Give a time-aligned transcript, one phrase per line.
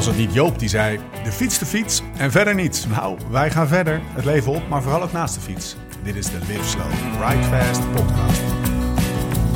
[0.00, 2.86] Was het niet Joop die zei: de fiets de fiets en verder niets?
[2.86, 5.76] Nou, wij gaan verder, het leven op, maar vooral ook naast de fiets.
[6.02, 6.90] Dit is de Live Slow,
[7.28, 8.40] Ride Fast podcast.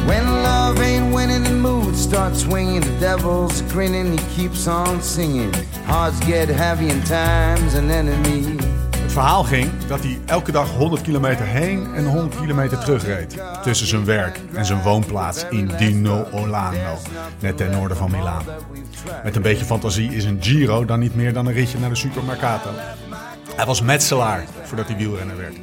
[0.07, 2.83] When love ain't winning, the mood starts swinging.
[2.83, 5.55] The devil's grinning, he keeps on singing.
[5.85, 8.74] Hearts get heavy and time's an enemy.
[9.15, 13.37] Het verhaal ging dat hij elke dag 100 kilometer heen en 100 kilometer terugreed.
[13.63, 16.99] Tussen zijn werk en zijn woonplaats in Dino Olano,
[17.41, 18.45] net ten noorden van Milaan.
[19.25, 21.95] Met een beetje fantasie is een Giro dan niet meer dan een ritje naar de
[21.95, 22.71] Supermercato.
[23.57, 25.55] Hij was metselaar voordat hij wielrenner werd.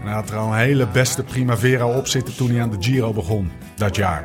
[0.00, 2.76] En hij had er al een hele beste Primavera op zitten toen hij aan de
[2.80, 4.24] Giro begon, dat jaar.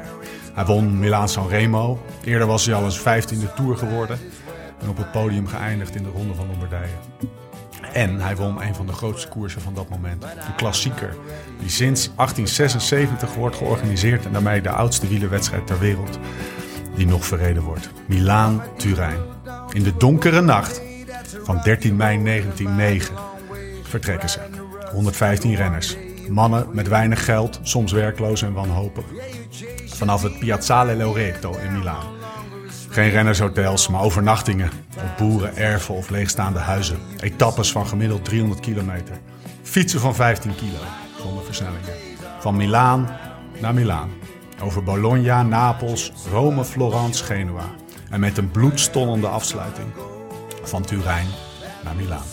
[0.53, 2.01] Hij won Milaan San Remo.
[2.23, 4.19] Eerder was hij al eens 15e Tour geworden.
[4.81, 7.42] En op het podium geëindigd in de Ronde van Lombardije.
[7.93, 10.23] En hij won een van de grootste koersen van dat moment.
[10.23, 11.15] Een klassieker.
[11.59, 16.19] Die sinds 1876 wordt georganiseerd en daarmee de oudste wielerwedstrijd ter wereld.
[16.95, 17.89] Die nog verreden wordt.
[18.05, 19.19] Milaan-Turijn.
[19.71, 20.81] In de donkere nacht
[21.43, 23.15] van 13 mei 1909
[23.83, 24.39] vertrekken ze.
[24.91, 25.97] 115 renners.
[26.29, 29.05] Mannen met weinig geld, soms werkloos en wanhopig.
[29.85, 32.22] Vanaf het Piazzale Loreto in Milaan.
[32.93, 36.97] Geen rennershotels, maar overnachtingen op boeren, erven of leegstaande huizen.
[37.19, 39.17] Etappes van gemiddeld 300 kilometer.
[39.63, 40.77] Fietsen van 15 kilo,
[41.21, 41.93] zonder versnellingen.
[42.39, 43.09] Van Milaan
[43.59, 44.09] naar Milaan.
[44.61, 47.69] Over Bologna, Napels, Rome, Florence, Genua.
[48.09, 49.87] En met een bloedstollende afsluiting.
[50.63, 51.27] Van Turijn
[51.83, 52.25] naar Milaan.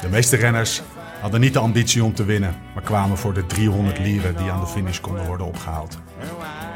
[0.00, 0.82] De meeste renners
[1.20, 4.60] hadden niet de ambitie om te winnen, maar kwamen voor de 300 lieren die aan
[4.60, 5.98] de finish konden worden opgehaald.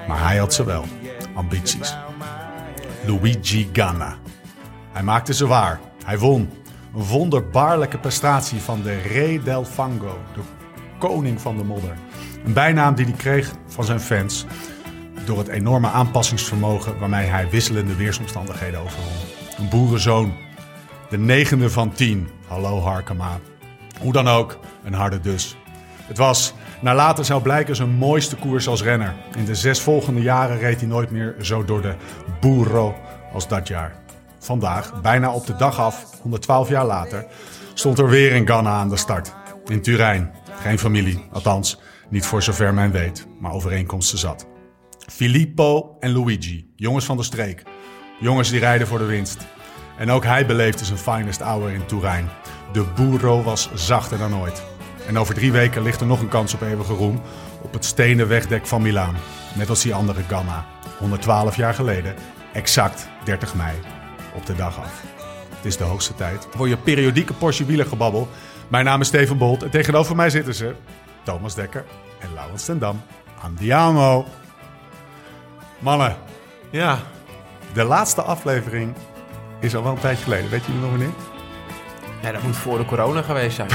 [0.09, 0.85] Maar hij had ze wel,
[1.35, 1.95] ambities.
[3.07, 4.17] Luigi Ganna.
[4.93, 5.81] Hij maakte ze waar.
[6.05, 6.51] Hij won.
[6.95, 10.41] Een wonderbaarlijke prestatie van de Re del Fango, de
[10.99, 11.97] koning van de modder.
[12.45, 14.47] Een bijnaam die hij kreeg van zijn fans
[15.25, 19.13] door het enorme aanpassingsvermogen waarmee hij wisselende weersomstandigheden overwon.
[19.59, 20.33] Een boerenzoon.
[21.11, 22.29] De negende van tien.
[22.47, 23.39] Hallo Harkema.
[24.01, 25.57] Hoe dan ook, een harde dus.
[26.07, 29.15] Het was, naar later zou blijken, zijn mooiste koers als renner.
[29.37, 31.95] In de zes volgende jaren reed hij nooit meer zo door de
[32.41, 32.95] Burro
[33.33, 33.97] als dat jaar.
[34.39, 37.27] Vandaag, bijna op de dag af, 112 jaar later,
[37.75, 39.35] stond er weer een Ganna aan de start.
[39.65, 40.33] In Turijn.
[40.61, 44.47] Geen familie, althans, niet voor zover men weet, maar overeenkomsten zat.
[45.07, 47.63] Filippo en Luigi, jongens van de streek.
[48.21, 49.47] Jongens die rijden voor de winst.
[49.99, 52.29] En ook hij beleefde zijn finest hour in Turijn.
[52.73, 54.76] De Burro was zachter dan ooit.
[55.07, 57.23] En over drie weken ligt er nog een kans op eeuwige roem
[57.61, 59.17] op het stenen wegdek van Milaan.
[59.55, 60.65] Net als die andere Ganna.
[60.99, 62.15] 112 jaar geleden,
[62.53, 63.77] exact 30 mei,
[64.35, 65.03] op de dag af.
[65.57, 68.29] Het is de hoogste tijd voor je periodieke Porsche wielergebabbel.
[68.69, 70.75] Mijn naam is Steven Bolt en tegenover mij zitten ze
[71.23, 71.85] Thomas Dekker
[72.19, 73.03] en Laurens ten Dam.
[73.43, 74.27] Andiamo.
[75.79, 76.17] Mannen,
[76.71, 76.99] Ja,
[77.73, 78.95] de laatste aflevering
[79.61, 80.51] is al wel een tijdje geleden.
[80.51, 81.36] Weet jullie nog wanneer?
[82.23, 83.69] Ja, dat moet voor de corona geweest zijn.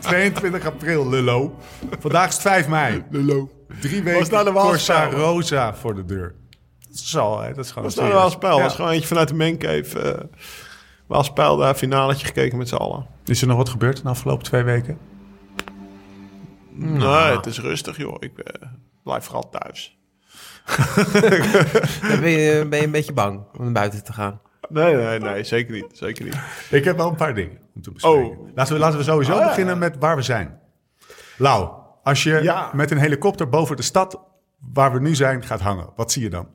[0.00, 1.56] 22 april, lullo.
[1.98, 3.04] Vandaag is het 5 mei.
[3.10, 3.50] Lullo.
[3.80, 4.52] Drie weken Was nou?
[4.52, 6.34] Corsa Rosa voor de deur.
[6.88, 7.54] Dat is al, hè?
[7.54, 8.56] Dat is gewoon Dat is nou wel een spel.
[8.56, 8.62] Ja.
[8.62, 10.04] Dat is gewoon eentje vanuit de Mancave.
[10.04, 10.38] Uh,
[11.06, 13.06] wel spel daar, finaletje gekeken met z'n allen.
[13.24, 14.98] Is er nog wat gebeurd in de afgelopen twee weken?
[16.72, 18.16] Nee, het is rustig joh.
[18.18, 18.68] Ik eh,
[19.04, 19.96] blijf vooral thuis.
[22.20, 24.40] Ben je, ben je een beetje bang om naar buiten te gaan.
[24.68, 25.86] Nee, nee, nee, zeker niet.
[25.92, 26.36] Zeker niet.
[26.70, 28.38] Ik heb wel een paar dingen om te bespreken.
[28.38, 28.48] Oh.
[28.54, 29.46] Laten, we, laten we sowieso Ah, ja.
[29.46, 30.58] beginnen met waar we zijn.
[31.36, 31.70] Lau,
[32.02, 32.70] als je Ja.
[32.72, 34.20] met een helikopter boven de stad
[34.72, 36.48] waar we nu zijn gaat hangen, wat zie je dan?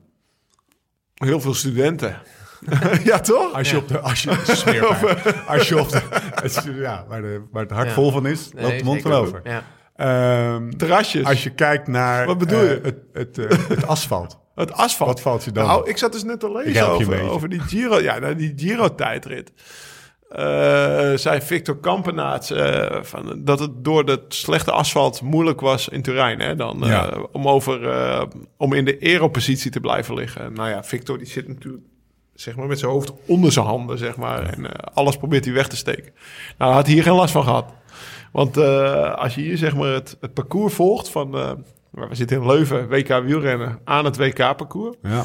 [1.14, 2.16] Heel veel studenten.
[3.04, 3.52] ja, toch?
[3.54, 3.98] Als je op de...
[4.00, 5.34] Als je, smeerpijn.
[5.46, 6.02] als je op de...
[6.42, 7.94] als je- ja, waar, de, waar het hart Ja.
[7.94, 9.40] vol van is, Nee, loopt de mond van over.
[9.44, 9.62] Ja.
[9.96, 11.24] Ehm, Terrasjes.
[11.26, 12.80] als je kijkt naar Wat bedoel eh, je?
[12.82, 14.38] het, het, eh, het asfalt.
[14.54, 15.08] Het asfalt.
[15.10, 16.88] Wat valt je dan Nou, ik zat dus net te lezen
[17.30, 18.00] over, die Giro.
[18.00, 19.52] Ja, nou, die Giro-tijdrit.
[20.34, 26.02] Eh, zei Victor Kampenaerts eh, van, dat het door het slechte asfalt moeilijk was in
[26.02, 26.40] Turijn.
[26.40, 30.52] Hè, dan, eh, om, over, om in de aeropositie te blijven liggen.
[30.52, 31.84] Nou ja, Victor die zit natuurlijk
[32.34, 33.98] zeg maar, met zijn hoofd onder zijn handen.
[33.98, 36.12] Zeg maar, En alles probeert hij weg te steken.
[36.58, 37.72] Nou, had hij hier geen last van gehad.
[38.32, 38.56] Want
[39.16, 41.30] als je hier zeg maar, het, het parcours volgt van...
[41.94, 44.96] waar we zitten in Leuven, WK wielrennen, aan het WK-parcours.
[45.02, 45.24] Ja.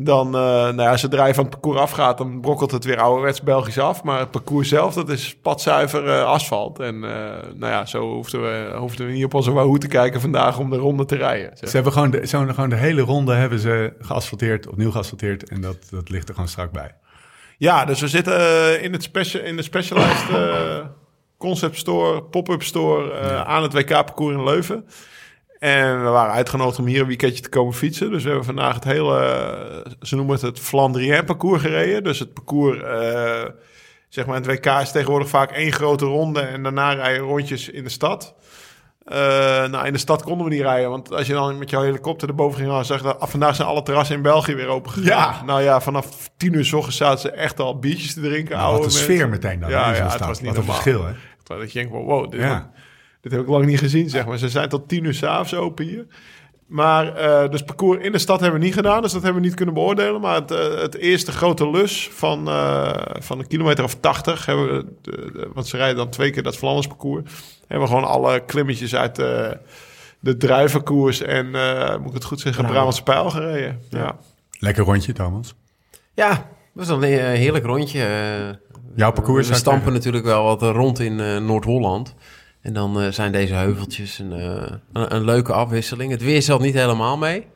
[0.00, 3.42] Dan, eh nou ja, zodra je van het parcours afgaat, dan brokkelt het weer ouderwets
[3.42, 4.02] Belgisch af.
[4.02, 6.78] Maar het parcours zelf, dat is padzuiver eh, asfalt.
[6.78, 10.20] En eh, nou ja, zo hoefden we, hoefden we niet op onze Wahoo te kijken
[10.20, 11.50] vandaag om de ronde te rijden.
[11.54, 11.68] zeg.
[11.68, 15.48] Ze hebben gewoon de, zo, gewoon de hele ronde hebben ze geasfalteerd, opnieuw geasfalteerd.
[15.48, 16.94] En dat, dat ligt er gewoon strak bij.
[17.56, 20.84] Ja, dus we zitten in, het special, in de Specialized
[21.38, 24.84] Concept Store, pop-up store aan het WK-parcours in Leuven.
[25.58, 28.10] En we waren uitgenodigd om hier een weekendje te komen fietsen.
[28.10, 32.02] Dus we hebben vandaag het hele, eh, ze noemen het het Flandrien parcours gereden.
[32.04, 33.44] Dus het parcours, eh,
[34.08, 37.68] zeg maar, in het WK is tegenwoordig vaak één grote ronde en daarna rijden rondjes
[37.68, 38.34] in de stad.
[39.04, 39.18] Eh,
[39.66, 42.28] nou, in de stad konden we niet rijden, want als je dan met jouw helikopter
[42.28, 44.90] erboven ging, dan zag je dat ah, vandaag zijn alle terrassen in België weer open
[44.90, 45.06] gegaan.
[45.06, 45.44] Ja.
[45.44, 48.56] Nou ja, vanaf tien uur s ochtends zaten ze echt al biertjes te drinken.
[48.56, 49.70] Nou, wat een sfeer meteen dan.
[49.70, 50.74] Ja, ja, het was niet Wat een normaal.
[50.74, 51.12] verschil, hè?
[51.42, 52.70] Dat je denkt, wow, dit, Ja.
[53.28, 54.38] Dit heb ik lang niet gezien, zeg maar.
[54.38, 56.06] Ze zijn tot tien uur s'avonds open hier.
[56.66, 59.46] Maar, eh, dus parcours in de stad hebben we niet gedaan, dus dat hebben we
[59.46, 60.20] niet kunnen beoordelen.
[60.20, 64.74] Maar het, eh, het eerste grote lus van, eh, van een kilometer of 80 hebben
[64.76, 67.30] we, de- de- want ze rijden dan twee keer dat Vlaanders parcours,
[67.66, 69.50] hebben we gewoon alle klimmetjes uit eh,
[70.20, 73.80] de druivenkoers en, eh, moet ik het goed zeggen, Brabantse Pijl gereden.
[73.90, 74.16] Ja.
[74.58, 75.54] Lekker rondje, Thomas.
[76.14, 76.28] Ja,
[76.74, 78.06] dat was een heerlijk rondje.
[78.96, 82.14] Jouw parcours, We stampen natuurlijk wel wat rond in eh, Noord-Holland.
[82.62, 86.10] En dan eh, zijn deze heuveltjes een, eh, een, een leuke afwisseling.
[86.10, 87.46] Het weer zat niet helemaal mee.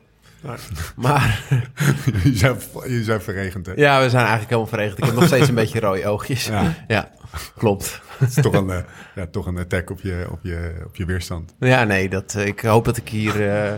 [0.41, 0.55] Nee.
[0.95, 1.43] Maar
[2.23, 2.57] je, zijn,
[2.87, 3.73] je zijn verregend, hè?
[3.75, 4.97] ja, we zijn eigenlijk helemaal verregend.
[4.97, 6.45] Ik heb nog steeds een beetje rode oogjes.
[6.45, 6.73] Ja.
[6.87, 7.11] Ja,
[7.57, 8.01] klopt.
[8.17, 8.77] Het is toch een, eh,
[9.15, 11.55] ja, toch een attack op je, op je, op je weerstand.
[11.59, 13.71] Ja, nee, dat, ik hoop dat ik hier eh,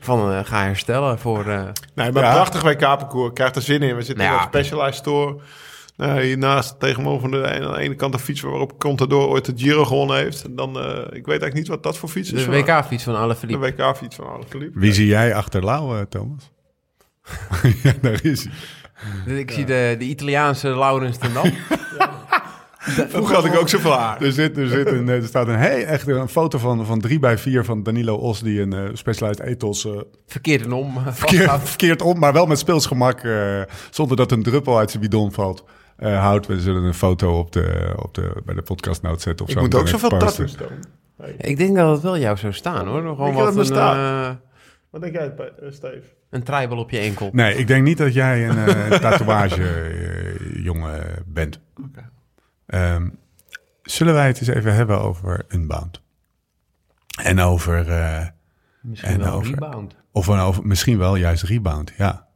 [0.00, 1.46] van ga herstellen voor...
[1.48, 1.62] eh,
[1.94, 2.32] Nee, maar Ja.
[2.32, 3.32] prachtig WK-parcours.
[3.32, 3.96] Krijgt er zin in.
[3.96, 5.36] We zitten Nou in een Specialized Store.
[5.96, 9.84] Nou, hiernaast tegenover de, aan de ene kant de fiets waarop Contador ooit de Giro
[9.84, 10.44] gewonnen heeft.
[10.56, 12.44] Dan, eh, ik weet eigenlijk niet wat dat voor fiets is.
[12.44, 13.72] de WK-fiets van De Alaphilippe.
[13.82, 14.78] WK-fiets van Alaphilippe.
[14.78, 16.50] Wie zie jij achter Lau, eh, Thomas?
[17.82, 18.46] ja, daar is
[19.24, 19.36] hij.
[19.36, 21.52] Ik zie de, de Italiaanse Laurens ten Dam.
[23.08, 24.22] Vroeger had ik ook zoveel haar.
[24.22, 27.18] Er, zit, er, zit een, er staat een, hey, echt een foto van, van 3
[27.18, 28.40] bij 4 van Danilo Os...
[28.40, 29.92] die een eh, Specialized Ethos eh,
[30.26, 30.96] Verkeerd en om.
[31.06, 32.18] eh, verkeerd, om...
[32.18, 33.60] maar wel met speelsgemak, eh,
[33.90, 35.64] zonder dat een druppel uit zijn bidon valt...
[35.96, 36.46] eh, houdt.
[36.46, 39.62] We zullen een foto op de, op de, bij de podcastnote zetten of Ik zo.
[39.64, 40.56] moet ook zoveel tattoos.
[41.36, 43.00] Ik denk dat het wel jou zou staan hoor.
[43.02, 44.30] Gewoon wat een, eh,
[44.90, 46.02] Wat denk jij, eh, Steve?
[46.30, 47.28] een treibel op je enkel.
[47.32, 51.60] Nee, ik denk niet dat jij een eh, tatoeage-jongen bent.
[51.86, 52.10] Oké.
[52.66, 53.08] Ehm,
[53.82, 56.00] zullen wij het eens even hebben over Unbound?
[57.22, 57.88] En over...
[57.90, 58.26] eh,
[58.82, 59.96] Misschien En wel over- rebound.
[60.12, 62.26] Of een over, misschien wel juist rebound, ja.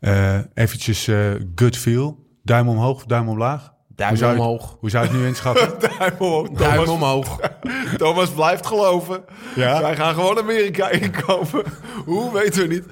[0.00, 2.25] Eh eventjes eh good feel.
[2.46, 3.72] Duim omhoog of duim omlaag?
[3.88, 4.76] Duim Hoe zou je het- omhoog.
[4.80, 5.68] Hoe zou je het nu inschatten?
[5.98, 6.48] Duim omhoog.
[6.48, 7.38] Duim Thomas, omhoog.
[7.98, 9.24] Thomas blijft geloven.
[9.54, 9.80] Ja?
[9.80, 11.64] Wij gaan gewoon Amerika inkomen.
[12.04, 12.84] Hoe, weten we niet.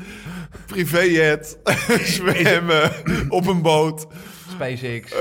[0.67, 1.59] Privéjet,
[2.05, 2.91] zwemmen,
[3.29, 4.07] op een boot.
[4.51, 5.13] SpaceX.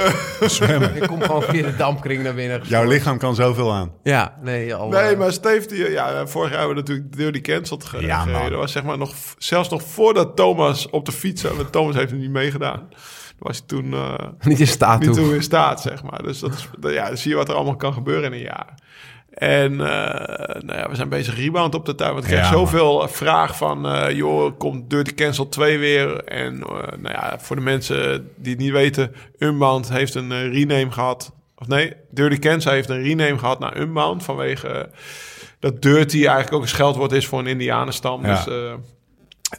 [0.41, 0.95] Zwemmen.
[0.95, 2.62] Ik kom gewoon via de dampkring naar binnen.
[2.63, 3.91] Jouw lichaam kan zoveel aan.
[4.03, 4.89] Ja, nee, al...
[4.89, 8.18] Nee, eh, maar Steve, die, ja, vorig jaar hebben we natuurlijk Dirty Cancelled ge- Ja,
[8.18, 8.25] man.
[8.27, 8.50] gereden.
[8.51, 11.41] Dat was zeg maar nog, zelfs nog voordat Thomas op de fiets.
[11.41, 12.89] Want Thomas heeft er niet meegedaan.
[13.44, 15.24] Was hij toen eh, niet in staat niet toe.
[15.24, 16.24] toe in staat, zeg maar.
[16.24, 18.74] Dus dat is, ja, dan zie je wat er allemaal kan gebeuren in een jaar.
[19.34, 22.13] En eh, nou ja, we zijn bezig rebound op de tuin.
[22.13, 23.88] Want ik kreeg Ja, zoveel vraag van...
[23.88, 26.24] eh, joh, komt Dirty Cancel 2 weer?
[26.24, 26.60] En
[27.00, 29.16] nou ja, voor de mensen die het niet weten...
[29.38, 31.31] Unbound heeft een rename gehad.
[31.57, 34.24] Of nee, Dirty Cancel heeft een rename gehad naar Unbound...
[34.24, 34.90] vanwege
[35.60, 38.25] dat Dirty eigenlijk ook een scheldwoord is voor een indianenstam.
[38.25, 38.44] Ja.
[38.44, 38.78] Dus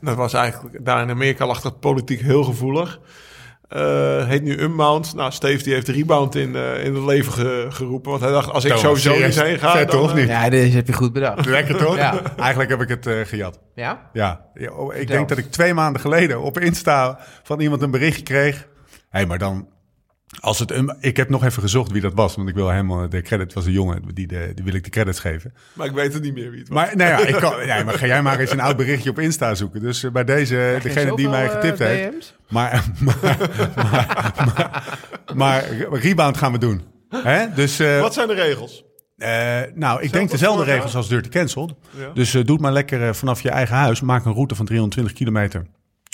[0.00, 0.84] dat was eigenlijk...
[0.84, 3.00] Daar in Amerika lag dat politiek heel gevoelig.
[3.74, 5.14] Eh, heet nu Unbound.
[5.14, 8.10] Nou, Steve die heeft Rebound in, eh, in het leven ge- geroepen.
[8.10, 9.72] Want hij dacht, als ik Thomas, sowieso niet heen ga...
[9.72, 10.10] Vet, dan, toch?
[10.10, 10.28] eh, Niet?
[10.28, 11.46] Ja, deze heb je goed bedacht.
[11.46, 11.96] Lekker toch?
[11.96, 12.20] Ja.
[12.36, 13.60] Eigenlijk heb ik het gejat.
[13.74, 14.10] Ja?
[14.12, 14.46] Ja.
[14.54, 18.22] Ja, oh, ik denk dat ik twee maanden geleden op Insta van iemand een berichtje
[18.22, 18.56] kreeg.
[18.56, 19.68] Hé, hey, maar dan...
[20.40, 23.08] Als het een, ik heb nog even gezocht wie dat was, want ik wil helemaal
[23.08, 25.54] de credit was een jongen, die, de, die wil ik de credits geven.
[25.72, 26.76] Maar ik weet het niet meer wie het was.
[26.78, 29.18] Maar, nou ja, ik kan, ja, maar ga jij maar eens een oud berichtje op
[29.18, 29.80] Insta zoeken.
[29.80, 32.36] Dus eh, bij deze, degene die mij getipt eh, heeft.
[32.48, 33.16] Maar, maar,
[33.76, 34.84] maar, maar,
[35.34, 35.64] maar
[35.96, 36.82] rebound gaan we doen.
[37.08, 37.46] Hè?
[37.54, 38.84] Dus, eh, Wat zijn de regels?
[39.16, 41.74] eh, nou, ik denk dezelfde regels als Dirty Cancelled.
[41.98, 42.10] Ja.
[42.14, 44.00] Dus eh, doe het maar lekker eh, vanaf je eigen huis.
[44.00, 45.66] Maak een route van 320 kilometer.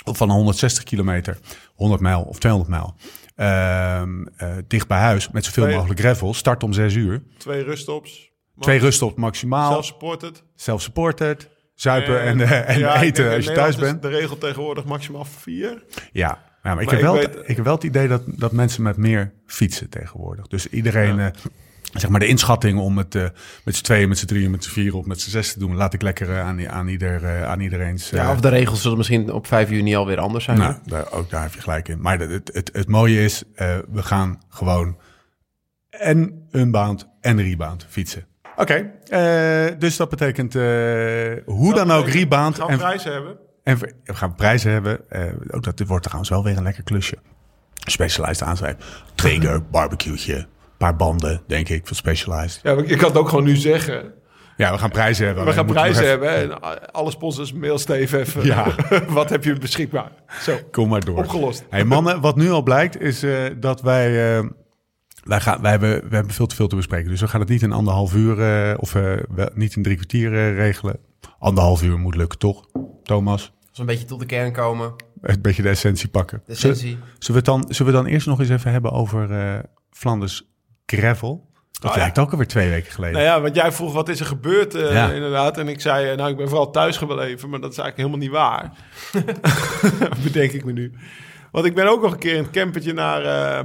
[0.03, 1.37] Of van 160 kilometer.
[1.75, 2.95] 100 mijl of 200 mijl.
[3.35, 5.29] Ehm, eh, dicht bij huis.
[5.31, 6.33] Met zoveel Twee- mogelijk gravel.
[6.33, 7.23] Start om 6 uur.
[7.37, 8.31] Twee ruststops.
[8.59, 9.71] Twee ruststops maximaal.
[9.71, 10.43] Self-supported.
[10.55, 11.49] Self-supported.
[11.73, 14.01] Zuipen en, eh, en ja, ik eten als je thuis bent.
[14.01, 15.83] de regel tegenwoordig maximaal vier.
[16.11, 18.21] Ja, ja maar ik, Maar heb ik wel, weet- ik heb wel het idee dat,
[18.25, 20.47] dat mensen met meer fietsen tegenwoordig.
[20.47, 21.27] Dus iedereen, eh,
[21.91, 23.25] zeg maar de inschatting om het eh,
[23.65, 25.75] met z'n tweeën, met z'n drieën, met z'n vieren of met z'n zes te doen,
[25.75, 28.11] laat ik lekker eh, aan, aan, ieder, eh, aan iedereen's...
[28.11, 30.57] eh, Ja, of de regels zullen misschien op 5 juni alweer anders zijn.
[30.57, 32.01] nou, daar, ook daar heb je gelijk in.
[32.01, 34.97] Maar het, het, het, het mooie is, eh, we gaan gewoon
[35.89, 38.25] en unbound en rebound fietsen.
[38.55, 40.61] Oké, eh, dus dat betekent eh,
[41.45, 43.37] hoe dan ook rebound Gaan we en, prijzen hebben.
[43.63, 45.09] en we gaan prijzen hebben.
[45.09, 47.17] Eh, ook dat dit wordt trouwens wel weer een lekker klusje.
[47.85, 48.79] Specialized aanschrijven.
[49.15, 50.47] Trigger, barbecue'tje,
[50.87, 52.59] paar banden, denk ik, van Specialized.
[52.63, 54.13] Ja, ik kan het ook gewoon nu zeggen.
[54.57, 55.45] Ja, we gaan prijzen hebben.
[55.45, 56.61] We gaan prijzen even- hebben.
[56.61, 58.45] En alle sponsors, mail Steve even.
[58.45, 58.75] Ja.
[59.07, 60.11] wat heb je beschikbaar?
[60.41, 61.17] Zo, Kom maar door.
[61.17, 61.65] opgelost.
[61.69, 64.45] Hey mannen, wat nu al blijkt is eh, dat wij, eh,
[65.23, 67.09] wij, gaan, wij, hebben, we hebben veel te veel te bespreken.
[67.09, 69.95] Dus we gaan het niet in anderhalf uur eh, of eh, wel, niet in drie
[69.95, 70.97] kwartier regelen.
[71.39, 72.65] Anderhalf uur moet lukken, toch?
[73.03, 74.93] Thomas, Als we een beetje tot de kern komen.
[75.21, 76.41] een beetje de essentie pakken.
[76.45, 76.97] De Zullen- essentie.
[77.19, 79.59] Zullen we, dan, zullen we dan eerst nog eens even hebben over eh,
[79.91, 80.49] Flanders
[80.85, 81.49] Gravel?
[81.71, 82.01] Dat Oh, ja.
[82.03, 83.15] lijkt ook alweer twee weken geleden.
[83.15, 85.11] Nou ja, want jij vroeg wat is er gebeurd eh, Ja.
[85.11, 85.57] inderdaad.
[85.57, 87.49] En ik zei, eh, nou ik ben vooral thuis gebleven.
[87.49, 88.71] Maar dat is eigenlijk helemaal niet waar.
[90.23, 90.93] Bedenk ik me nu.
[91.51, 93.63] Want ik ben ook nog een keer in het campertje naar eh,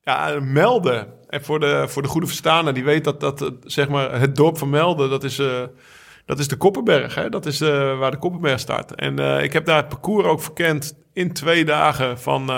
[0.00, 1.06] ja, Melden.
[1.28, 4.58] En voor de, voor de goede verstaner, die weet dat, dat zeg maar, het dorp
[4.58, 5.36] van Melden, dat is,
[6.26, 7.14] dat is de Koppenberg.
[7.14, 7.28] Hè?
[7.28, 7.58] Dat is
[7.98, 8.94] waar de Koppenberg start.
[8.94, 12.50] En ik heb daar het parcours ook verkend in twee dagen van...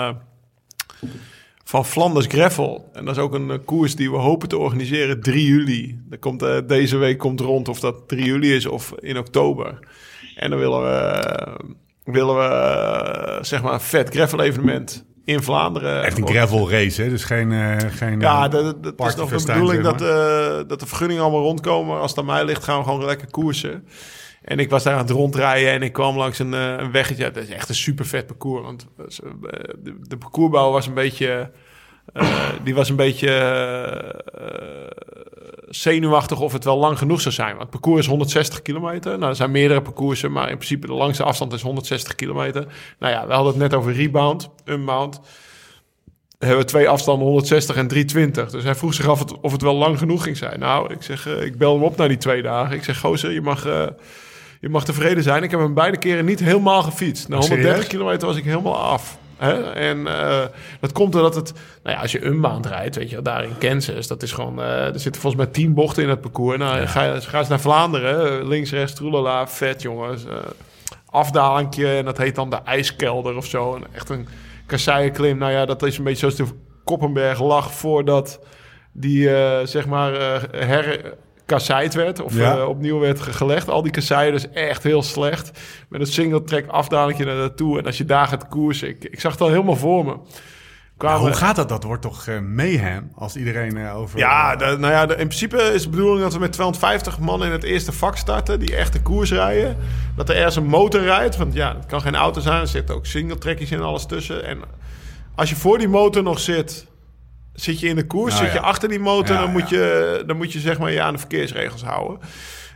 [1.67, 2.89] van Flanders Gravel.
[2.93, 5.99] En dat is ook een eh, koers die we hopen te organiseren 3 juli.
[6.09, 9.79] Dat komt, eh, deze week komt rond of dat 3 juli is of in oktober.
[10.35, 11.53] En dan willen we, eh,
[12.03, 16.03] willen we zeg maar een vet gravel evenement in Vlaanderen.
[16.03, 17.09] Echt een gravel race, hè?
[17.09, 17.51] Dus geen...
[17.51, 21.23] eh, geen Ja, dat, dat is nog de bedoeling zeg dat, eh, dat de vergunningen
[21.23, 21.99] allemaal rondkomen.
[21.99, 23.87] Als het aan mij ligt, gaan we gewoon lekker koersen.
[24.47, 27.31] En ik was daar aan het rondrijden en ik kwam langs een, eh, een weggetje.
[27.31, 28.63] Dat is echt een super vet parcours.
[28.63, 29.05] Want eh,
[29.83, 31.51] de, de parcoursbouw was een beetje...
[32.13, 33.29] eh, die was een beetje
[34.33, 35.21] eh,
[35.69, 37.49] zenuwachtig of het wel lang genoeg zou zijn.
[37.49, 39.17] Want het parcours is 160 kilometer.
[39.17, 42.65] Nou, er zijn meerdere parcoursen, maar in principe de langste afstand is 160 kilometer.
[42.99, 45.19] Nou ja, we hadden het net over rebound, unbound
[46.39, 48.49] hebben we twee afstanden, 160 en 320.
[48.51, 50.59] Dus hij vroeg zich af het- of het wel lang genoeg ging zijn.
[50.59, 52.75] Nou, ik zeg, eh, ik bel hem op na die twee dagen.
[52.75, 53.85] Ik zeg, gozer, je mag, eh,
[54.67, 55.43] je mag tevreden zijn.
[55.43, 57.27] Ik heb hem beide keren niet helemaal gefietst.
[57.27, 57.87] Na Oh, 130 serieus?
[57.91, 59.17] kilometer was ik helemaal af.
[59.37, 59.71] Hè?
[59.71, 60.45] En eh,
[60.79, 61.53] dat komt doordat het...
[61.83, 64.07] Nou ja, als je unbound rijdt, weet je daar in Kansas...
[64.07, 64.61] dat is gewoon...
[64.61, 66.57] eh, er zitten volgens mij tien bochten in het parcours.
[66.57, 68.47] Nou, ga, je, ga eens naar Vlaanderen.
[68.47, 70.25] Links, rechts, troelala, vet jongens.
[70.25, 70.31] eh
[71.09, 73.75] afdalingje en dat heet dan de ijskelder of zo.
[73.75, 74.27] En echt een
[74.65, 75.37] kasseienklim.
[75.37, 78.39] Nou ja, dat is een beetje zoals de Koppenberg lag voordat
[78.91, 79.29] die,
[79.63, 80.97] zeg maar, eh
[81.51, 82.21] herkasseid werd.
[82.21, 82.57] Of Ja.
[82.57, 83.69] eh, opnieuw werd ge- gelegd.
[83.69, 85.51] Al die kasseien dus echt heel slecht.
[85.89, 87.79] Met een single track afdalingje naar naartoe.
[87.79, 90.15] En als je daar gaat koersen, ik, ik zag het al helemaal voor me.
[90.97, 91.69] Hoe gaat dat?
[91.69, 94.19] Dat wordt toch eh, mayhem als iedereen eh, over...
[94.19, 97.43] ja, de- nou ja, de- in principe is de bedoeling dat we met 250 man
[97.43, 98.59] in het eerste vak starten.
[98.59, 99.77] Die echt de koers rijden.
[100.15, 101.37] Dat er ergens een motor rijdt.
[101.37, 102.61] Want ja, het kan geen auto zijn.
[102.61, 104.45] Er zitten ook singletrekjes en alles tussen.
[104.45, 104.59] En
[105.35, 106.87] als je voor die motor nog zit,
[107.61, 108.33] zit je in de koers.
[108.33, 111.01] Nou zit je achter die motor, dan, moet je, dan moet je zeg maar je
[111.01, 112.19] aan de verkeersregels houden.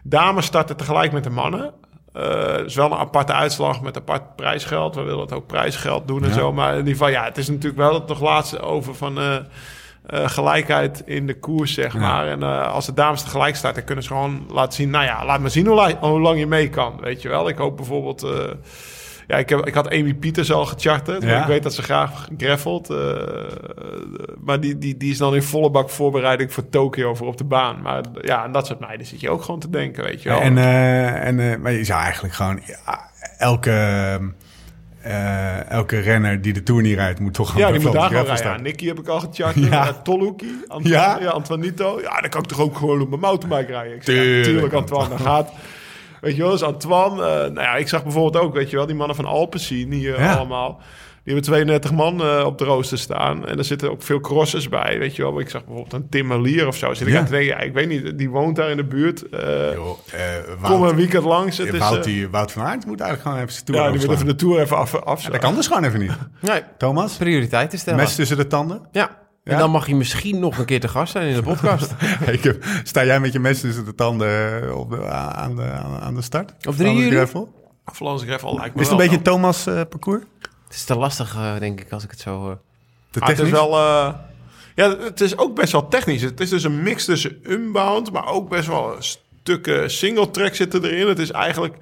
[0.03, 1.73] Dames starten tegelijk met de mannen.
[2.13, 4.95] Eh, Het is wel een aparte uitslag met apart prijsgeld.
[4.95, 6.35] We willen het ook prijsgeld doen en Ja.
[6.35, 6.53] zo.
[6.53, 9.35] Maar in ieder geval, ja, het is natuurlijk wel het nog laatste over van eh,
[9.35, 11.99] eh, gelijkheid in de koers, zeg Ja.
[11.99, 12.27] maar.
[12.27, 14.89] En als de dames tegelijk starten, dan kunnen ze gewoon laten zien...
[14.89, 17.49] Nou ja, laat maar zien hoe, hoe lang je mee kan, weet je wel.
[17.49, 18.25] Ik hoop bijvoorbeeld...
[19.31, 21.23] ja, ik, heb, ik had Amy Pieters al gecharterd.
[21.23, 21.41] Ja.
[21.41, 22.89] Ik weet dat ze graag gravelt.
[22.89, 22.97] eh,
[24.39, 27.43] maar die, die, die is dan in volle bak voorbereiding voor Tokio voor op de
[27.43, 27.81] baan.
[27.81, 30.39] Maar ja, aan dat soort meiden zit je ook gewoon te denken, weet je wel.
[30.39, 33.71] En, eh, en, eh, maar je zou eigenlijk gewoon ja, elke,
[35.69, 38.43] elke renner die de Tour niet rijdt, moet toch gewoon ja, die moet daar rijden.
[38.43, 38.57] Ja.
[38.57, 39.65] Nicky heb ik al gecharterd.
[39.71, 39.93] Ja.
[39.93, 41.17] Toluki, Antoine, Ja.
[41.21, 41.29] ja.
[41.29, 41.99] Antoinito.
[42.01, 43.95] Ja, dan kan ik toch ook gewoon op mijn mountainbike rijden.
[43.95, 45.51] Ik zeg, Tuurlijk, natuurlijk Antoine, dat gaat.
[46.21, 47.23] Weet je wel, dus Antoine.
[47.23, 50.19] eh, nou ja, ik zag bijvoorbeeld ook, weet je wel, die mannen van Alpecin hier
[50.19, 50.33] Ja.
[50.35, 50.81] allemaal.
[51.23, 53.47] Die hebben 32 man eh, op de rooster staan.
[53.47, 55.39] En er zitten ook veel crossers bij, weet je wel.
[55.39, 56.93] Ik zag bijvoorbeeld een Tim Malier of zo.
[56.93, 57.19] Zit ik Ja.
[57.19, 59.29] aan te denken, ja, ik weet niet, die woont daar in de buurt.
[59.29, 61.57] Eh, Joh, eh, kom een weekend langs.
[61.57, 63.81] Het eh, is, Wout, eh, die, Wout van Aert moet eigenlijk gewoon even zijn Tour
[63.81, 66.11] ja, die moet even de Tour even af, af Dat kan dus gewoon even niet.
[66.41, 67.99] Nee, Thomas, prioriteiten stellen.
[67.99, 68.81] mes tussen de tanden.
[68.91, 69.17] Ja.
[69.43, 71.91] En dan mag je misschien nog een keer te gast zijn in de podcast.
[72.31, 75.63] Ik heb- Sta jij met je mes tussen de tanden eh, op de, aan, de,
[76.01, 76.51] aan, de start?
[76.51, 77.15] Op 3 Flanders juli?
[77.15, 77.53] Gravel?
[77.85, 80.23] Vlaams Gravel lijkt me Is het een wel beetje Thomas eh, parcours?
[80.65, 82.59] Het is te lastig, eh, denk ik, als ik het zo...
[83.09, 83.71] Te Ah, het is wel.
[83.77, 84.13] eh,
[84.75, 86.21] ja, het is ook best wel technisch.
[86.21, 90.83] Het is dus een mix tussen unbound, maar ook best wel stukken single track zitten
[90.83, 91.07] erin.
[91.07, 91.75] Het is eigenlijk.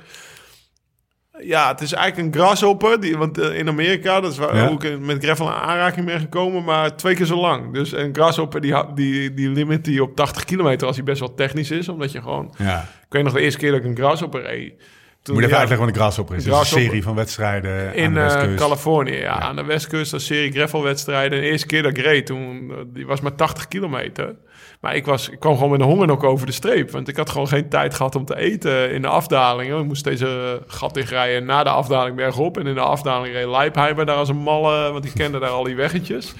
[1.43, 2.99] Ja, het is eigenlijk een grasshopper.
[2.99, 4.67] Die, want eh, in Amerika, dat is waar Ja.
[4.67, 7.73] ook ik met gravel in aanraking ben gekomen, maar twee keer zo lang.
[7.73, 11.33] Dus een grasshopper die, die, die limit die op 80 kilometer als hij best wel
[11.33, 11.89] technisch is.
[11.89, 12.53] Omdat je gewoon.
[12.57, 12.79] Ja.
[12.81, 14.73] Ik weet nog de eerste keer dat ik een grasshopper reed.
[15.21, 16.45] Toen, Moet je even uitleggen wat een grasshopper is.
[16.45, 18.55] Is een serie van wedstrijden aan in de eh.
[18.55, 21.39] Californië, ja, Aan de westkust, een serie gravelwedstrijden.
[21.41, 24.35] De eerste keer dat ik reed, toen, eh, die was maar 80 kilometer.
[24.79, 26.91] Maar ik, was, ik kwam gewoon met een honger nog over de streep.
[26.91, 29.79] Want ik had gewoon geen tijd gehad om te eten in de afdalingen.
[29.79, 32.57] Ik moest deze gat dichtrijden na de afdaling bergop.
[32.57, 35.63] En in de afdaling reed Leipheimer daar als een malle, want die kende daar al
[35.63, 36.33] die weggetjes.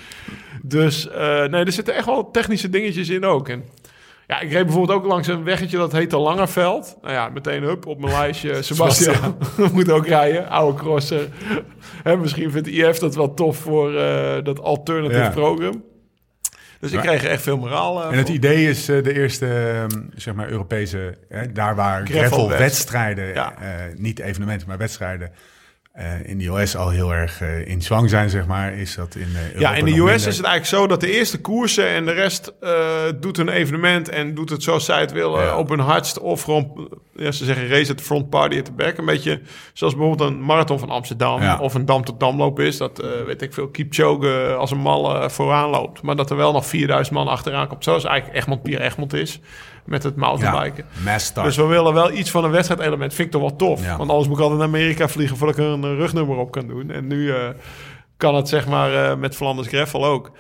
[0.63, 3.49] Dus eh, nee, er zitten echt wel technische dingetjes in ook.
[3.49, 3.63] En
[4.27, 6.97] Ja, ik reed bijvoorbeeld ook langs een weggetje dat heet de Langerveld.
[7.01, 8.61] Nou ja, meteen hup op mijn lijstje.
[8.63, 9.37] Sebastian
[9.73, 11.27] moet ook rijden, oude crosser.
[12.03, 15.29] Hè, misschien vindt IF dat wel tof voor eh, dat alternative Ja.
[15.29, 15.83] program.
[16.79, 20.01] Dus ik kreeg echt veel moraal eh, En het idee is eh, de eerste, ehm,
[20.15, 21.17] zeg maar, Europese,
[21.53, 23.53] daar waar Gravel gravel-wedstrijden, Ja.
[23.61, 25.31] eh, niet evenementen, maar wedstrijden,
[25.99, 29.15] eh, in de US al heel erg eh, in zwang zijn, zeg maar, is dat
[29.15, 32.05] in eh, Ja, in de US is het eigenlijk zo dat de eerste koersen en
[32.05, 32.53] de rest
[33.19, 35.57] doet een evenement en doet het zoals zij het willen Ja.
[35.57, 38.71] op hun hardst of gewoon, ja, ze zeggen race at the front, party at the
[38.71, 38.97] back.
[38.97, 39.41] Een beetje
[39.73, 41.57] zoals bijvoorbeeld een marathon van Amsterdam Ja.
[41.59, 42.77] of een dam tot damloop is.
[42.77, 46.01] Dat weet ik veel, Kipchoge als een mal eh, vooraan loopt.
[46.01, 47.83] Maar dat er wel nog 4000 man achteraan komt.
[47.83, 49.39] Zoals eigenlijk Egmond Pier Egmond is
[49.85, 50.85] met het mountainbiken.
[50.85, 51.43] ja.
[51.43, 53.13] Dus we willen wel iets van een wedstrijdelement.
[53.13, 53.81] Vind ik toch wel tof.
[53.81, 53.97] Ja.
[53.97, 56.51] Want anders moet ik altijd naar Amerika vliegen voordat ik er een eh, rugnummer op
[56.51, 56.91] kan doen.
[56.91, 57.47] En nu eh,
[58.17, 60.31] kan het zeg maar eh, met Flanders Greffel ook.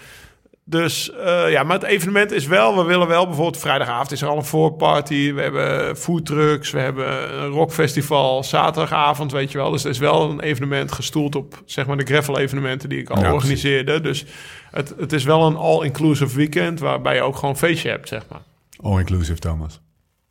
[0.63, 1.11] Dus
[1.47, 4.45] ja, maar het evenement is wel, we willen wel bijvoorbeeld vrijdagavond is er al een
[4.45, 5.33] voorparty.
[5.33, 9.71] We hebben foodtrucks, we hebben een rockfestival, zaterdagavond, weet je wel.
[9.71, 13.09] Dus er is wel een evenement gestoeld op zeg maar de Greffel evenementen die ik
[13.09, 14.01] al Ja, organiseerde.
[14.01, 14.25] Dus
[14.71, 18.23] het, het is wel een all-inclusive weekend waarbij je ook gewoon een feestje hebt, zeg
[18.29, 18.41] maar.
[18.81, 19.81] All-inclusive, Thomas.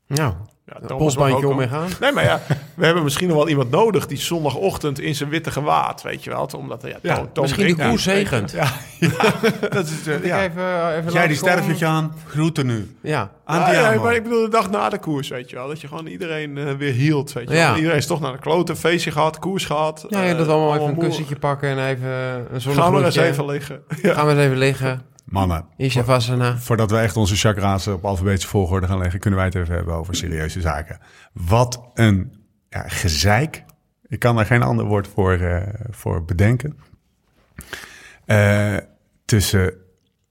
[0.07, 0.33] Nou,
[0.64, 0.95] Ja,
[1.35, 1.88] ook om mee gaan.
[2.00, 2.40] Nee, maar ja,
[2.75, 6.31] we hebben misschien nog wel iemand nodig die zondagochtend in zijn witte gewaad, weet je
[6.31, 6.49] wel.
[6.57, 8.50] Omdat, ja, Misschien de koers zegent.
[8.59, 8.73] Ja,
[9.69, 10.25] dat is het.
[10.25, 10.43] ja.
[10.43, 12.97] Even, eh, even Jij die sterfje aan, groeten nu.
[13.02, 13.31] Ja.
[13.45, 15.69] Aan Ja, maar ik bedoel de dag na de koers, weet je wel.
[15.69, 17.67] Dat je gewoon iedereen eh, weer hield, weet je Ja.
[17.69, 17.76] wel.
[17.76, 20.07] Iedereen is toch naar de klote, feestje gehad, koers gehad.
[20.09, 22.09] Ja, je eh, dat allemaal even een kussentje pakken en even
[22.52, 23.83] een Gaan we eens even liggen.
[24.02, 24.12] Ja.
[24.14, 25.02] Gaan we eens even liggen.
[25.30, 25.64] Mannen,
[26.58, 29.94] voordat we echt onze chakra's op alfabetische volgorde gaan leggen, kunnen wij het even hebben
[29.94, 30.99] over serieuze zaken.
[31.32, 32.32] Wat een
[32.68, 33.64] ja, gezeik.
[34.06, 36.78] Ik kan daar geen ander woord voor, eh, voor bedenken.
[38.25, 38.76] Eh,
[39.25, 39.75] tussen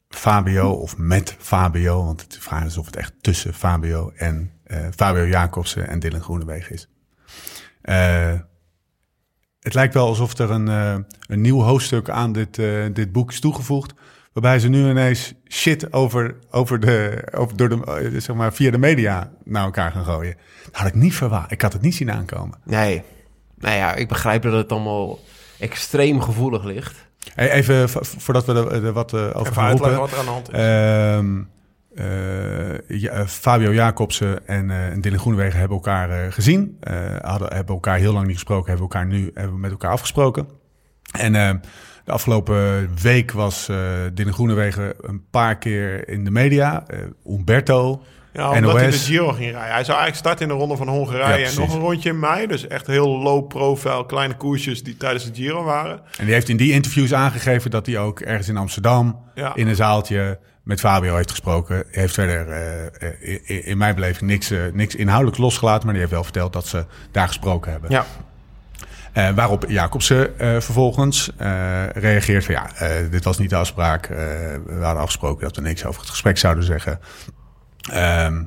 [0.10, 4.88] Fabio of met Fabio, want het vraag is of het echt tussen Fabio en eh,
[4.96, 6.90] Fabio Jacobsen en Dylan Groenewegen is.
[9.60, 10.68] Het lijkt wel alsof er een,
[11.28, 12.56] een nieuw hoofdstuk aan dit,
[12.94, 13.94] dit boek is toegevoegd.
[14.38, 18.72] Waarbij ze nu ineens shit over, over de, over, door de, eh, zeg maar, via
[18.72, 20.36] de media naar elkaar gaan gooien.
[20.66, 21.52] Dat had ik niet verwacht.
[21.52, 22.60] Ik had het niet zien aankomen.
[22.64, 23.04] Nee.
[23.58, 25.20] Nou ja, ik begrijp dat het allemaal
[25.60, 26.96] extreem gevoelig ligt.
[27.34, 29.98] Hey, even voordat we er, er wat eh, over Even gaan roepen.
[29.98, 30.56] wat er aan de hand is.
[30.56, 31.44] Ehm,
[32.90, 36.78] eh, ja, Fabio Jacobsen en, eh en Dylan Groenewegen hebben elkaar eh, gezien.
[36.80, 38.70] Eh, hadden, hebben elkaar heel lang niet gesproken.
[38.70, 40.48] Hebben, elkaar nu, hebben we met elkaar afgesproken.
[41.12, 41.54] En eh,
[42.08, 43.78] de afgelopen week was eh
[44.14, 46.84] Dylan Groenewegen een paar keer in de media.
[46.88, 48.02] Eh, Umberto.
[48.34, 48.98] Ja, omdat hij de.
[48.98, 49.60] Giro ging rijden.
[49.74, 52.20] Hij zou eigenlijk starten in de ronde van Hongarije Ja, en nog een rondje in
[52.20, 52.48] mei.
[52.48, 56.02] Dus echt heel low profile, kleine koersjes die tijdens de Giro waren.
[56.18, 59.56] En die heeft in die interviews aangegeven dat hij ook ergens in Amsterdam Ja.
[59.56, 61.76] in een zaaltje met Fabio heeft gesproken.
[61.76, 66.14] Hij heeft verder eh, in, in mijn beleving niks, niks inhoudelijk losgelaten, maar die heeft
[66.14, 67.90] wel verteld dat ze daar gesproken hebben.
[67.92, 68.06] Ja.
[69.18, 72.70] Eh, waarop Jacobsen eh, vervolgens eh, reageert van ja,
[73.10, 74.08] dit was niet de afspraak.
[74.08, 77.00] We hadden afgesproken dat we niks over het gesprek zouden zeggen.
[77.92, 78.44] Ehm,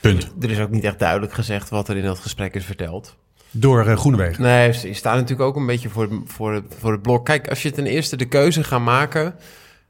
[0.00, 0.32] punt.
[0.40, 3.16] Er is ook niet echt duidelijk gezegd wat er in dat gesprek is verteld.
[3.50, 4.42] Door eh, Groenewegen.
[4.42, 7.24] Nee, ze staan natuurlijk ook een beetje voor, voor, het, voor het blok.
[7.24, 9.34] Kijk, als je ten eerste de keuze gaat maken...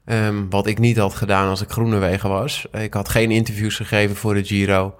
[0.05, 2.65] ehm, wat ik niet had gedaan als ik Groenewegen was.
[2.71, 4.95] Ik had geen interviews gegeven voor de Giro.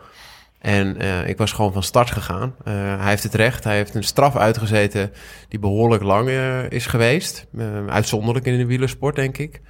[0.64, 2.56] En eh, ik was gewoon van start gegaan.
[2.64, 3.64] Eh, hij heeft het recht.
[3.64, 5.12] Hij heeft een straf uitgezeten
[5.50, 7.46] die behoorlijk lang eh, is geweest.
[7.88, 9.62] Uitzonderlijk in de wielersport, denk ik.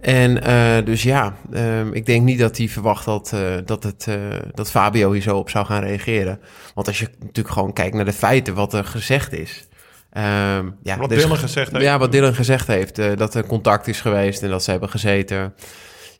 [0.00, 4.06] En eh, dus ja, ehm, ik denk niet dat hij verwacht had eh, dat, het,
[4.08, 4.14] eh,
[4.54, 6.40] dat Fabio hier zo op zou gaan reageren.
[6.74, 9.66] Want als je natuurlijk gewoon kijkt naar de feiten, wat er gezegd is.
[10.12, 11.84] ehm, ja, Wat is- Dylan gezegd heeft.
[11.84, 12.96] Ja, wat Dylan gezegd heeft.
[13.18, 15.54] dat er contact is geweest en dat ze hebben gezeten.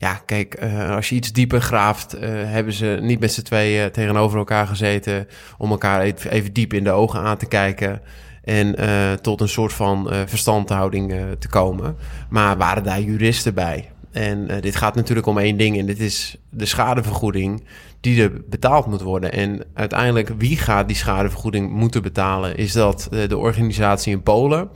[0.00, 3.90] Ja, kijk, eh, als je iets dieper graaft, eh, hebben ze niet met z'n tweeën
[3.90, 5.26] tegenover elkaar gezeten.
[5.58, 8.00] om elkaar even, diep in de ogen aan te kijken.
[8.44, 11.96] En eh, tot een soort van verstandhouding te komen.
[12.30, 13.90] Maar waren daar juristen bij?
[14.12, 15.78] En dit gaat natuurlijk om één ding.
[15.78, 17.64] En dit is de schadevergoeding
[18.00, 19.32] die er betaald moet worden.
[19.32, 22.56] En uiteindelijk, wie gaat die schadevergoeding moeten betalen?
[22.56, 24.70] Is dat de organisatie in Polen?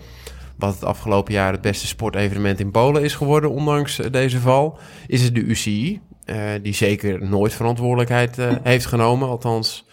[0.56, 4.78] Wat het afgelopen jaar het beste sportevenement in Polen is geworden, ondanks eh, deze val.
[5.06, 9.28] Is het de UCI, eh, die zeker nooit verantwoordelijkheid eh, heeft genomen.
[9.28, 9.86] Althans,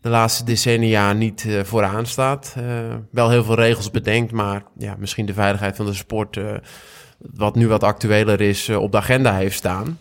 [0.00, 2.54] de laatste decennia niet vooraan staat.
[3.10, 6.40] Wel heel veel regels bedenkt, maar ja, misschien de veiligheid van de sport,
[7.18, 9.98] wat nu wat actueler is, op de agenda heeft staan.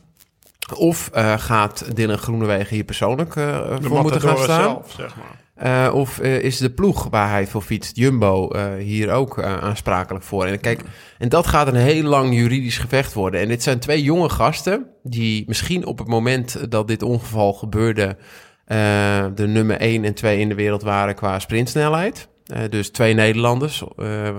[0.75, 3.33] Of gaat Dylan Groenewegen hier persoonlijk
[3.81, 4.61] voor moeten gaan staan?
[4.61, 5.37] zelf, zeg maar.
[5.63, 10.23] Uh, of uh, is de ploeg waar hij voor fietst, Jumbo, uh, hier ook aansprakelijk
[10.23, 10.45] voor?
[10.45, 10.81] En kijk,
[11.17, 13.41] en dat gaat een heel lang juridisch gevecht worden.
[13.41, 18.17] En dit zijn twee jonge gasten die misschien op het moment dat dit ongeval gebeurde,
[19.35, 22.27] de nummer 1 en 2 in de wereld waren qua sprintsnelheid.
[22.69, 23.83] dus twee Nederlanders.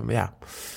[0.08, 0.34] ja,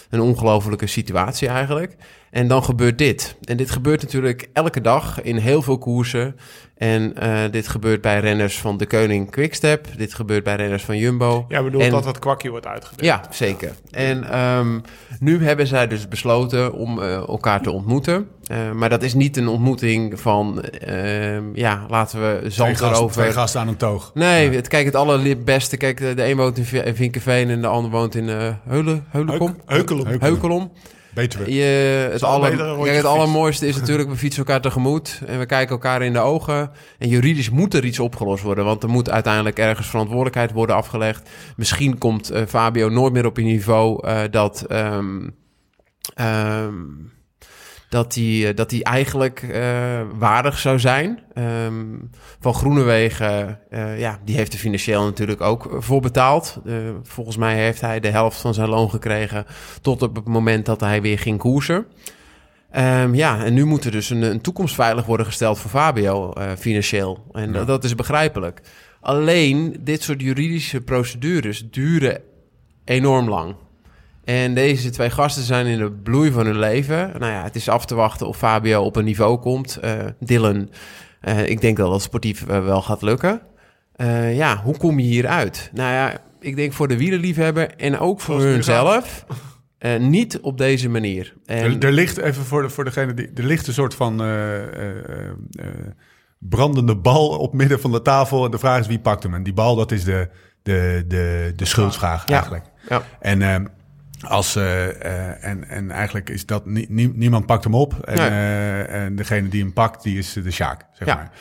[0.10, 1.96] een ongelofelijke situatie eigenlijk.
[2.34, 3.36] En dan gebeurt dit.
[3.44, 6.36] En dit gebeurt natuurlijk elke dag in heel veel koersen.
[6.78, 9.88] En uh, dit gebeurt bij renners van de Koning Quickstep.
[9.98, 11.46] Dit gebeurt bij renners van Jumbo.
[11.48, 13.06] Ja, bedoel en, dat het kwakje wordt uitgedeeld.
[13.06, 13.72] Ja, zeker.
[13.92, 14.82] En um,
[15.20, 18.28] nu hebben zij dus besloten om uh, elkaar te ontmoeten.
[18.52, 20.64] Uh, maar dat is niet een ontmoeting van,
[21.54, 23.22] ja, laten we zand twee erover...
[23.22, 24.12] Twee gasten aan een toog.
[24.14, 24.56] Nee, ja.
[24.56, 25.78] het, kijk, het allerbeste...
[25.78, 29.56] Kijk, de, de een woont in Vinkenveen en de ander woont in Heulen, Heulenkom.
[29.66, 30.08] Heukelom.
[30.08, 30.32] Heukelom.
[30.32, 30.72] Heukelom.
[31.46, 35.72] Je, het, aller, kijk, het allermooiste is natuurlijk, we fietsen elkaar tegemoet en we kijken
[35.72, 36.72] elkaar in de ogen.
[36.98, 41.30] En juridisch moet er iets opgelost worden, want er moet uiteindelijk ergens verantwoordelijkheid worden afgelegd.
[41.56, 44.66] Misschien komt uh, Fabio nooit meer op een niveau uh, dat...
[44.72, 45.36] Um,
[46.22, 47.12] um,
[47.94, 51.20] dat hij dat die eigenlijk uh, waardig zou zijn.
[51.66, 56.60] Um, van Groenewegen, uh, ja, die heeft er financieel natuurlijk ook voor betaald.
[56.66, 59.46] Uh, volgens mij heeft hij de helft van zijn loon gekregen
[59.82, 61.86] tot op het moment dat hij weer ging koersen.
[62.76, 66.34] Um, ja, en nu moet er dus een, een toekomst veilig worden gesteld voor Fabio
[66.58, 67.26] financieel.
[67.32, 67.64] En ja.
[67.64, 68.62] dat is begrijpelijk.
[69.02, 72.22] Alleen dit soort juridische procedures duren
[72.86, 73.56] enorm lang.
[74.24, 77.12] En deze twee gasten zijn in de bloei van hun leven.
[77.20, 79.80] Nou ja, het is af te wachten of Fabio op een niveau komt.
[79.84, 80.70] Uh, Dylan,
[81.22, 83.42] uh, ik denk dat dat sportief uh, wel gaat lukken.
[84.34, 85.70] ja, hoe kom je hieruit?
[85.74, 89.26] Nou ja, ik denk voor de wielerliefhebber en ook voor hunzelf...
[90.00, 91.34] niet op deze manier.
[91.46, 91.64] En...
[91.64, 93.32] Er, er, ligt, even voor, de, voor degene die...
[93.36, 94.18] Er ligt een soort van
[96.40, 98.46] brandende bal op midden van de tafel.
[98.46, 99.34] En de vraag is wie pakt hem.
[99.34, 100.30] En die bal, dat is de,
[100.62, 102.66] de, de, de schuldvraag eigenlijk.
[102.90, 103.04] Ja.
[103.20, 103.72] En...
[104.28, 107.94] als, uh, uh, en, en eigenlijk is dat nie, niemand pakt hem op.
[108.04, 108.30] En, Nee.
[108.30, 111.16] uh, en degene die hem pakt, die is de Sjaak, zeg Ja.
[111.16, 111.32] maar.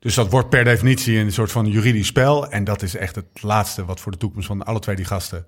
[0.00, 2.50] Dus dat wordt per definitie een soort van juridisch spel.
[2.50, 5.46] En dat is echt het laatste wat voor de toekomst van alle twee die gasten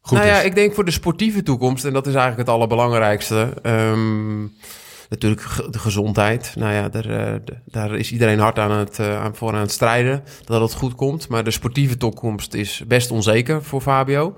[0.00, 0.44] goed nou ja, is.
[0.44, 3.52] ik denk voor de sportieve toekomst, en dat is eigenlijk het allerbelangrijkste.
[3.62, 4.42] ehm,
[5.08, 6.52] natuurlijk de gezondheid.
[6.56, 9.70] Nou ja, daar, eh, daar is iedereen hard aan het, eh, aan, voor aan het
[9.72, 11.28] strijden dat het goed komt.
[11.28, 14.36] Maar de sportieve toekomst is best onzeker voor Fabio.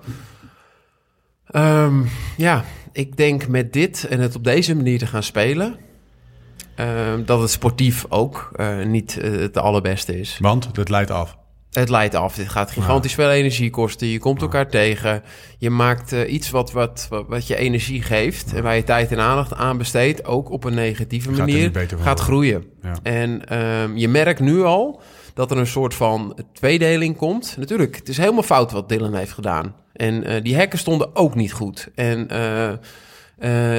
[1.50, 2.02] Ehm,
[2.37, 5.76] ja, ik denk met dit en het op deze manier te gaan spelen.
[6.74, 10.38] ehm, dat het sportief ook eh, niet eh, het allerbeste is.
[10.40, 11.37] Want dat leidt af.
[11.70, 12.35] Het leidt af.
[12.35, 14.06] Dit gaat gigantisch veel energie kosten.
[14.06, 15.22] Je komt elkaar tegen.
[15.59, 18.52] Je maakt eh, iets wat, wat, wat, wat je energie geeft.
[18.54, 20.24] En waar je tijd en aandacht aan besteedt.
[20.24, 21.87] Ook op een negatieve Gaat er manier.
[22.00, 22.64] gaat groeien.
[22.82, 22.92] Ja.
[23.02, 25.00] En ehm, je merkt nu al
[25.37, 27.55] dat er een soort van tweedeling komt.
[27.59, 29.75] Natuurlijk, het is helemaal fout wat Dylan heeft gedaan.
[29.92, 31.88] En eh, die hekken stonden ook niet goed.
[31.94, 32.79] En eh, eh,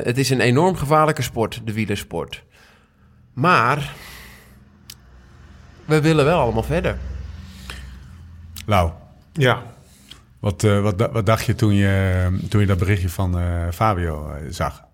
[0.06, 2.44] het is een enorm gevaarlijke sport, de wielersport.
[3.34, 3.94] Maar
[5.86, 6.98] we willen wel allemaal verder.
[8.66, 8.92] Lau,
[9.34, 9.64] Ja.
[10.40, 14.32] wat, eh, wat, wat dacht je toen je, toen je dat berichtje van eh, Fabio
[14.50, 14.86] zag?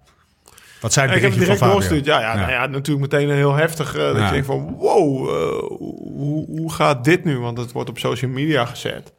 [0.84, 2.06] Wat zei het ik heb het direct doorgestuurd.
[2.06, 3.96] Ja, ja, Nou ja, natuurlijk meteen een heel heftig.
[3.96, 4.26] eh, dat Ja.
[4.26, 5.68] je denkt van, wow, eh,
[6.18, 7.40] hoe, hoe gaat dit nu?
[7.40, 9.14] Want het wordt op social media gezet.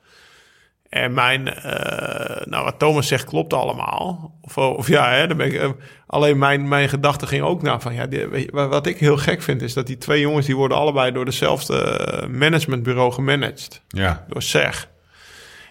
[0.88, 4.35] En mijn, eh, nou wat Thomas zegt klopt allemaal.
[4.40, 5.74] Of, of ja, hè, dan ben ik,
[6.07, 9.62] alleen mijn, mijn gedachte ging ook naar van, ja, die- wat ik heel gek vind
[9.62, 13.83] is dat die twee jongens, die worden allebei door dezelfde managementbureau gemanaged.
[13.88, 14.88] Ja, door SEG.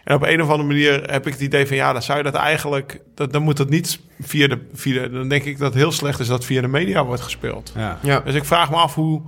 [0.04, 2.24] En op een of andere manier heb ik het idee van ja, dan zou je
[2.24, 5.74] dat eigenlijk, dat, dan moet dat niet via de, via de, dan denk ik dat
[5.74, 7.72] het heel slecht is dat via de media wordt gespeeld.
[7.76, 8.00] ja.
[8.02, 8.20] Ja.
[8.20, 9.22] Dus ik vraag me af hoe,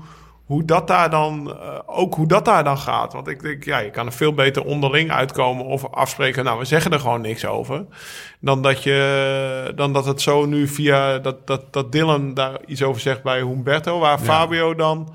[0.46, 3.14] hoe dat daar dan, eh, ook hoe dat daar dan gaat.
[3.14, 6.66] Want ik denk, ja, je kan er veel beter onderling uitkomen of afspreken, nou, we
[6.66, 7.86] zeggen er gewoon niks over.
[8.40, 12.84] Dan dat je, dan dat het zo nu via, dat, dat, dat Dylan daar iets
[12.84, 15.14] over zegt bij Humberto, waar Fabio dan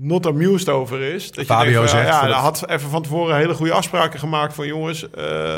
[0.00, 1.30] not amused over is.
[1.32, 4.18] Dat Fabio je denkt zegt ja, dat- hij had even van tevoren hele goede afspraken
[4.18, 5.56] gemaakt van jongens, eh,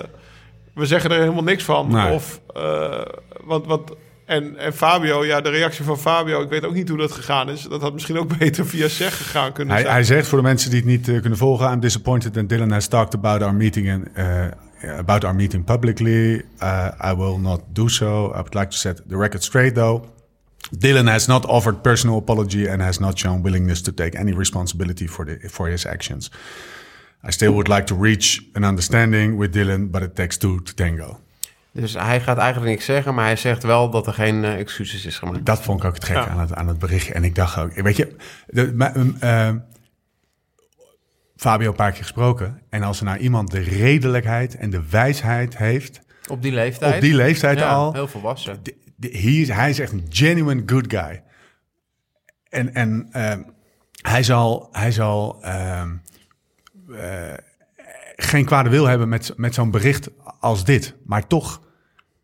[0.75, 1.91] we zeggen er helemaal niks van.
[1.93, 2.13] Nee.
[2.13, 3.01] Of, eh,
[3.45, 3.91] want, want,
[4.27, 7.49] en, en Fabio, ja, de reactie van Fabio, ik weet ook niet hoe dat gegaan
[7.51, 7.63] is.
[7.63, 9.95] Dat had misschien ook beter via zeg gegaan kunnen Hij, zijn.
[9.95, 12.71] hij zegt voor de mensen die het niet eh, kunnen volgen: I'm disappointed that Dylan
[12.71, 16.45] has talked about our meeting and uh, about our meeting publicly.
[16.63, 18.25] Uh, I will not do so.
[18.27, 20.05] I would like to set the record straight, though.
[20.79, 25.07] Dylan has not offered personal apology and has not shown willingness to take any responsibility
[25.09, 26.31] for the for his actions.
[27.29, 30.73] I still would like to reach an understanding with Dylan, but it takes two to
[30.75, 31.21] tango.
[31.73, 35.05] Dus hij gaat eigenlijk niks zeggen, maar hij zegt wel dat er geen eh, excuses
[35.07, 35.47] is gemaakt.
[35.47, 36.29] Dat vond ik ook het Ja.
[36.29, 37.13] aan, het, aan het berichtje.
[37.13, 39.51] En ik dacht ook, weet je, de, maar, eh,
[41.37, 42.61] Fabio een paar keer gesproken.
[42.69, 46.01] En als er nou iemand de redelijkheid en de wijsheid heeft...
[46.29, 46.95] Op die leeftijd.
[46.95, 47.93] Op die leeftijd Ja, al.
[47.93, 48.63] Heel volwassen.
[49.01, 51.23] Hij, is, hij is echt een genuine good guy.
[52.49, 53.43] En, en ehm,
[54.03, 55.97] hij zal, hij zal ehm,
[56.93, 57.35] eh,
[58.17, 60.09] geen kwade wil hebben met, met zo'n bericht
[60.41, 60.95] als dit.
[61.05, 61.61] Maar toch,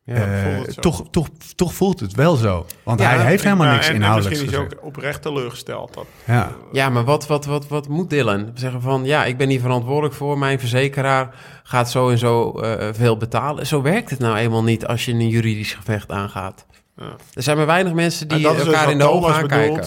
[0.06, 2.66] Ja, eh, toch, toch, toch voelt het wel zo.
[2.82, 5.94] Want Ja, hij heeft helemaal niks en- en inhoudelijks Misschien is ook oprecht teleurgesteld.
[5.94, 6.52] Dat, Ja.
[6.72, 8.50] Ja, maar wat, wat, wat, wat moet Dylan?
[8.54, 10.38] Zeggen van, ja, ik ben hier verantwoordelijk voor.
[10.38, 13.66] Mijn verzekeraar gaat zo en zo eh, veel betalen.
[13.66, 16.66] Zo werkt het nou eenmaal niet als je een juridisch gevecht aangaat.
[16.96, 17.16] Ja.
[17.34, 19.34] Er zijn maar weinig mensen En die dat is dus elkaar wat in de ogen
[19.34, 19.84] aankijken.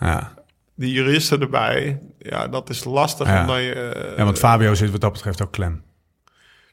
[0.00, 0.32] Ja.
[0.74, 3.26] Die juristen erbij, ja, dat is lastig.
[3.26, 3.40] Ja.
[3.40, 5.82] Omdat je, eh, ja, want Fabio zit wat dat betreft ook klem.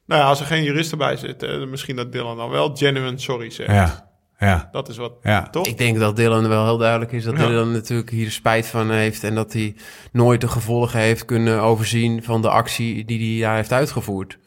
[0.05, 3.17] Nou ja, als er geen juristen bij zitten, eh, misschien dat Dylan dan wel genuine
[3.19, 3.71] sorry zegt.
[3.71, 5.41] Ja, ja, Dat is wat, ja.
[5.49, 5.67] toch?
[5.67, 7.47] Ik denk dat Dylan wel heel duidelijk is dat Ja.
[7.47, 9.23] Dylan natuurlijk hier spijt van heeft.
[9.23, 9.75] En dat hij
[10.11, 14.37] nooit de gevolgen heeft kunnen overzien van de actie die hij daar heeft uitgevoerd.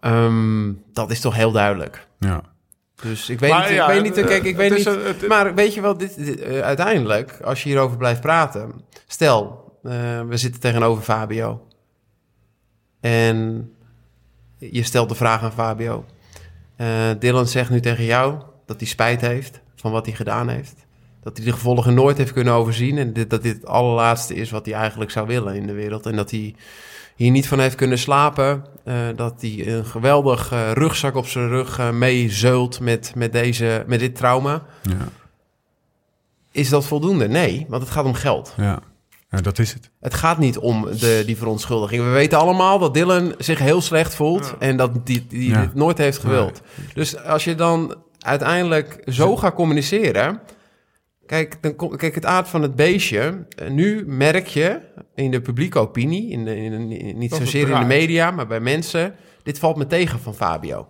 [0.00, 2.06] Ehm, dat is toch heel duidelijk.
[2.18, 2.42] ja.
[3.02, 4.86] Dus ik weet Maar niet, ja, ik weet niet, kijk, ik weet niet.
[4.86, 8.72] een- het- maar weet je wel, dit, dit, eh, uiteindelijk, als je hierover blijft praten,
[9.06, 9.92] stel, eh,
[10.28, 11.66] we zitten tegenover Fabio
[13.00, 13.70] en
[14.60, 16.04] je stelt de vraag aan Fabio.
[16.76, 16.86] Eh,
[17.18, 20.74] Dylan zegt nu tegen jou dat hij spijt heeft van wat hij gedaan heeft.
[21.22, 22.98] Dat hij de gevolgen nooit heeft kunnen overzien.
[22.98, 26.06] En dit, dat dit het allerlaatste is wat hij eigenlijk zou willen in de wereld.
[26.06, 26.54] En dat hij
[27.16, 28.64] hier niet van heeft kunnen slapen.
[28.84, 33.98] eh, dat hij een geweldig eh, rugzak op zijn rug meezeult met, met, deze, met
[34.00, 34.62] dit trauma.
[34.82, 34.96] ja,
[36.52, 37.28] Is dat voldoende?
[37.28, 38.54] Nee, want het gaat om geld.
[38.56, 38.78] ja.
[39.30, 39.90] Ja dat is het.
[40.00, 42.02] Het gaat niet om de, die verontschuldiging.
[42.04, 45.60] We weten allemaal dat Dylan zich heel slecht voelt en dat die, die Ja.
[45.60, 46.60] dit nooit heeft gewild.
[46.94, 50.40] Dus als je dan uiteindelijk zo gaat communiceren.
[51.26, 53.46] Kijk, dan, kijk, het aard van het beestje.
[53.56, 54.80] eh, Nu merk je
[55.14, 58.46] in de publieke opinie, in de, in de- niet Dat zozeer in de media, maar
[58.46, 59.14] bij mensen.
[59.42, 60.88] Dit valt me tegen van Fabio.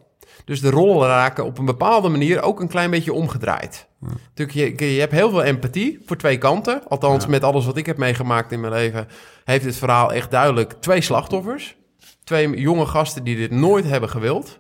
[0.51, 3.87] Dus de rollen raken op een bepaalde manier ook een klein beetje omgedraaid.
[4.35, 6.83] Natuurlijk, je, je hebt heel veel empathie voor twee kanten.
[6.89, 9.09] Althans, met alles wat ik heb meegemaakt in mijn leven,
[9.45, 11.77] heeft het verhaal echt duidelijk twee slachtoffers.
[12.25, 14.59] Twee jonge gasten die dit nooit hebben gewild.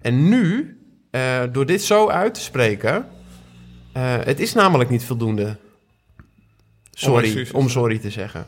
[0.00, 0.78] En nu,
[1.10, 3.08] eh, door dit zo uit te spreken,
[3.92, 5.56] eh, het is namelijk niet voldoende.
[6.90, 7.52] Sorry, excuses.
[7.52, 8.46] om sorry te zeggen.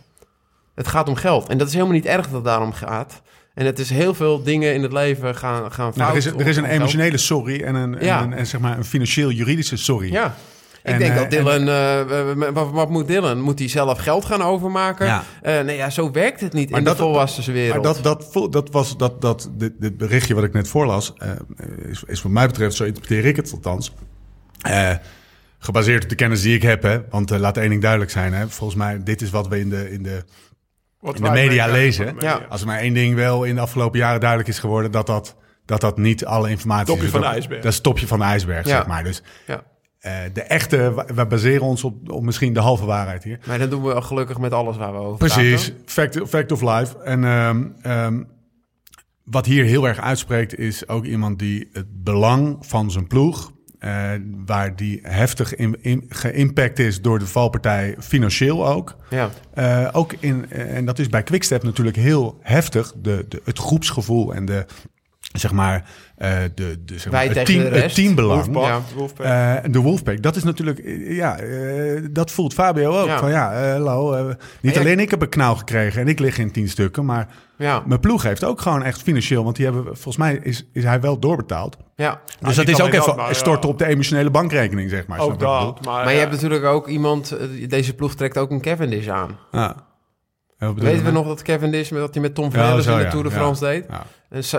[0.74, 1.48] Het gaat om geld.
[1.48, 3.22] En dat is helemaal niet erg dat het daarom gaat.
[3.54, 5.96] En het is heel veel dingen in het leven gaan, gaan fout.
[5.96, 8.76] Nou, er, is, er is een emotionele sorry en een, en een, en zeg maar
[8.78, 10.12] een financieel-juridische sorry.
[10.12, 10.34] Ja.
[10.82, 11.68] Ik En, denk eh, dat Dylan...
[11.68, 13.40] eh, wat, wat moet Dylan?
[13.40, 15.06] Moet hij zelf geld gaan overmaken?
[15.06, 15.24] Ja.
[15.42, 17.84] Eh, nee, ja, zo werkt het niet Maar in dat- de volwassen wereld.
[17.84, 21.28] Maar dat, dat, dat was dat, dat dit, dit berichtje wat ik net voorlas, eh,
[21.90, 23.92] is, is wat mij betreft, zo interpreteer ik het althans.
[24.60, 24.90] eh,
[25.58, 28.32] gebaseerd op de kennis die ik heb, hè, want eh, laat één ding duidelijk zijn.
[28.32, 30.24] Hè, volgens mij, dit is wat we in de, in de,
[31.00, 32.04] Wat in de media lezen.
[32.06, 32.38] van de media.
[32.40, 32.46] Ja.
[32.48, 35.36] Als er maar één ding wel in de afgelopen jaren duidelijk is geworden, dat dat,
[35.64, 37.10] dat, dat niet alle informatie Topje is.
[37.10, 37.60] van de Dat- ijsberg.
[37.62, 38.76] Dat is het topje van de ijsberg, Ja.
[38.76, 39.04] zeg maar.
[39.04, 39.62] Dus ja.
[39.98, 43.38] eh, de echte, we- baseren ons op, op misschien de halve waarheid hier.
[43.46, 45.82] Maar dat doen we gelukkig met alles waar we over Precies, praten.
[45.86, 46.98] fact, fact of life.
[46.98, 48.22] En ehm, ehm,
[49.24, 54.10] wat hier heel erg uitspreekt, is ook iemand die het belang van zijn ploeg, eh,
[54.46, 58.96] waar die heftig in, in, geïmpact is door de valpartij, financieel ook.
[59.10, 59.30] Ja.
[59.54, 63.58] Eh, ook in, eh, en dat is bij Quickstep natuurlijk heel heftig, de, de, het
[63.58, 64.66] groepsgevoel en de,
[65.38, 65.84] zeg maar,
[66.16, 68.44] eh, de, de, zeg maar het, tegen team, de het teambelang.
[68.44, 68.80] Wolfpack, Ja.
[68.96, 69.26] Wolfpack.
[69.26, 73.06] Eh, de Wolfpack, dat is natuurlijk, eh, ja, eh, dat voelt Fabio ook.
[73.06, 73.18] Ja.
[73.18, 76.38] Van ja, eh, hallo, niet ja- alleen ik heb een knauw gekregen en ik lig
[76.38, 77.82] in tien stukken, maar Ja.
[77.86, 81.00] mijn ploeg heeft ook gewoon echt financieel, want die hebben, volgens mij is, is hij
[81.00, 81.76] wel doorbetaald.
[81.96, 82.20] ja.
[82.40, 83.72] Dus niet dat is ook dat, even storten ja.
[83.72, 85.18] op de emotionele bankrekening, zeg maar.
[85.18, 85.84] Ook dat.
[85.84, 87.36] Maar, Maar je hebt natuurlijk ook iemand...
[87.68, 89.26] Deze ploeg trekt ook een Cavendish aan.
[89.50, 89.70] bedoel?
[90.58, 90.74] Ja.
[90.74, 91.12] Weten we nou?
[91.12, 91.90] nog dat Cavendish...
[91.90, 93.36] met- dat hij met Tom zo, in de Tour de ja.
[93.36, 93.84] France deed?
[93.90, 94.02] Ja.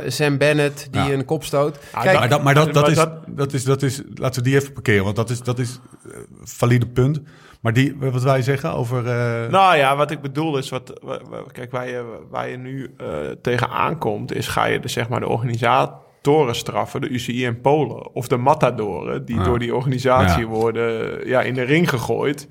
[0.07, 1.11] Sam Bennett, die Ja.
[1.11, 1.79] een kopstoot.
[1.91, 4.43] Ah, Kijk, Maar dat, maar dat, dat, Maar is, dat- dat, is, dat is, laten
[4.43, 7.21] we die even parkeren, want dat is, dat is eh, valide punt.
[7.61, 9.07] Maar die, wat wij zeggen over...
[9.07, 12.57] eh, Nou ja, wat ik bedoel is, wat, wa- wa- kijk, waar je, waar je
[12.57, 13.07] nu eh
[13.41, 18.13] tegenaan komt, is ga je de, zeg maar, de organisatoren straffen, de UCI en Polen,
[18.15, 19.43] of de matadoren, die Ja.
[19.43, 20.47] door die organisatie Ja.
[20.47, 22.47] worden ja, in de ring gegooid.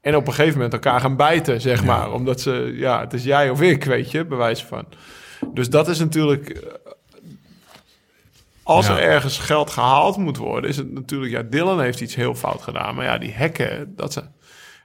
[0.00, 2.12] En op een gegeven moment elkaar gaan bijten, zeg maar.
[2.12, 4.84] Omdat ze, ja, het is jij of ik, weet je, bewijs van.
[5.54, 6.48] Dus dat is natuurlijk...
[6.48, 6.70] eh,
[8.62, 8.96] Als Ja.
[8.98, 11.32] er ergens geld gehaald moet worden, is het natuurlijk...
[11.32, 12.94] Ja, Dylan heeft iets heel fout gedaan.
[12.94, 14.22] Maar ja, die hekken, dat ze...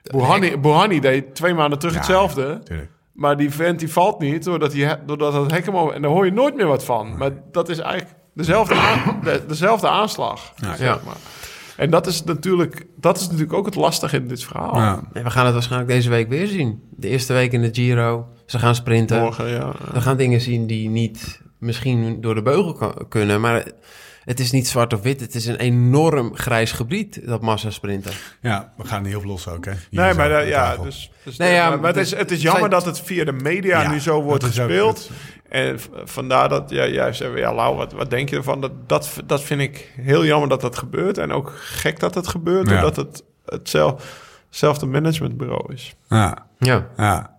[0.03, 2.61] Bouhanni, Bouhanni deed twee maanden terug ja, hetzelfde.
[2.63, 2.75] ja.
[3.11, 5.93] Maar die vent die valt niet doordat, hij, doordat het hek hem over...
[5.95, 7.17] En daar hoor je nooit meer wat van.
[7.17, 10.53] Maar dat is eigenlijk dezelfde, aan- de- dezelfde aanslag.
[10.55, 10.75] Ja.
[10.75, 10.99] zeg Ja.
[11.05, 11.15] maar.
[11.77, 14.75] En dat is natuurlijk, dat is natuurlijk ook het lastige in dit verhaal.
[14.75, 15.01] Ja.
[15.13, 16.83] En we gaan het waarschijnlijk deze week weer zien.
[16.89, 18.27] De eerste week in de Giro.
[18.49, 19.19] Ze gaan sprinten.
[19.21, 19.71] Morgen, ja.
[19.93, 23.41] We gaan dingen zien die niet misschien door de beugel kan- kunnen.
[23.41, 23.65] Maar
[24.23, 25.19] het is niet zwart of wit.
[25.21, 28.11] Het is een enorm grijs gebied, dat massasprinten.
[28.41, 29.71] Ja, we gaan niet heel veel los ook, hè?
[29.89, 32.41] Hier Nee, maar ja, dus, dus Nee, ja, maar, maar het, is, dus- het is
[32.41, 34.95] jammer dat het via de media Ja, nu zo wordt is gespeeld.
[34.95, 35.09] dat-
[35.49, 38.61] En vandaar dat ja, jij zei, ja, Lau, wat, wat denk je ervan?
[38.61, 41.17] Dat, dat, dat vind ik heel jammer dat dat gebeurt.
[41.17, 42.75] En ook gek dat het gebeurt, Ja.
[42.75, 45.95] omdat het hetzelfde managementbureau is.
[46.09, 46.87] Ja, Ja.
[46.97, 47.37] ja.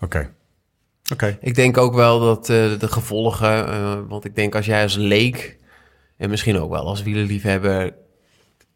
[0.00, 0.30] Oké.
[1.12, 1.38] Oké.
[1.40, 3.68] Ik denk ook wel dat eh, de gevolgen...
[3.68, 5.56] eh, want ik denk als jij als leek...
[6.16, 7.94] en misschien ook wel als wielerliefhebber...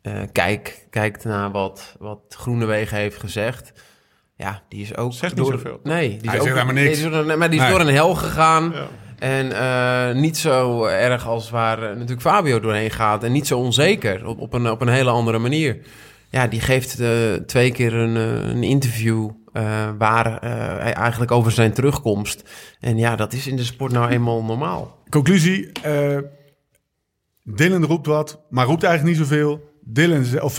[0.03, 3.73] eh kijk, kijkt naar wat, wat Groenewegen heeft gezegd...
[4.37, 5.13] Ja, die is ook...
[5.13, 5.81] Zegt niet zoveel.
[5.83, 7.01] Nee, die is Hij ook, zegt helemaal niks.
[7.01, 7.75] nee, die is door, maar die is Nee.
[7.77, 8.73] door een hel gegaan.
[8.75, 8.87] Ja.
[9.19, 13.25] En eh, niet zo erg als waar natuurlijk Fabio doorheen gaat.
[13.25, 14.27] En niet zo onzeker.
[14.27, 15.79] Op, op, een, op een hele andere manier.
[16.29, 17.09] Ja, die geeft eh,
[17.47, 18.15] twee keer een,
[18.51, 19.31] een interview.
[19.53, 20.51] Eh, waar eh,
[20.83, 22.51] hij eigenlijk over zijn terugkomst.
[22.81, 24.99] En ja, dat is in de sport nou eenmaal normaal.
[25.09, 25.73] Conclusie.
[25.73, 26.19] eh
[27.45, 29.71] Dylan roept wat, maar roept eigenlijk niet zoveel.
[29.85, 30.55] Dylan, of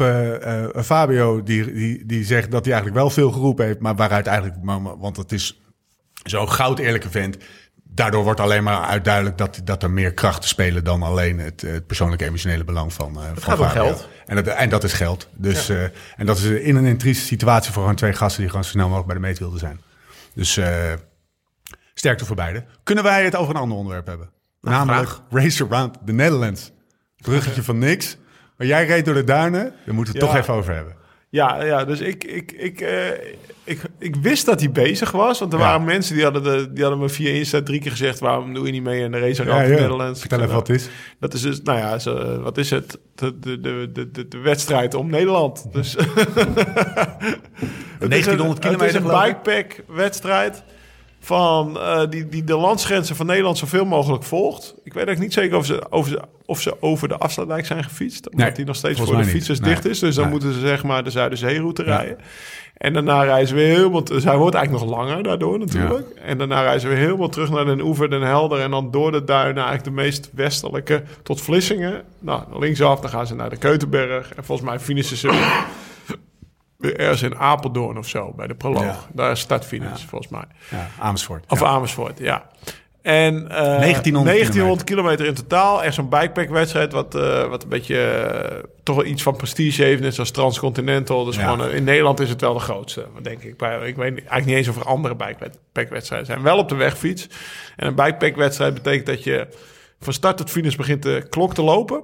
[0.85, 3.79] Fabio, die, die, die zegt dat hij eigenlijk wel veel geroepen heeft.
[3.79, 4.57] Maar waaruit eigenlijk,
[4.99, 5.61] want het is
[6.23, 7.37] zo'n goud eerlijke vent.
[7.95, 11.87] Daardoor wordt alleen maar uitduidelijk dat, dat er meer krachten spelen dan alleen het, het
[11.87, 14.07] persoonlijke emotionele belang van, eh van gaat om geld.
[14.25, 15.27] En dat, en dat is geld.
[15.35, 15.83] Dus, eh,
[16.15, 18.85] en dat is in een trieste situatie voor gewoon twee gasten die gewoon zo snel
[18.87, 19.81] mogelijk bij de meet wilden zijn.
[20.33, 20.93] Dus eh,
[21.93, 22.65] sterkte voor beide.
[22.83, 24.29] Kunnen wij het over een ander onderwerp hebben?
[24.61, 25.21] Namelijk graag.
[25.29, 26.71] Race Around the Netherlands.
[27.17, 28.17] Bruggetje van niks.
[28.57, 29.73] Maar jij reed door de duinen.
[29.85, 30.33] Daar moeten we het Ja.
[30.33, 30.95] toch even over hebben.
[31.33, 33.07] Ja, ja dus ik, ik, ik, eh,
[33.63, 35.39] ik, ik wist dat hij bezig was.
[35.39, 35.65] Want er Ja.
[35.65, 38.19] waren mensen die hadden, de, die hadden me via Insta drie keer gezegd...
[38.19, 39.69] waarom doe je niet mee in de race around Ja.
[39.69, 40.19] Netherlands?
[40.19, 40.89] Vertel even wat is.
[41.19, 42.97] Dat is dus, nou ja, zo, wat is het?
[43.15, 45.65] De, de, de, de, de, wedstrijd om Nederland.
[45.73, 46.05] Dus, Het
[47.99, 49.41] is een- 1900 kilometer, Het is een ik.
[49.43, 50.63] bikepack-wedstrijd...
[51.25, 54.73] Van, eh, die, die de landsgrenzen van Nederland zoveel mogelijk volgt.
[54.83, 58.29] Ik weet eigenlijk niet zeker of ze over, of ze over de afsluitdijk zijn gefietst.
[58.29, 59.69] Omdat Nee, die nog steeds voor de fietsers Nee.
[59.69, 59.99] dicht is.
[59.99, 62.17] Dus dan moeten ze zeg maar de Zuiderzeeroute rijden.
[62.77, 64.01] En daarna reizen ze weer helemaal...
[64.05, 66.07] Zij wordt eigenlijk nog langer daardoor natuurlijk.
[66.25, 68.59] En daarna reizen ze weer helemaal terug naar Den Oever, Den Helder...
[68.59, 72.03] en dan door de duinen eigenlijk de meest westelijke tot Vlissingen.
[72.19, 74.33] Nou, linksaf, dan gaan ze naar de Keutenberg.
[74.33, 75.27] En volgens mij finishen ze
[76.91, 78.33] ergens in Apeldoorn of zo...
[78.35, 78.83] bij de proloog.
[78.83, 78.99] Ja.
[79.13, 80.07] Daar is startfinish, Ja.
[80.07, 80.45] volgens mij.
[80.69, 81.45] Ja, Amersfoort.
[81.47, 81.63] Of.
[81.63, 82.45] Amersfoort, ja.
[83.01, 85.83] En eh 1900 1900 kilometer in totaal.
[85.83, 90.01] Echt zo'n bikepack-wedstrijd, wat, eh, wat een beetje eh, toch wel iets van prestige heeft,
[90.01, 91.25] net zoals Transcontinental.
[91.25, 91.41] Dus Ja.
[91.49, 93.49] gewoon eh, in Nederland is het wel de grootste, denk ik.
[93.53, 96.41] Ik weet eigenlijk niet eens of er andere bikepack-wedstrijden zijn.
[96.41, 97.27] Wel op de wegfiets.
[97.75, 99.47] En een bikepack-wedstrijd betekent dat je
[99.99, 102.03] van start tot finish begint de klok te lopen.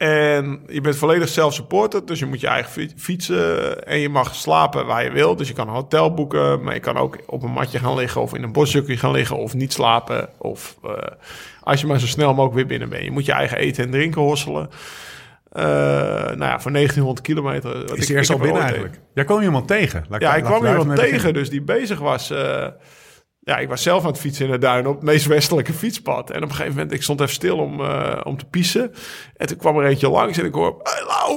[0.00, 4.34] En je bent volledig self-supported, dus je moet je eigen fi- fietsen en je mag
[4.34, 5.36] slapen waar je wil.
[5.36, 8.20] Dus je kan een hotel boeken, maar je kan ook op een matje gaan liggen
[8.20, 10.28] of in een bosjukje gaan liggen of niet slapen.
[10.38, 10.90] Of eh,
[11.62, 13.04] als je maar zo snel mogelijk weer binnen bent.
[13.04, 14.68] Je moet je eigen eten en drinken hosselen.
[15.52, 17.78] Eh, nou ja, voor 1900 kilometer.
[17.86, 19.00] wat Is ik- eerst al binnen eigenlijk?
[19.14, 20.04] Jij kwam iemand tegen.
[20.08, 22.30] Laat Ja, ik kwam iemand tegen dus die bezig was.
[22.30, 22.66] eh,
[23.42, 26.30] ja, ik was zelf aan het fietsen in de duinen op het meest westelijke fietspad.
[26.30, 28.92] En op een gegeven moment, ik stond even stil om, eh, om te pissen.
[29.36, 30.82] En toen kwam er eentje langs en ik hoor,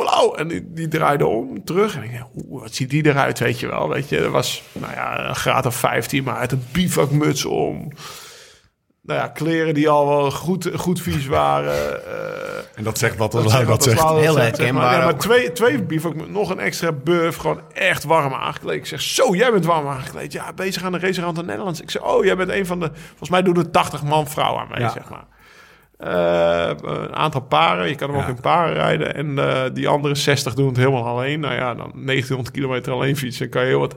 [0.03, 0.37] Lau.
[0.37, 1.95] En die, die draaide om, terug.
[1.95, 3.89] En ik dacht, oeh, wat ziet die eruit, weet je wel.
[3.89, 7.91] Weet je, er was, nou ja, een graad of 15, maar uit een bivakmuts om.
[9.05, 12.05] Nou ja, kleren die al wel goed, goed vies waren.
[12.05, 14.01] eh, En dat zegt wat dat zegt dat wat zegt.
[14.01, 15.19] Heel zegt, zeg herkenbaar Maar, maar ook.
[15.19, 17.37] twee, twee bivak met nog een extra buff.
[17.37, 18.77] Gewoon echt warm aangekleed.
[18.77, 20.31] Ik zeg, zo, jij bent warm aangekleed.
[20.31, 21.81] Ja, bezig aan de race rond de Nederlands.
[21.81, 22.89] Ik zeg, oh, jij bent een van de...
[23.07, 24.89] Volgens mij doen er 80 man vrouw aan mee, Ja.
[24.89, 25.25] zeg maar.
[25.97, 27.89] Eh, een aantal paren.
[27.89, 28.23] Je kan hem Ja.
[28.23, 29.15] ook in paren rijden.
[29.15, 31.39] En eh, die andere 60 doen het helemaal alleen.
[31.39, 33.49] Nou ja, dan 1900 kilometer alleen fietsen.
[33.49, 33.95] kan je heel wat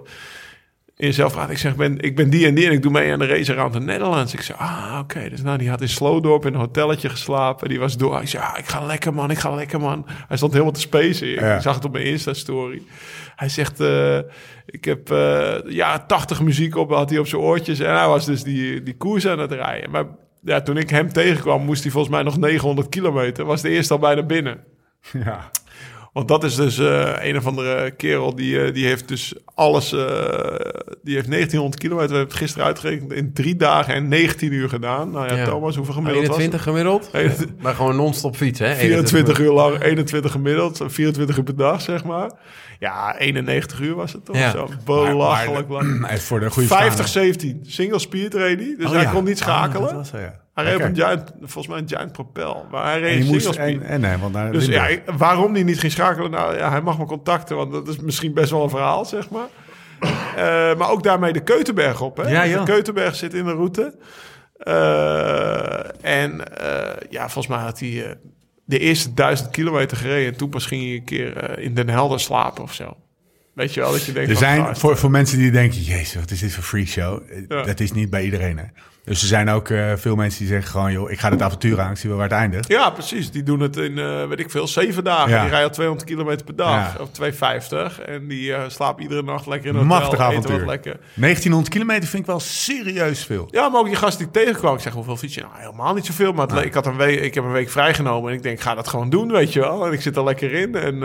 [0.98, 1.52] in jezelf praten.
[1.52, 3.26] Ik zeg, ik ben, ik ben die en die en ik doe mee aan de
[3.26, 4.32] race around the Netherlands.
[4.34, 5.28] Ik zeg, ah, oké.
[5.28, 7.68] Dus nou, die had in Slowdorp in een hotelletje geslapen.
[7.68, 8.20] Die was door.
[8.20, 9.30] Ik zeg, ah, ik ga lekker, man.
[9.30, 10.06] Ik ga lekker, man.
[10.28, 11.32] Hij stond helemaal te spacen.
[11.32, 11.60] Ik Ja.
[11.60, 12.82] zag het op mijn Insta-story.
[13.36, 14.18] Hij zegt, eh,
[14.66, 17.78] ik heb eh ja, 80 muziek op, had hij op zijn oortjes.
[17.78, 19.90] En hij was dus die, die koers aan het rijden.
[19.90, 20.04] Maar
[20.42, 23.44] ja, toen ik hem tegenkwam, moest hij volgens mij nog 900 kilometer.
[23.44, 24.58] Was de eerste al bijna binnen.
[25.12, 25.50] Ja.
[26.16, 29.92] Want dat is dus eh, een of andere kerel die, eh, die heeft dus alles.
[29.92, 29.98] eh,
[31.02, 32.08] die heeft 1900 kilometer.
[32.10, 35.10] We hebben het gisteren uitgerekend in drie dagen en 19 uur gedaan.
[35.10, 35.44] Nou ja, Ja.
[35.44, 37.10] Thomas, hoeveel gemiddeld 21 gemiddeld?
[37.12, 37.22] was
[37.62, 38.72] Maar gewoon non-stop fietsen, hè?
[38.72, 38.80] het?
[38.80, 42.30] 24 uur lang, 21 gemiddeld, 24 uur per dag, zeg maar.
[42.78, 44.36] Ja, 91 uur was het toch?
[44.36, 44.50] Ja.
[44.50, 46.00] Zo belachelijk lang.
[46.06, 47.60] Hij voor de goede 50, 17.
[47.66, 49.82] Single speed hij, dus Oh, hij kon niet Ah, schakelen.
[49.86, 50.44] dat was hij, ja.
[50.56, 52.66] Hij reed op een giant, volgens mij een giant propel.
[52.70, 53.56] Maar hij En reed je moest...
[53.56, 56.30] En, en nee, want naar Dus ja, waarom die niet ging schakelen?
[56.30, 59.30] Nou ja, hij mag me contacten, want dat is misschien best wel een verhaal, zeg
[59.30, 59.46] maar.
[60.36, 62.16] Eh, maar ook daarmee de Keutenberg op.
[62.16, 62.30] Hè?
[62.30, 62.64] Ja, Dus joh.
[62.64, 63.94] de Keutenberg zit in de route.
[64.56, 68.18] Eh, en eh, ja, volgens mij had hij
[68.64, 70.32] de eerste duizend kilometer gereden.
[70.32, 72.96] En toen pas ging hij een keer in Den Helder slapen of zo.
[73.56, 74.30] Weet je wel, dat je denkt...
[74.30, 77.22] Er zijn gast, voor, voor mensen die denken, jezus, wat is dit voor freak show?
[77.48, 77.62] Ja.
[77.62, 78.58] Dat is niet bij iedereen.
[78.58, 78.64] Hè?
[79.04, 81.80] Dus er zijn ook eh, veel mensen die zeggen gewoon, joh, ik ga dit avontuur
[81.80, 82.68] aan, ik zie wel waar het eindigt.
[82.68, 83.30] Ja, precies.
[83.30, 85.30] Die doen het in, eh, weet ik veel, zeven dagen.
[85.30, 85.40] Ja.
[85.40, 86.96] Die rijden al 200 kilometer per dag.
[86.96, 87.02] Ja.
[87.02, 88.00] Of 250.
[88.00, 90.26] En die eh, slapen iedere nacht lekker in een Machtig hotel.
[90.26, 90.58] avontuur.
[90.58, 90.96] wat lekker.
[91.14, 93.48] 1900 kilometer vind ik wel serieus veel.
[93.50, 94.74] Ja, maar ook die gast die ik tegenkwam.
[94.74, 95.40] Ik zeg, hoeveel fiets je?
[95.40, 96.32] Nou, helemaal niet zoveel.
[96.32, 98.30] Maar ik, had een week, ik heb een week vrijgenomen.
[98.30, 99.86] En ik denk, ga dat gewoon doen, weet je wel.
[99.86, 100.74] En ik zit er lekker in.
[100.74, 101.02] En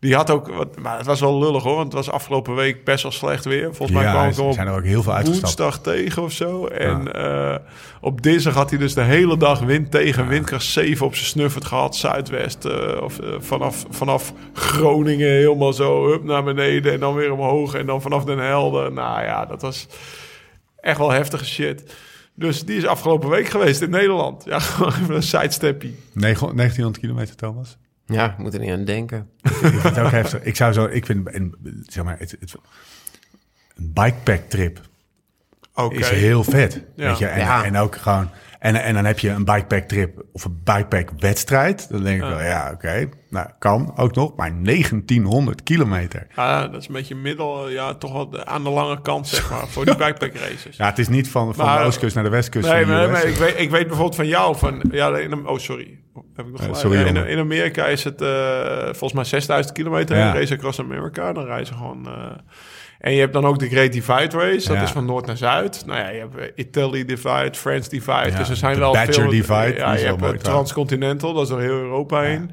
[0.00, 0.48] die had ook...
[0.48, 1.74] Wat, maar het was wel lullig hoor.
[1.74, 3.74] Want het was afgelopen week best wel slecht weer.
[3.74, 6.66] Volgens mij kwam Ja, ik op zijn er ook heel veel woensdag tegen of zo.
[6.66, 7.56] En eh,
[8.00, 10.28] op dinsdag had hij dus de hele dag wind tegen.
[10.28, 11.96] Windkracht 7 op zijn snuffert gehad.
[11.96, 12.64] Zuidwest.
[12.64, 16.92] eh, of, eh, vanaf, vanaf Groningen helemaal zo hup, naar beneden.
[16.92, 17.74] En dan weer omhoog.
[17.74, 18.92] En dan vanaf Den Helder.
[18.92, 19.86] Nou ja, dat was
[20.80, 21.94] echt wel heftige shit.
[22.34, 24.44] Dus die is afgelopen week geweest in Nederland.
[24.44, 25.96] Ja, gewoon even een sidesteppie.
[26.12, 27.76] 900 1900 kilometer, Thomas.
[28.08, 29.30] Ja, ik moet er niet aan denken.
[29.42, 30.42] ik vind het ook heftig.
[30.42, 31.54] Ik zou zo, ik vind, en,
[31.86, 32.54] zeg maar, het, het,
[33.76, 34.80] een bikepack trip
[35.74, 35.94] Oké.
[35.96, 36.82] is heel vet.
[36.96, 37.08] Ja.
[37.08, 37.26] Weet je?
[37.26, 37.64] En, Ja.
[37.64, 41.90] en ook gewoon, en, en dan heb je een bikepack trip of een bikepack wedstrijd.
[41.90, 46.26] Dan denk ik wel, ja, oké, nou kan ook nog, maar 1900 kilometer.
[46.36, 49.66] Ja, dat is een beetje middel, ja, toch wel aan de lange kant, zeg maar,
[49.68, 50.76] voor die bikepack races.
[50.76, 52.68] Ja, het is niet van, van Maar- de oostkust naar de westkust.
[52.68, 54.82] Nee, nee, nee, ik, weet, ik weet bijvoorbeeld van jou van...
[54.90, 55.98] Ja, in, oh, sorry.
[56.36, 60.16] Heb ik nog Eh, sorry, in, in Amerika is het eh, volgens mij 6000 kilometer.
[60.16, 60.32] Ja.
[60.34, 61.32] Race across America.
[61.32, 62.06] Dan reizen gewoon...
[62.06, 62.30] eh,
[62.98, 64.68] en je hebt dan ook de Great Divide Race.
[64.68, 64.82] Dat Ja.
[64.82, 65.82] is van noord naar zuid.
[65.86, 68.30] Nou ja, je hebt eh, Italy Divide, France Divide.
[68.30, 69.30] Ja, dus er zijn wel Badger veel...
[69.30, 70.44] Divide, Ja, je hebt.
[70.44, 71.32] Transcontinental.
[71.32, 72.50] Dat is door heel Europa heen.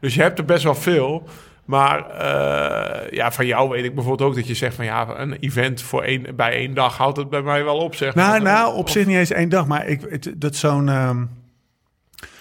[0.00, 1.22] Dus je hebt er best wel veel.
[1.64, 5.32] Maar eh, ja, van jou weet ik bijvoorbeeld ook dat je zegt van ja, een
[5.40, 7.94] event voor één, bij één dag houdt het bij mij wel op.
[7.94, 10.88] Zeg Nou, nou, op Of- zich niet eens één dag, maar ik, het, dat zo'n...
[10.88, 11.24] ehm,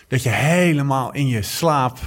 [0.07, 1.97] dat je helemaal in je slaap...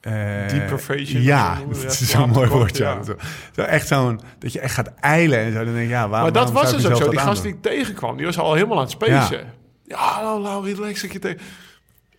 [0.00, 2.98] Deprivation, Ja, dat is zo'n mooi woord, ja.
[3.06, 3.14] ja.
[3.54, 4.20] Zo, echt zo'n...
[4.38, 5.64] Dat je echt gaat eilen en zo.
[5.64, 7.10] Dan denk ik, ja, waar, Maar dat was ik dus ook zo.
[7.10, 9.52] Die gast die ik tegenkwam, die was al helemaal aan het spacen.
[9.84, 11.40] Ja, hallo, Lau, relax dat je tegen...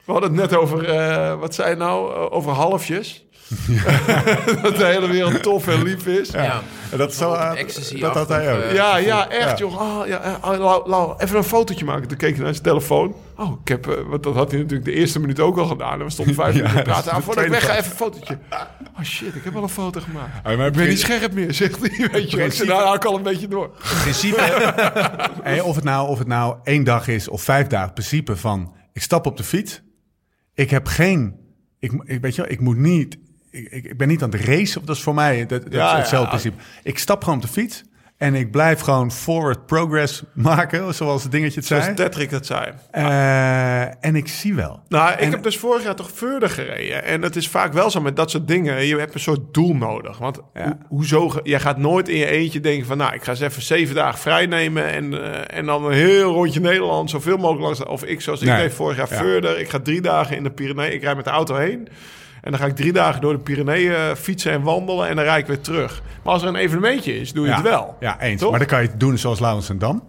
[0.05, 3.25] We hadden het net over, eh, wat zei je nou, Eh, over halfjes.
[4.61, 6.29] dat de hele wereld tof en lief is.
[6.29, 6.61] Ja.
[6.91, 7.29] En dat is zo...
[7.99, 8.61] Dat had hij ook.
[8.61, 9.55] eh, ja, echt, Ja.
[9.57, 9.77] joh.
[10.01, 12.07] Ah, ja, eh, Lau, Lau, even een fotootje maken.
[12.07, 13.15] Toen keek hij naar zijn telefoon.
[13.37, 13.87] Oh, ik heb...
[13.87, 15.99] eh, want dat had hij natuurlijk de eerste minuut ook al gedaan.
[15.99, 17.11] En we stonden vijf Ja, minuten is praten.
[17.11, 18.37] Ah, voordat ik tweede weg ga, even een fotootje.
[18.97, 20.47] Oh shit, ik heb al een foto gemaakt.
[20.47, 22.09] Oh, maar Ik ben niet scherp meer, zegt hij.
[22.11, 23.69] Weet je zei, nou, ik al een beetje door.
[24.01, 24.41] principe.
[25.43, 28.35] Hey, of, het nou, of het nou één dag is of vijf dagen, het principe
[28.35, 29.81] van ik stap op de fiets.
[30.53, 31.35] Ik heb geen.
[31.79, 33.17] Ik, ik, weet je wel, ik moet niet.
[33.51, 34.85] Ik, ik, ben niet aan het racen.
[34.85, 36.37] Dat is voor mij dat, dat Ja, is hetzelfde ja.
[36.41, 36.63] principe.
[36.83, 37.83] Ik stap gewoon op de fiets.
[38.17, 41.95] En ik blijf gewoon forward progress maken, zoals het dingetje het Zoals zei.
[41.95, 42.71] Patrick dat zei.
[42.91, 44.81] Eh, en ik zie wel.
[44.87, 47.03] Nou, ik En- heb dus vorig jaar toch verder gereden.
[47.03, 48.85] En het is vaak wel zo met dat soort dingen.
[48.85, 50.17] Je hebt een soort doel nodig.
[50.17, 50.63] Want Ja.
[50.65, 51.31] ho- hoezo...
[51.43, 52.97] Jij gaat nooit in je eentje denken van...
[52.97, 54.85] Nou, ik ga eens even zeven dagen vrij nemen.
[54.87, 57.09] En, eh, en dan een heel rondje Nederland.
[57.09, 57.83] Zoveel mogelijk langs...
[57.83, 59.17] Of ik, zoals ik deed vorig jaar Ja.
[59.17, 59.59] verder.
[59.59, 60.93] Ik ga drie dagen in de Pyreneeën.
[60.93, 61.87] Ik rijd met de auto heen.
[62.41, 65.07] En dan ga ik drie dagen door de Pyreneeën eh, fietsen en wandelen.
[65.07, 66.01] En dan rijd ik weer terug.
[66.23, 67.95] Maar als er een evenementje is, doe je ja, het wel.
[67.99, 68.41] Ja, eens.
[68.41, 68.49] Toch?
[68.49, 70.03] Maar dan kan je het doen zoals Laurens en Dam.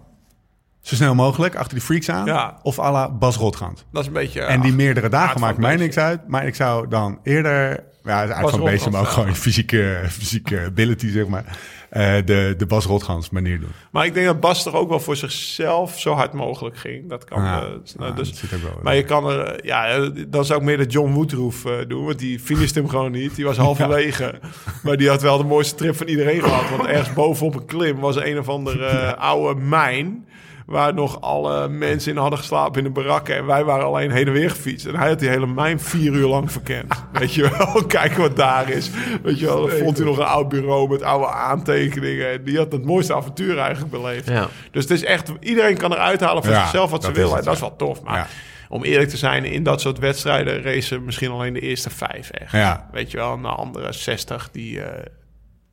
[0.81, 2.25] Zo snel mogelijk, achter die freaks aan.
[2.25, 2.59] Ja.
[2.63, 3.85] Of à la Bas Rotgans.
[3.91, 4.41] Dat is een beetje...
[4.41, 6.27] En die meerdere dagen maakt mij niks uit.
[6.27, 7.83] Maar ik zou dan eerder...
[8.03, 11.57] Ja, het Bas van beestje, maar ook gewoon je fysieke, fysieke ability, zeg maar.
[11.89, 13.69] eh, de, de Bas Rotgans manier doen.
[13.91, 17.09] Maar ik denk dat Bas toch ook wel voor zichzelf zo hard mogelijk ging.
[17.09, 17.43] Dat kan.
[17.43, 18.79] Ja, eh, nou, dus, dat ook wel.
[18.83, 22.05] maar je kan er, eh, ja, dan zou ik meer de John Woodruff eh, doen,
[22.05, 23.35] want die finishte hem gewoon niet.
[23.35, 24.39] Die was halverwege.
[24.83, 26.69] Maar die had wel de mooiste trip van iedereen gehad.
[26.69, 30.25] Want ergens bovenop een klim was een of andere oude mijn.
[30.71, 33.35] Waar nog alle mensen in hadden geslapen in de barakken.
[33.35, 34.85] En wij waren alleen heen en weer gefietst.
[34.85, 36.93] En hij had die hele mijn vier uur lang verkend.
[37.19, 38.89] Weet je wel, kijken wat daar is.
[39.23, 42.31] Weet je wel, dan vond hij nog een oud bureau met oude aantekeningen.
[42.31, 44.27] En die had het mooiste avontuur eigenlijk beleefd.
[44.27, 44.47] Ja.
[44.71, 47.37] Dus het is echt, iedereen kan eruit halen voor Ja, zichzelf wat ze willen.
[47.37, 48.01] En dat is wel tof.
[48.03, 48.27] Maar Ja.
[48.69, 52.51] om eerlijk te zijn, in dat soort wedstrijden racen misschien alleen de eerste vijf echt.
[52.51, 52.89] Ja.
[52.91, 55.05] Weet je wel, en de andere 60 die, eh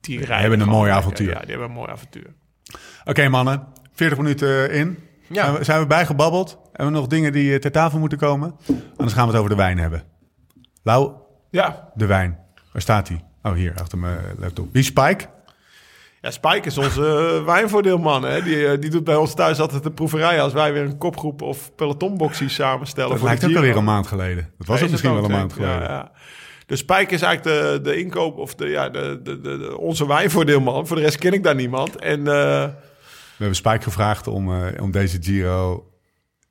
[0.01, 0.37] die rijden.
[0.41, 0.99] hebben een mooi lekker.
[1.03, 1.29] avontuur.
[1.33, 2.35] Ja, die hebben een mooi avontuur.
[3.05, 3.67] Oké mannen,
[3.99, 4.99] 40 minuten in.
[5.27, 5.43] Ja.
[5.45, 6.59] Zijn, we, zijn we bijgebabbeld?
[6.73, 8.57] Hebben we nog dingen die eh, ter tafel moeten komen?
[8.97, 10.03] Anders gaan we het over de wijn hebben.
[10.83, 11.13] Lau,
[11.51, 12.39] Ja, de wijn.
[12.73, 13.25] Waar staat hij?
[13.43, 14.69] Oh, hier, achter mijn laptop.
[14.73, 15.25] Wie is Spike?
[16.21, 18.23] Ja, Spike is onze uh, wijnvoordeelman.
[18.23, 18.43] Hè?
[18.43, 21.75] Die, die doet bij ons thuis altijd de proeverij als wij weer een kopgroep of
[21.75, 23.11] pelotonboxie samenstellen.
[23.11, 24.51] Dat voor lijkt ook alweer een maand geleden.
[24.59, 25.81] Dat was Ja, is misschien het wel een maand geleden.
[25.81, 26.13] Ja, ja.
[26.67, 30.87] Dus Spike is eigenlijk de, de inkoop of de, ja, de, de, de, onze wijnvoordeelman.
[30.87, 31.97] Voor de rest ken ik daar niemand.
[31.97, 32.69] En eh,
[33.39, 35.93] hebben Spike gevraagd om, eh, om deze Giro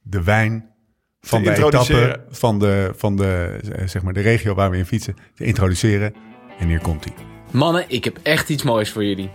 [0.01, 0.69] de wijn
[1.21, 4.85] van de etappe van de, van de, eh, zeg maar de regio waar we in
[4.85, 6.13] fietsen te introduceren.
[6.59, 7.13] En hier komt hij.
[7.51, 9.31] Mannen, ik heb echt iets moois voor jullie.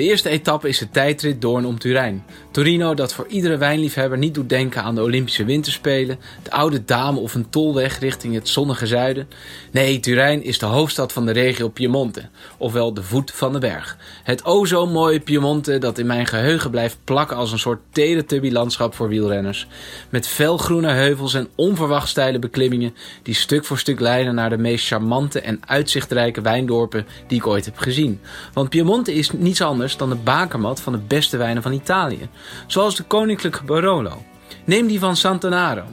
[0.00, 2.24] De eerste etappe is de tijdrit Doorn om Turijn.
[2.50, 7.18] Torino dat voor iedere wijnliefhebber niet doet denken aan de Olympische Winterspelen, de oude dame
[7.18, 9.28] of een tolweg richting het zonnige zuiden.
[9.70, 12.28] Nee, Turijn is de hoofdstad van de regio Piemonte,
[12.58, 13.96] ofwel de voet van de berg.
[14.22, 18.94] Het o zo mooie Piemonte dat in mijn geheugen blijft plakken als een soort teletubby-landschap
[18.94, 19.66] voor wielrenners.
[20.08, 24.86] Met felgroene heuvels en onverwacht steile beklimmingen die stuk voor stuk leiden naar de meest
[24.86, 28.20] charmante en uitzichtrijke wijndorpen die ik ooit heb gezien.
[28.52, 32.28] Want Piemonte is niets anders dan de bakermat van de beste wijnen van Italië.
[32.66, 34.22] Zoals de koninklijke Barolo.
[34.64, 35.84] Neem die van Santanaro.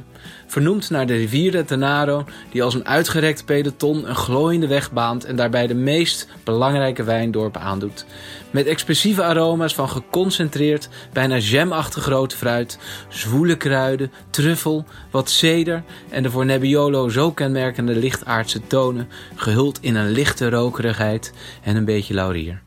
[0.47, 5.25] Vernoemd naar de rivier de Tanaro, die als een uitgerekt peloton een glooiende weg baant
[5.25, 8.05] en daarbij de meest belangrijke wijndorpen aandoet.
[8.51, 12.79] Met expressieve aroma's van geconcentreerd, bijna jamachtig rood fruit,
[13.09, 19.95] zwoele kruiden, truffel, wat ceder en de voor Nebbiolo zo kenmerkende lichtaardse tonen, gehuld in
[19.95, 21.33] een lichte rokerigheid
[21.63, 22.61] en een beetje laurier.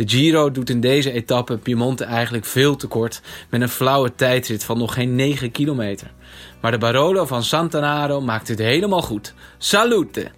[0.00, 4.78] De Giro doet in deze etappe Piemonte eigenlijk veel tekort met een flauwe tijdrit van
[4.78, 6.12] nog geen 9 kilometer.
[6.60, 9.34] Maar de Barolo van Santanaro maakt het helemaal goed.
[9.58, 10.30] Salute!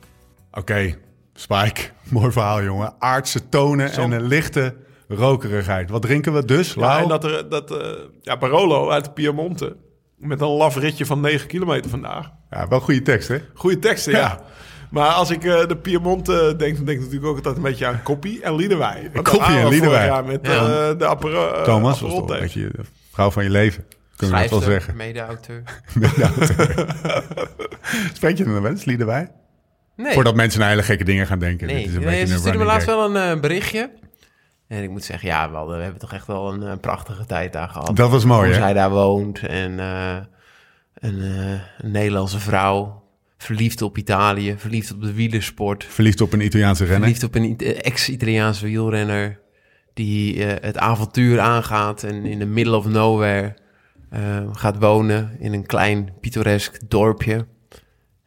[0.52, 0.98] Oké,
[1.34, 1.80] Spike.
[2.10, 2.94] Mooi verhaal, jongen.
[2.98, 4.76] Aardse tonen en een lichte
[5.08, 5.90] rokerigheid.
[5.90, 6.74] Wat drinken we dus?
[6.74, 7.90] ja, en dat, er, dat eh,
[8.22, 9.76] ja, Barolo uit Piemonte.
[10.16, 12.30] Met een laf ritje van 9 kilometer vandaag.
[12.50, 13.38] Ja, wel goede tekst, hè?
[13.54, 14.18] Goede teksten, ja.
[14.18, 14.40] Ja.
[14.92, 17.86] Maar als ik eh, de Piemonte denk, dan denk ik natuurlijk ook altijd een beetje
[17.86, 19.10] aan Koppie en Liederwij.
[19.12, 20.52] Want Koppie en vorig jaar met Ja.
[20.52, 22.40] eh, de eh, Thomas was toch een tape.
[22.40, 22.82] beetje de
[23.12, 23.84] vrouw van je leven.
[24.16, 24.96] Kunnen we dat wel zeggen.
[24.96, 25.62] mede-auteur.
[28.14, 29.30] Spreek je nog wel eens lieden bij?
[29.96, 31.66] Nee, Voordat mensen naar hele gekke dingen gaan denken.
[31.66, 31.76] nee.
[31.76, 33.90] Dit is een nee beetje ze een stuurde me laatst wel een eh, berichtje.
[34.68, 37.26] En ik moet zeggen, ja, we, hadden- we hebben toch echt wel een, eh, prachtige
[37.26, 37.96] tijd daar gehad.
[37.96, 38.60] Dat was mooi, Hoe hè?
[38.62, 40.16] zij daar woont en eh,
[40.94, 43.01] een, eh, een Nederlandse vrouw.
[43.42, 45.84] Verliefd op Italië, verliefd op de wielersport.
[45.84, 47.00] Verliefd op een Italiaanse renner.
[47.00, 49.40] Verliefd op een eh, ex-Italiaanse wielrenner
[49.94, 53.54] die eh, het avontuur aangaat en in the middle of nowhere
[54.10, 57.46] eh, gaat wonen in een klein pittoresk dorpje.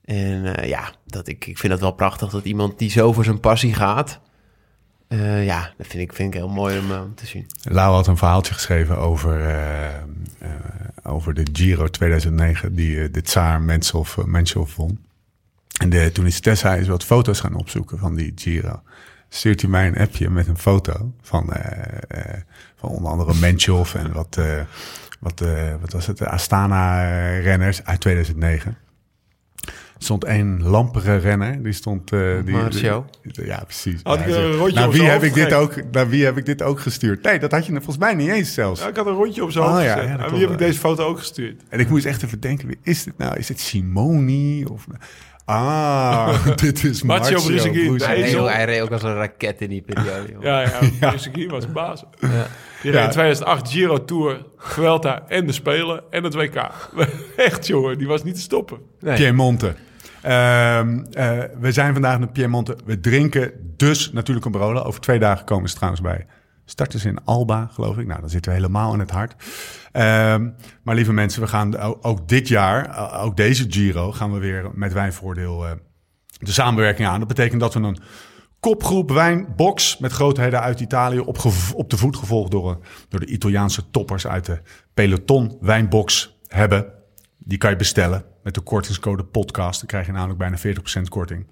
[0.04, 3.24] En eh, ja, dat ik, ik vind het wel prachtig dat iemand die zo voor
[3.24, 4.22] zijn passie gaat.
[5.08, 7.46] Eh, ja, dat vind ik, vind ik heel mooi om, eh, te zien.
[7.64, 10.50] Lau had een verhaaltje geschreven over, eh,
[11.04, 15.00] over de Giro 2009, die de Tsaar Menshoff, eh, Menshoff won.
[15.78, 18.82] En de, toen is Tessa eens wat foto's gaan opzoeken van die Giro.
[19.30, 21.54] Stuurt hij mij een appje met een foto van,
[22.76, 24.40] van onder andere Menshoff en wat,
[25.20, 25.40] wat,
[25.82, 28.78] wat was het, Astana-renners uit 2009.
[29.98, 32.12] Er stond één lampere renner, die stond...
[32.12, 33.06] eh die, Marcio.
[33.22, 34.00] die- ja, precies.
[34.04, 36.46] Had Ja, ik een rondje naar wie heb ik dit ook, naar wie heb ik
[36.46, 37.24] dit ook gestuurd?
[37.24, 38.82] Nee, dat had je volgens mij niet eens zelfs.
[38.82, 40.80] Ja, ik had een rondje op zijn Oh, ja, ja, Aan wie heb ik deze
[40.80, 41.62] foto ook gestuurd?
[41.70, 43.38] En ik moest echt even denken, wie is dit nou?
[43.38, 44.66] Is dit Simoni?
[44.66, 44.86] Of...
[45.46, 47.88] Ah, dit is Marcio Marcio Brusegui.
[47.88, 48.20] Brusegui.
[48.20, 50.34] Hij reed, ook, hij reed ook als een raket in die periode.
[50.42, 51.48] Ja, ja, ja.
[51.48, 52.04] was baas.
[52.86, 53.04] Die Ja.
[53.04, 56.56] in 2008 Giro Tour, Vuelta en de Spelen en het WK.
[57.36, 58.80] Echt, jongen, die was niet te stoppen.
[59.00, 59.16] Nee.
[59.18, 59.76] Piemonte.
[60.22, 62.78] Ehm, eh, we zijn vandaag in Piemonte.
[62.86, 64.82] We drinken dus natuurlijk een Barolo.
[64.82, 66.26] Over twee dagen komen ze trouwens bij.
[66.66, 68.08] Starten ze in Alba, geloof ik.
[68.08, 69.36] Nou, dan zitten we helemaal in het hart.
[69.92, 70.50] Ehm,
[70.84, 74.94] maar lieve mensen, we gaan ook dit jaar, ook deze Giro, gaan we weer met
[74.94, 75.72] wijnvoordeel eh,
[76.40, 77.20] de samenwerking aan.
[77.20, 77.98] Dat betekent dat we een
[78.70, 81.38] kopgroep wijnbox met grootheden uit Italië op,
[81.76, 82.78] op de voet gevolgd door, een-
[83.10, 84.62] door de Italiaanse toppers uit de
[84.94, 86.86] peloton wijnbox hebben.
[87.38, 89.80] Die kan je bestellen met de kortingscode podcast.
[89.80, 91.48] Dan krijg je namelijk bijna 40% korting.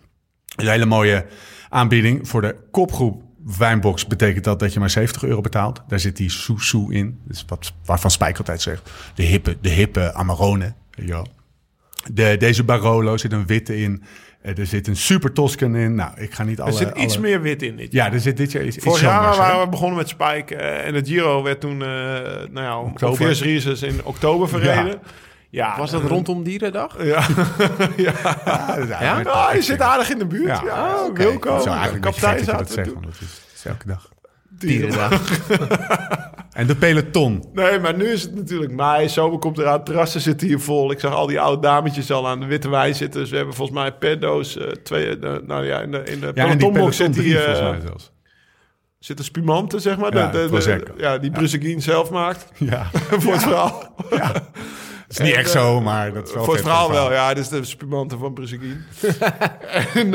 [0.56, 1.26] Een hele mooie
[1.70, 3.24] aanbieding voor de kopgroep
[3.58, 5.82] wijnbox betekent dat dat je maar 70 euro betaalt.
[5.88, 7.20] Daar zit die Sousou in.
[7.28, 8.90] Dus wat, waarvan Spijk altijd zegt.
[9.16, 10.74] De hippe, de hippe Amarone.
[10.96, 11.28] wel.
[12.12, 14.04] De, deze Barolo zit een witte in.
[14.44, 15.96] Eh, Er zit een Super Toscan in.
[15.96, 16.72] Nou, ik ga niet alle...
[16.72, 17.92] Er zit iets alle- meer wit in dit.
[17.92, 19.44] Ja, er zit dit jaar iets, iets Vorig jaar zomers, hè?
[19.44, 23.44] waren we begonnen met Spike eh, en het Giro werd toen, eh nou ja, Oktober.
[23.84, 25.00] in oktober verreden.
[25.50, 27.04] Ja, Was dat rondom Dierendag?
[27.04, 27.04] Ja,
[27.98, 28.12] Ja,
[28.76, 29.16] dat Ja?
[29.18, 30.48] met- Ah, je zit aardig in de buurt.
[30.48, 31.04] Ja, Ja.
[31.06, 31.24] oké.
[31.24, 32.94] Wilco, Ik zou eigenlijk een beetje kapitein dat je dat zaten zegt, toen.
[33.02, 34.10] want dat is, dat elke dag.
[34.50, 35.22] Dierendag.
[36.54, 37.44] En de peloton.
[37.54, 40.92] Nee, maar nu is het natuurlijk mei, zomer komt eraan, terrassen zitten hier vol.
[40.92, 43.20] Ik zag al die oude dametjes al aan de witte wijn zitten.
[43.22, 46.20] Dus we hebben volgens mij per doos eh, twee, eh, nou ja, in de, in
[46.20, 48.12] de Ja, pelotonbox peloton zit mij zelfs.
[49.00, 50.16] zitten spumanten, zeg maar.
[50.16, 50.94] Ja, de, de, de- Prosecco.
[50.98, 52.46] ja, die Brusselin zelf maakt.
[52.72, 52.90] Ja,
[53.22, 53.96] Voor het verhaal.
[54.10, 54.42] het
[55.08, 57.34] is niet echt zo, maar dat is wel Voor het verhaal wel, ja.
[57.34, 58.84] Dit is de spumanten van Brusselin.
[59.94, 60.14] en,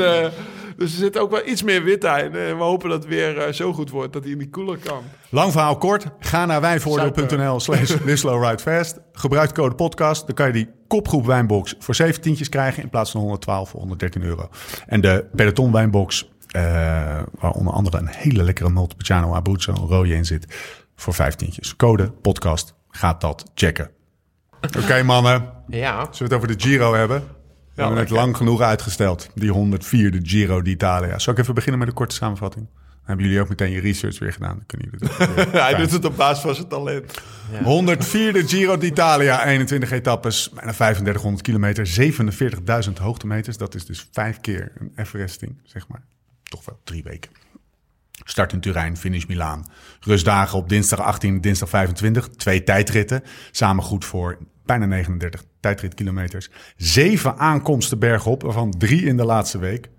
[0.79, 2.09] dus er zit ook wel iets meer wit in.
[2.09, 4.77] En we hopen dat het weer eh, zo goed wordt dat hij in die koeler
[4.77, 5.03] kan.
[5.29, 6.05] Lang verhaal kort.
[6.19, 7.95] Ga naar wijnvoordeel.nl slash
[8.61, 8.99] Fast.
[9.13, 10.25] Gebruik code podcast.
[10.25, 13.79] Dan kan je die kopgroep wijnbox voor 7 tientjes krijgen in plaats van 112 voor
[13.79, 14.49] 113 euro.
[14.85, 16.61] En de peloton wijnbox, eh,
[17.39, 20.45] waar onder andere een hele lekkere Montepulciano Abruzzo rode in zit,
[20.95, 21.75] voor 5 tientjes.
[21.75, 22.73] Code podcast.
[22.89, 23.89] Gaat dat checken.
[24.83, 25.91] Oké mannen, Ja.
[25.91, 27.23] zullen we het over de Giro hebben?
[27.79, 29.29] We hebben het lang genoeg uitgesteld.
[29.33, 31.19] Die 104e Giro d'Italia.
[31.19, 32.67] Zal ik even beginnen met een korte samenvatting?
[32.75, 34.55] Dan hebben jullie ook meteen je research weer gedaan.
[34.55, 37.21] Dan kunnen jullie weer Hij doet het op basis van zijn talent.
[37.53, 42.11] 104e Giro d'Italia, 21 etappes, bijna 3500 kilometer,
[42.87, 43.57] 47.000 hoogtemeters.
[43.57, 46.03] Dat is dus vijf keer een Everesting, zeg maar.
[46.43, 47.31] Toch wel drie weken.
[48.25, 49.65] Start in Turijn, finish Milaan.
[49.99, 52.27] Rustdagen op dinsdag 18, dinsdag 25.
[52.27, 54.37] Twee tijdritten, samen goed voor
[54.69, 56.49] bijna 39 tijdritkilometers.
[56.75, 59.89] Zeven aankomsten bergop, waarvan drie in de laatste week.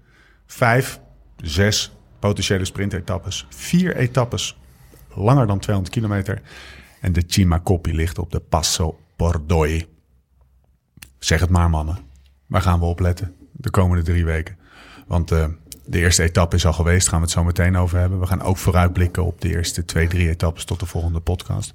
[0.46, 1.00] Vijf,
[1.36, 3.46] zes potentiële sprintetappes.
[3.48, 4.58] Vier etappes
[5.14, 6.42] langer dan 200 kilometer.
[7.00, 9.86] En de Cima Coppi ligt op de Passo Pordoi.
[11.18, 11.98] Zeg het maar, mannen.
[12.46, 14.56] Waar gaan we op letten de komende drie weken?
[15.06, 15.46] Want eh,
[15.84, 18.20] de eerste etappe is al geweest, gaan we het zo meteen over hebben.
[18.20, 21.72] We gaan ook vooruitblikken op de eerste twee, drie etappes tot de volgende podcast.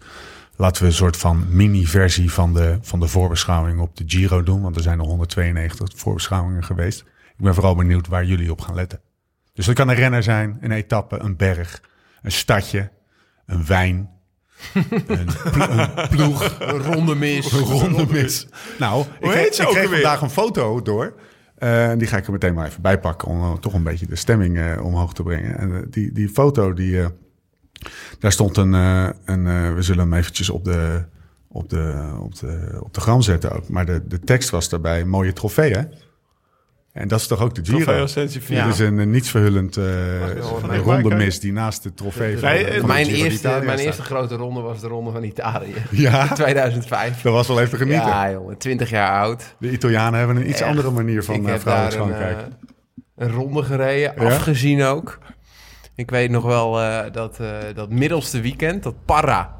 [0.58, 4.62] Laten we een soort van mini-versie van de, van de voorbeschouwing op de Giro doen.
[4.62, 6.99] Want er zijn er 192 voorbeschouwingen geweest.
[7.38, 8.99] Ik ben vooral benieuwd waar jullie op gaan letten.
[9.53, 11.82] Dus dat kan een renner zijn, een etappe, een berg,
[12.22, 12.89] een stadje,
[13.45, 14.10] een wijn,
[14.74, 17.51] een, plo- een ploeg, Een ronde mis.
[17.51, 18.47] een ronde mis.
[18.80, 21.16] Nou, ik, kreeg- ik kreeg vandaag een foto door.
[21.58, 24.08] Eh, die ga ik er meteen maar even bij pakken om eh, toch een beetje
[24.08, 25.58] de stemming eh, omhoog te brengen.
[25.58, 27.01] En die, die foto, die,
[28.19, 31.03] daar stond een, eh, een eh, we zullen hem eventjes op de,
[31.47, 33.69] op de, op de, op de gram zetten ook.
[33.69, 35.82] Maar de, de tekst was daarbij, mooie trofee hè?
[36.91, 37.78] En dat is toch ook de Giro?
[37.78, 38.63] Trofeo Sensifier.
[38.63, 42.84] Dit is een nietsverhullend eh een een ronde mis die naast de trofee van, Nee,
[42.84, 43.80] Mijn, eerste, mijn staat.
[43.80, 45.73] eerste grote ronde was de ronde van Italië.
[45.91, 47.21] Ja, 2005.
[47.21, 48.07] dat was wel even genieten.
[48.07, 48.57] Ja, jongen.
[48.57, 49.55] 20 jaar oud.
[49.59, 50.69] De Italianen hebben een iets Echt.
[50.69, 52.53] andere manier van vrouwelijk daar een,
[53.15, 54.30] een ronde gereden, Ja?
[54.34, 55.17] afgezien ook.
[55.95, 59.55] Ik weet nog wel eh, dat, eh, dat middelste weekend, dat Parra.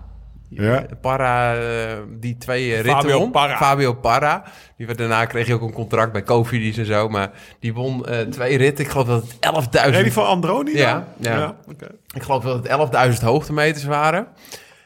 [0.50, 0.86] Ja.
[1.02, 3.32] Parra, eh, die twee ritten Fabio won.
[3.32, 3.58] Parra.
[3.58, 4.44] Fabio Parra.
[4.78, 7.10] Die werd, daarna kreeg hij ook een contract bij Cofidis en zo.
[7.10, 8.86] Maar die won eh, twee ritten.
[8.86, 9.92] Ik geloof dat het 11.000...
[9.92, 10.82] Nee, die van Androni dan?
[10.82, 11.56] Ja, ja.
[11.70, 11.88] oké.
[12.14, 14.28] Ik geloof dat het 11.000 hoogtemeters waren.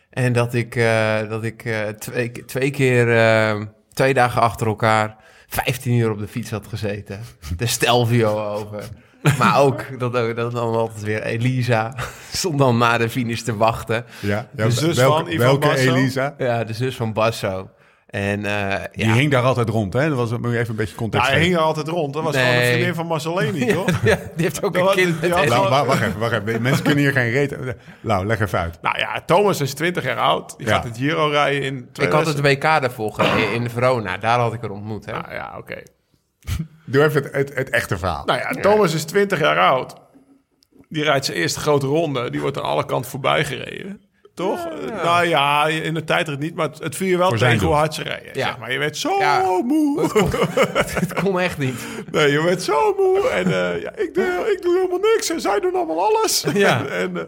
[0.10, 3.62] En dat ik, eh, dat ik eh, twee, twee keer, eh,
[3.94, 5.16] twee dagen achter elkaar,
[5.48, 7.20] 15 uur op de fiets had gezeten.
[7.58, 8.84] De Stelvio over.
[9.38, 11.94] Maar ook dat, ook- dat dan altijd weer Elisa
[12.32, 14.06] stond dan na de finish te wachten.
[14.20, 15.94] Ja, ja, De zus welke, van Ivan welke Basso?
[15.96, 16.34] Elisa?
[16.38, 17.70] Ja, de zus van Basso.
[18.08, 20.08] En eh, Die ja, hing daar altijd rond, hè?
[20.10, 22.14] Dat was, moet je even een beetje context Nou, hij hing er altijd rond.
[22.14, 22.44] Dat was Nee.
[22.46, 23.86] gewoon een vriendin van Marcelini, toch?
[24.04, 25.48] ja, die heeft ook Dat een had- kind had-.
[25.48, 26.62] Nou, wa- wacht even, wacht even.
[26.62, 27.56] Mensen kunnen hier geen reet...
[28.02, 28.78] Nou, leg even uit.
[28.82, 30.58] Nou ja, Thomas is 20 jaar oud.
[30.58, 30.74] Die Ja.
[30.74, 32.46] gaat het Giro rijden in Ik had het 2000.
[32.46, 34.18] WK daarvoor gereden in Verona.
[34.18, 35.06] Daar had ik er ontmoet.
[35.06, 35.12] Hè?
[35.12, 35.76] Nou ja, oké.
[36.86, 38.26] Doe even het, het, het echte verhaal.
[38.26, 39.96] Nou ja, Thomas is 20 jaar oud.
[40.90, 42.30] Die rijdt zijn eerste grote ronde.
[42.30, 44.02] Die wordt aan alle kanten voorbij gereden.
[44.40, 44.68] Toch?
[45.04, 47.94] Nou ja, in de tijdrit niet, maar het, viel je wel Voor tegen hoe hard
[47.94, 48.30] ze rijden.
[48.34, 48.46] Ja.
[48.46, 48.72] Zeg maar.
[48.72, 49.62] Je werd zo Ja.
[49.66, 50.02] moe.
[51.00, 51.76] Het kon echt niet.
[52.12, 53.28] Nee, je werd zo moe.
[53.28, 55.30] En eh, ja, ik, doe, ik doe helemaal niks.
[55.30, 56.46] En zij doen allemaal alles.
[56.54, 56.86] Ja.
[57.02, 57.24] en, eh,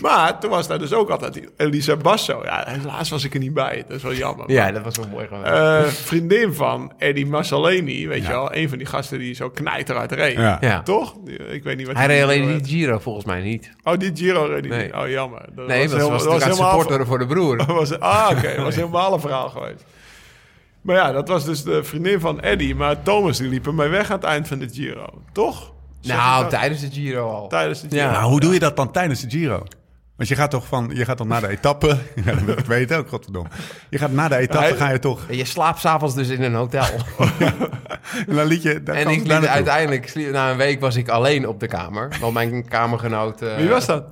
[0.00, 2.40] maar toen was daar dus ook altijd Elisa Basso.
[2.44, 3.84] Ja, helaas was ik er niet bij.
[3.88, 4.50] Dat is wel jammer.
[4.50, 5.46] Ja, dat was wel mooi geweest.
[5.52, 8.28] Eh, vriendin van Eddie Marcelini, weet Ja.
[8.28, 8.54] je wel.
[8.54, 10.36] Een van die gasten die zo knijteruit reed.
[10.36, 10.58] Ja.
[10.60, 10.82] ja.
[10.82, 11.14] Toch?
[11.50, 13.70] Ik weet niet wat Hij die reed alleen die Giro volgens mij niet.
[13.82, 14.84] Oh, die Giro reed hij Nee.
[14.86, 14.94] niet.
[14.94, 15.44] Oh, jammer.
[15.54, 17.56] Dat Nee, dat was, was het helemaal- supporteren voor de broer.
[17.56, 18.54] dat was, ah, oké.
[18.54, 19.84] Dat was helemaal een verhaal geweest.
[20.80, 22.74] Maar ja, dat was dus de vriendin van Eddie.
[22.74, 25.06] Maar Thomas die liep ermee weg aan het eind van de Giro.
[25.32, 25.72] Toch?
[26.00, 27.48] Zeg Nou, tijdens de Giro al.
[27.48, 28.02] tijdens de Giro.
[28.02, 28.10] Ja.
[28.10, 29.62] Maar hoe doe je dat dan tijdens de Giro?
[30.16, 31.86] Want je gaat toch van, je gaat dan na de etappe,
[32.24, 33.48] ja, dat wil ik weet ook, godverdomme.
[33.90, 36.84] Je gaat na de etappe, ga je toch, Je slaapt s'avonds dus in een hotel.
[38.26, 39.48] en dan liet je, daar en ik naartoe.
[39.48, 42.16] uiteindelijk, na een week was ik alleen op de kamer.
[42.20, 43.42] Want mijn kamergenoot...
[43.42, 44.04] eh, Wie was dat?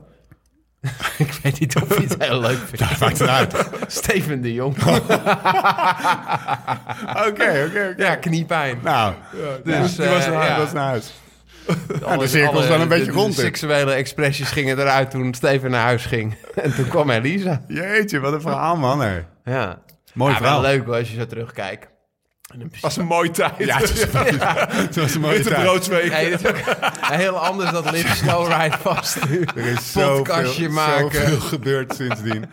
[1.18, 3.00] ik weet niet of hij het heel leuk vindt.
[3.00, 3.54] Maakt het uit.
[3.86, 4.76] Steven de Jong.
[7.26, 7.94] Oké, oké, oké.
[7.96, 8.78] ja, kniepijn.
[8.82, 9.14] Nou,
[9.64, 10.58] Dus, die was eh, naar, ja.
[10.58, 11.14] was naar huis.
[12.04, 15.10] Alle- de cirkel is alle- dan een beetje de- rond, De seksuele expressies gingen eruit
[15.10, 16.34] toen Steven naar huis ging.
[16.62, 17.62] En toen kwam Elisa.
[17.68, 19.00] Jeetje, wat een verhaal, man.
[19.00, 19.20] Hè.
[19.44, 19.78] Ja.
[20.14, 20.60] Mooi ja, verhaal.
[20.62, 21.86] Wel leuk hoor, als je zo terugkijkt.
[22.80, 23.52] Was een mooie tijd.
[23.58, 24.24] Ja, het was,
[24.86, 25.48] het was een mooie Witte
[25.88, 26.10] tijd.
[26.10, 26.56] Nee, dat is ook
[27.24, 29.44] heel anders dan Live Slow Ride vast nu.
[29.56, 31.20] Er is Podcastje zoveel, maken.
[31.20, 32.44] zoveel gebeurd sindsdien.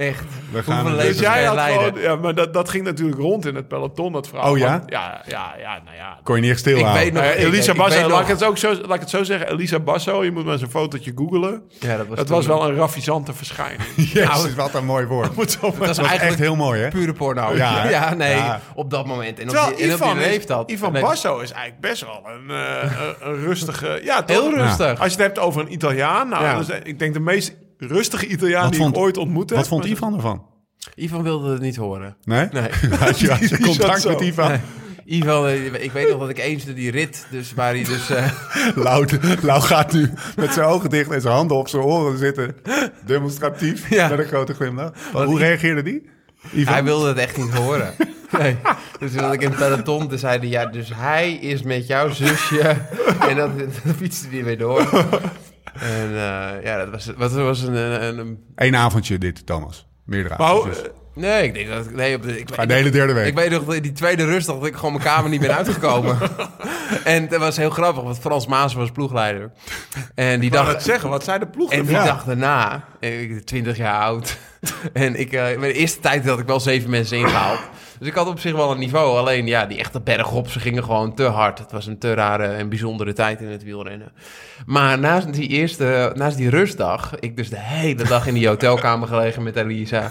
[0.00, 0.24] Echt.
[0.52, 1.84] We gaan Hoeveel Dus jij had leiden?
[1.86, 4.50] gewoon, ja, maar dat, dat ging natuurlijk rond in het peloton, dat verhaal.
[4.52, 4.82] Oh ja?
[4.86, 6.18] Ja, ja, ja, nou ja.
[6.22, 7.02] Kon je niet echt Ik stilhouden.
[7.04, 9.00] weet nog- Nou Elisa ik Basso, weet laat nog- ik, het ook zo, laat ik
[9.00, 9.48] het zo zeggen.
[9.50, 11.62] Elisa Basso, je moet maar eens een fotootje googelen.
[11.80, 13.82] Ja, dat was, Het was wel een raffisante verschijning.
[14.12, 15.36] Jezus, wat een mooi woord.
[15.36, 16.88] Dat is Dat was echt eigenlijk heel mooi, hè?
[16.88, 17.54] pure porno.
[17.56, 18.60] Ja, nee, Ja.
[18.74, 19.38] op dat moment.
[19.38, 20.70] En op die, en op Ivan, die is, leeftijd.
[20.70, 24.00] Ivan Basso is eigenlijk best wel een, eh, een, een rustige...
[24.04, 24.36] Ja, toch?
[24.36, 24.88] Heel rustig.
[25.00, 26.28] Als je het hebt over een Italiaan.
[26.28, 29.58] Nou, dat ik denk de meest rustige Italiaan Wat die vond- ik ooit ontmoet heb.
[29.58, 30.46] Wat vond Ivan ervan?
[30.94, 32.16] Ivan wilde het niet horen.
[32.24, 32.48] Nee?
[32.52, 32.68] Nee.
[32.98, 34.60] Had je, had contact met Ivan?
[35.04, 38.10] Ivan, eh, ik weet nog dat ik eens door die rit, dus waar hij dus...
[38.10, 38.30] eh,
[38.84, 39.06] Lau,
[39.42, 42.56] Lau gaat nu met zijn ogen dicht en zijn handen op zijn oren zitten.
[43.06, 44.08] Demonstratief, Ja.
[44.08, 44.92] met een grote glimlach.
[45.12, 46.08] Hoe reageerde die?
[46.52, 46.72] Ivan?
[46.72, 47.94] hij wilde het echt niet horen.
[48.38, 48.56] Nee.
[48.98, 52.10] Dus toen ik in het peloton, toen zei hij, ja, dus hij is met jouw
[52.10, 52.76] zusje.
[53.28, 55.06] en dat, dat fietste hij weer door.
[55.80, 59.86] En eh, ja, dat was, wat was een, een, een- Eén avondje dit, Thomas.
[60.04, 60.82] Meerdere Maar avondjes.
[61.14, 61.94] Nee, ik denk dat ik...
[61.94, 63.26] Nee, op de, ik, de hele derde week.
[63.26, 66.18] Ik weet nog, dat die tweede rustdag dat ik gewoon mijn kamer niet ben uitgekomen.
[67.04, 69.50] en dat was heel grappig, want Frans Maas was ploegleider.
[70.14, 71.72] En die net zeggen, wat zei de ploeg?
[71.72, 72.04] En die Ja.
[72.04, 74.36] dag daarna, ik ben 20 jaar oud.
[74.92, 77.60] en ik, bij de eerste tijd had ik wel zeven mensen ingehaald.
[78.00, 79.18] Dus ik had op zich wel een niveau.
[79.18, 81.58] Alleen ja, die echte bergop, ze gingen gewoon te hard.
[81.58, 84.12] Het was een te rare en bijzondere tijd in het wielrennen.
[84.66, 89.08] Maar naast die eerste, naast die rustdag, ik dus de hele dag in die hotelkamer
[89.08, 90.10] gelegen met Elisa.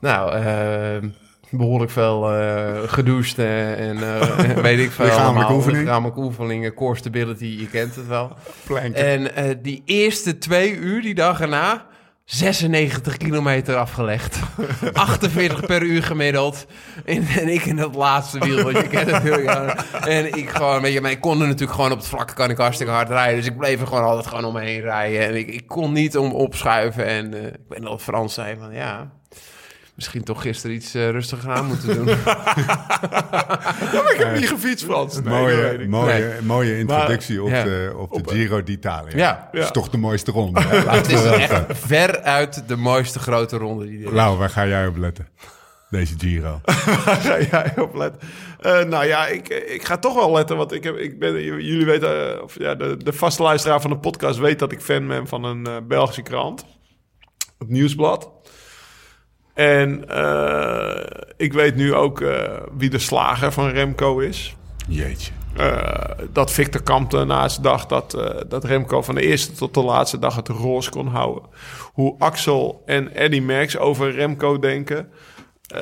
[0.00, 1.08] Nou, eh,
[1.50, 5.04] behoorlijk veel eh gedoucht en eh, weet ik veel.
[5.04, 5.54] Lichamelijke allemaal.
[5.54, 5.84] oefening.
[5.84, 8.32] Lichamelijke oefeningen, core stability, je kent het wel.
[8.66, 8.94] Planken.
[8.94, 11.86] En die eerste twee uur, die dag erna,
[12.26, 14.38] 96 kilometer afgelegd.
[14.92, 16.66] 48 per uur gemiddeld.
[17.04, 19.76] En, en ik in dat laatste wiel, want je kent het heel ja.
[20.00, 22.50] En ik gewoon, weet je, maar ik kon er natuurlijk gewoon op het vlak kan
[22.50, 23.36] ik hartstikke hard rijden.
[23.36, 25.26] Dus ik bleef er gewoon altijd gewoon omheen rijden.
[25.26, 27.06] En ik, ik kon niet om opschuiven.
[27.06, 29.12] En eh, ik nog dat Frans zei van, ja...
[29.96, 32.08] Misschien toch gisteren iets eh, rustiger aan moeten doen.
[33.92, 35.14] Ja, maar ik heb niet gefietst, Frans.
[35.14, 35.88] Nee, mooie, weet ik.
[35.88, 37.62] mooie, mooie introductie op, ja.
[37.62, 39.16] de, op de Giro d'Italia.
[39.16, 39.48] Ja.
[39.52, 40.60] Dat is toch de mooiste ronde.
[40.60, 44.12] Het is echt veruit de mooiste grote ronde die er is.
[44.12, 45.28] Lau, waar ga jij op letten?
[45.90, 46.60] Deze Giro.
[47.04, 48.20] Waar ga jij op letten?
[48.60, 51.84] Eh, nou ja, ik, ik ga toch wel letten, want ik heb, ik ben, jullie
[51.84, 55.06] weten, eh, of ja, de, de vaste luisteraar van de podcast weet dat ik fan
[55.06, 56.66] ben van een eh, Belgische krant,
[57.58, 58.30] het Nieuwsblad.
[59.56, 61.04] En eh,
[61.36, 64.56] ik weet nu ook eh, wie de slager van Remco is.
[64.88, 65.32] Jeetje.
[65.56, 68.10] Eh, dat Victor Kampte naast dacht dat,
[68.48, 71.42] dat Remco van de eerste tot de laatste dag het roos kon houden.
[71.92, 75.08] Hoe Axel en Eddy Merckx over Remco denken.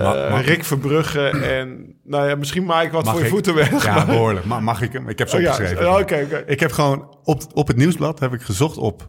[0.03, 1.97] Mag- mag- Rick Verbrugge en...
[2.05, 3.85] Nou ja, misschien maak ik wat Mag voor je voeten weg.
[3.85, 4.47] Ja, behoorlijk.
[4.47, 5.09] Ma- Mag ik hem?
[5.09, 6.39] Ik heb ze Oh ja, oh.
[6.47, 9.09] Ik heb gewoon op, op het nieuwsblad heb ik gezocht op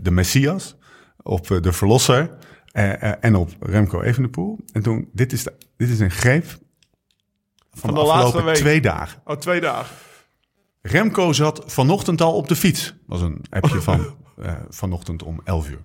[0.00, 0.76] de Messias,
[1.22, 2.30] op de Verlosser
[2.72, 4.58] eh, eh, en op Remco Evenepoel.
[4.72, 6.60] En toen, dit is, de, dit is een greep van,
[7.70, 8.56] Van de, de laatste afgelopen week.
[8.60, 9.20] twee dagen.
[9.24, 9.96] Oh, twee dagen.
[10.82, 12.94] Remco zat vanochtend al op de fiets.
[13.06, 14.00] was een appje van
[14.42, 15.82] eh, vanochtend om 11 uur.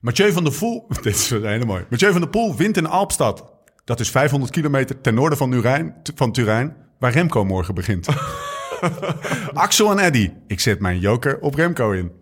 [0.00, 1.84] Mathieu van der Poel, dit is hele mooi.
[1.90, 3.52] Mathieu van der Poel wint in Alpstad.
[3.84, 8.06] Dat is 500 kilometer ten noorden van, Urijn, van Turijn, waar Remco morgen begint.
[9.52, 12.12] Axel en Eddy, ik zet mijn joker op Remco in.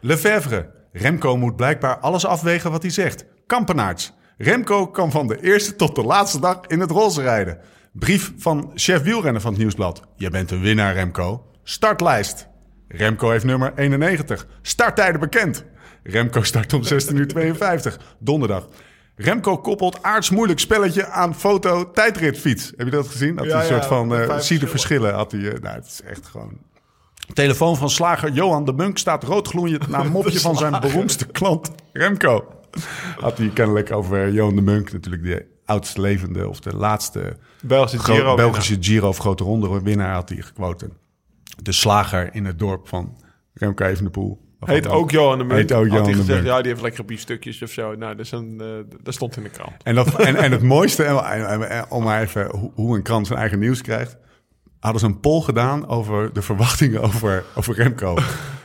[0.00, 3.24] Lefevre, Remco moet blijkbaar alles afwegen wat hij zegt.
[3.46, 7.58] Kampenaerts, Remco kan van de eerste tot de laatste dag in het roze rijden.
[7.92, 10.02] Brief van chef wielrenner van het Nieuwsblad.
[10.16, 11.46] Je bent een winnaar, Remco.
[11.62, 12.48] Startlijst.
[12.88, 14.46] Remco heeft nummer 91.
[14.62, 15.64] Starttijden bekend.
[16.02, 17.98] Remco start om 16 uur 52.
[18.18, 18.68] Donderdag.
[19.14, 22.72] Remco koppelt aardsmoeilijk spelletje aan foto tijdritfiets.
[22.76, 23.36] Heb je dat gezien?
[23.36, 24.06] Hij Ja, een soort ja, van...
[24.06, 24.68] met eh zie de verschillen.
[24.68, 25.14] verschillen.
[25.14, 26.58] Had hij, eh, nou, het is echt gewoon...
[27.32, 31.70] Telefoon van slager Johan de Munk staat roodgloeiend na een mopje van zijn beroemdste klant
[31.92, 32.44] Remco.
[33.20, 37.98] Had hij kennelijk over Johan de Munk, natuurlijk de oudst levende of de laatste Belgische
[37.98, 38.34] Giro.
[38.34, 40.88] Belgische Giro of grote ronde winnaar had hij gequote.
[41.62, 43.16] De slager in het dorp van
[43.54, 44.44] Remco Evenepoel.
[44.60, 45.58] Heet ook Johan de Munt.
[45.58, 46.50] Heet ook Had Johan hij de gezegd, Munt.
[46.50, 47.94] ja, die heeft lekkere biefstukjes of zo.
[47.94, 49.82] Nou, dat, is een, eh, dat stond in de krant.
[49.82, 51.16] En, dat, en, en het mooiste, en,
[51.46, 54.16] en- en- om maar even hoe, hoe een krant zijn eigen nieuws krijgt.
[54.86, 58.16] Hadden ze een poll gedaan over de verwachtingen over, over Remco.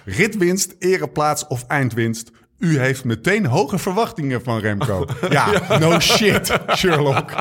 [0.06, 2.32] Ritwinst, ereplaats of eindwinst.
[2.60, 5.06] U heeft meteen hoge verwachtingen van Remco.
[5.30, 7.34] Ja, no shit, Sherlock.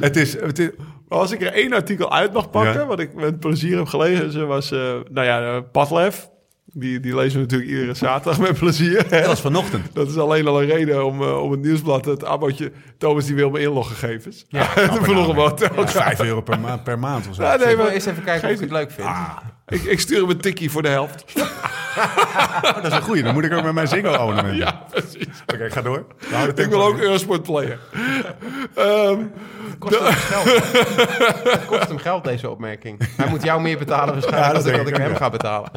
[0.00, 0.70] het is, het is
[1.08, 2.86] als ik er één artikel uit mag pakken, Ja.
[2.86, 4.78] wat ik met plezier heb gelezen, was, eh,
[5.10, 6.28] nou ja, Padlef.
[6.76, 9.04] Die, die lezen we natuurlijk iedere zaterdag met plezier.
[9.08, 9.18] hè.
[9.18, 9.86] Dat was vanochtend.
[9.92, 12.72] Dat is alleen al een reden om, eh, om het nieuwsblad, het abonje...
[12.98, 14.44] Thomas die wil mijn inloggegevens.
[14.48, 15.60] Ja, de vloggen wat.
[15.60, 17.42] Ja, Vijf euro per, ma per maand of zo.
[17.42, 19.08] Ja, nee, Ik wil maar eerst even kijken of ik het leuk vind.
[19.66, 21.24] ik, ik stuur hem een tikkie voor de helft.
[21.96, 23.22] Oh, dat is een goeie.
[23.22, 24.56] Dan moet ik ook met mijn Ziggo abonnement.
[24.56, 25.26] Ja, precies.
[25.46, 26.06] Oké, ga door.
[26.18, 27.78] We Ik wil ook Eurosport player.
[28.74, 29.18] Ehm,
[29.78, 31.66] Kost hem geld.
[31.66, 33.00] kost hem geld, deze opmerking.
[33.16, 35.70] Hij moet jou meer betalen Ja, waarschijnlijk dat dan dat ik hem ga betalen.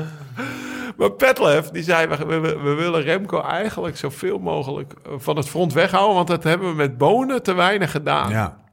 [0.98, 5.50] Maar Petlef, die zei, we, we, we willen Remco eigenlijk zoveel mogelijk eh, van het
[5.50, 6.16] front weghouden.
[6.16, 8.30] Want dat hebben we met Bonen te weinig gedaan.
[8.30, 8.66] Ja.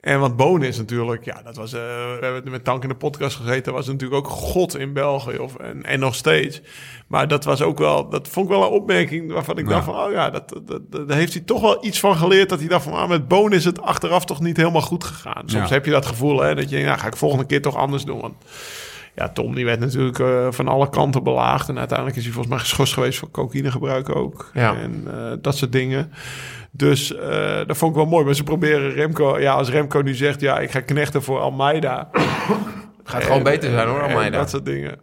[0.00, 2.94] En want Bonen is natuurlijk, ja, dat was, eh, we hebben met Tank in de
[2.94, 6.60] podcast gezeten, was natuurlijk ook god in België of, en, en nog steeds.
[7.06, 9.70] Maar dat was ook wel, dat vond ik wel een opmerking waarvan ik Ja.
[9.70, 12.48] dacht van, oh ja, dat, dat, heeft hij toch wel iets van geleerd.
[12.48, 15.42] Dat hij dacht van, ah, met Bonen is het achteraf toch niet helemaal goed gegaan.
[15.46, 15.74] Soms Ja.
[15.74, 18.20] heb je dat gevoel, hè, dat je, nou, ga ik volgende keer toch anders doen.
[18.20, 18.34] Want
[19.18, 21.68] ja, Tom die werd natuurlijk eh, van alle kanten belaagd.
[21.68, 24.50] En uiteindelijk is hij volgens mij geschorst geweest voor cocaïnegebruik ook.
[24.54, 24.74] Ja.
[24.76, 26.12] En eh, dat soort dingen.
[26.70, 28.24] Dus eh, dat vond ik wel mooi.
[28.24, 29.38] Maar ze proberen Remco...
[29.38, 30.40] Ja, als Remco nu zegt...
[30.40, 32.08] Ja, ik ga knechten voor Almeida.
[33.04, 34.38] Gaat gewoon beter zijn hoor, Almeida.
[34.38, 35.00] Dat soort dingen.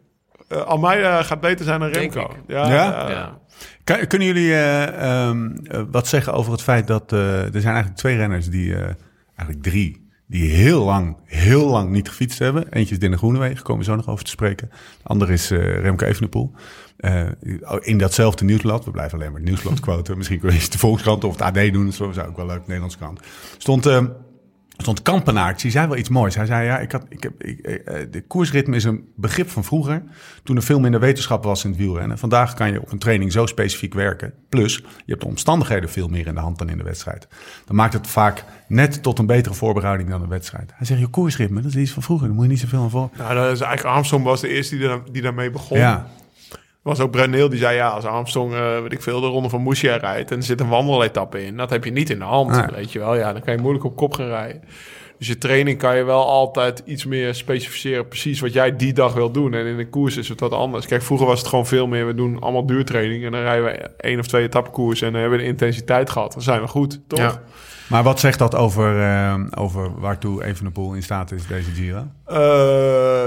[0.48, 2.32] Eh, Almeida gaat beter zijn dan Remco.
[2.48, 2.74] Ja, Ja?
[2.74, 3.10] ja.
[3.10, 3.38] Ja.
[3.84, 7.74] Kan- Kunnen jullie eh, ehm, eh, wat zeggen over het feit dat eh, er zijn
[7.74, 8.82] eigenlijk twee renners die, eh,
[9.36, 12.72] eigenlijk drie, die heel lang, heel lang niet gefietst hebben.
[12.72, 14.70] Eentje is Dinne Groenewegen, komen we zo nog over te spreken.
[14.72, 16.52] De andere is eh, Remco Evenepoel.
[16.98, 17.26] Eh,
[17.80, 20.18] in datzelfde nieuwsblad, we blijven alleen maar het nieuwsblad quoten.
[20.18, 22.62] Misschien kun je eens de Volkskrant of het AD doen, zo zou ook wel leuk,
[22.62, 23.20] Nederlandse krant.
[23.58, 23.86] Stond...
[23.86, 24.08] ehm,
[24.78, 26.36] stond Kampenaerts, die zei wel iets moois.
[26.36, 29.50] Hij zei, ja, ik had, ik heb, ik, eh, eh, de koersritme is een begrip
[29.50, 30.04] van vroeger,
[30.44, 32.18] toen er veel minder wetenschap was in het wielrennen.
[32.18, 34.34] Vandaag kan je op een training zo specifiek werken.
[34.50, 37.28] Plus, je hebt de omstandigheden veel meer in de hand dan in de wedstrijd.
[37.66, 40.72] Dan maakt het vaak net tot een betere voorbereiding dan een wedstrijd.
[40.76, 42.90] Hij zegt, je koersritme, dat is iets van vroeger, daar moet je niet zoveel aan
[42.90, 43.10] voor.
[43.18, 45.78] Nou, dat is eigenlijk Armstrong was de eerste die, daar, die daarmee begon.
[45.78, 46.08] Ja,
[46.86, 49.62] was ook Bruneel die zei ja, als Armstrong, eh weet ik veel, de ronde van
[49.62, 52.52] Moesia rijdt en er zit een wandeletappe in, dat heb je niet in de hand,
[52.52, 52.76] Nee.
[52.76, 53.16] weet je wel.
[53.16, 54.62] Ja, dan kan je moeilijk op kop gaan rijden.
[55.18, 59.14] Dus je training kan je wel altijd iets meer specificeren, precies wat jij die dag
[59.14, 59.54] wil doen.
[59.54, 60.86] En in de koers is het wat anders.
[60.86, 63.72] Kijk, vroeger was het gewoon veel meer, we doen allemaal duurtraining en dan rijden we
[63.98, 66.34] één of twee etappekoers en dan hebben we de intensiteit gehad.
[66.34, 67.20] Dan zijn we goed, toch?
[67.20, 67.42] Ja.
[67.88, 72.08] Maar wat zegt dat over, eh, over waartoe Evenepoel in staat is deze Giro?
[72.26, 72.36] Eh,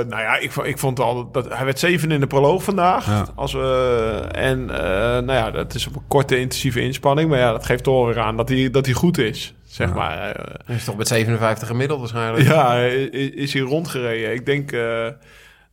[0.09, 3.07] nou ja, ik, ik vond al dat hij werd zeven in de proloog vandaag.
[3.07, 3.27] Ja.
[3.35, 4.79] Als we, en eh,
[5.25, 7.29] nou ja, dat is op een korte intensieve inspanning.
[7.31, 9.55] Maar ja, dat geeft toch weer aan dat hij, dat hij goed is.
[9.67, 9.95] Zeg Ja.
[9.95, 10.19] maar.
[10.31, 12.45] Eh, Hij is toch met 57 gemiddeld waarschijnlijk.
[12.49, 14.33] ja, i- i- is hij rondgereden.
[14.35, 15.07] Ik denk eh,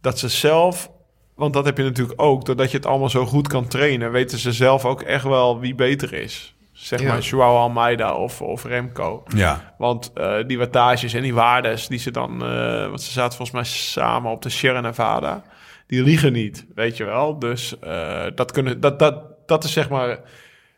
[0.02, 0.92] dat ze zelf,
[1.36, 4.38] want dat heb je natuurlijk ook, doordat je het allemaal zo goed kan trainen, weten
[4.38, 6.55] ze zelf ook echt wel wie beter is.
[6.78, 7.08] Zeg Ja.
[7.08, 9.24] maar Joao Almeida of, of Remco.
[9.36, 12.46] Ja, Want eh, die wattages en die waardes die ze dan...
[12.46, 15.44] eh want ze zaten volgens mij samen op de Sierra Nevada.
[15.88, 17.40] Die liegen niet, weet je wel.
[17.40, 20.20] Dus eh, dat, kunnen, dat, dat, dat is zeg maar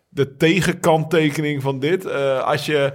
[0.10, 2.06] de tegenkanttekening van dit.
[2.06, 2.94] Eh, als je...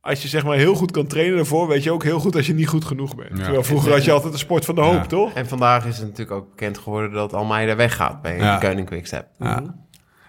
[0.00, 2.46] Als je zeg maar heel goed kan trainen daarvoor, weet je ook heel goed als
[2.46, 3.30] je niet goed genoeg bent.
[3.30, 3.42] Ja.
[3.42, 5.06] Terwijl vroeger had je altijd de sport van de hoop, Ja.
[5.06, 5.32] toch?
[5.34, 8.58] En vandaag is het natuurlijk ook bekend geworden dat Almeida weggaat bij Ja.
[8.58, 9.26] de Koning Quickstep.
[9.38, 9.74] ja.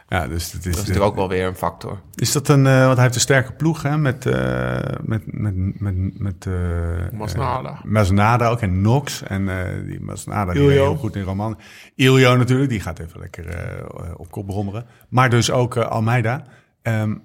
[0.07, 2.01] Ja dus het is, Dat is natuurlijk ook wel weer een factor.
[2.15, 5.79] Is dat een, eh, want hij heeft een sterke ploeg hè, met, eh met, met,
[5.79, 7.69] met, met eh, Masnada.
[7.69, 9.23] eh, Masnada ook en Nox.
[9.23, 10.71] En eh, die Masnada die Iljo.
[10.83, 11.59] heel goed in Roman.
[11.95, 13.85] Iljo natuurlijk, die gaat even lekker eh,
[14.17, 14.85] op kop brommeren.
[15.09, 16.43] Maar dus ook eh, Almeida.
[16.81, 17.15] Ehm,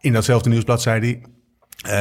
[0.00, 1.22] in datzelfde nieuwsblad zei hij,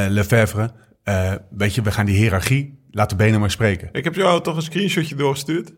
[0.05, 0.71] eh Lefevre,
[1.03, 3.89] eh, weet je, we gaan die hiërarchie, laat de benen maar spreken.
[3.91, 5.73] Ik heb jou toch een screenshotje doorgestuurd.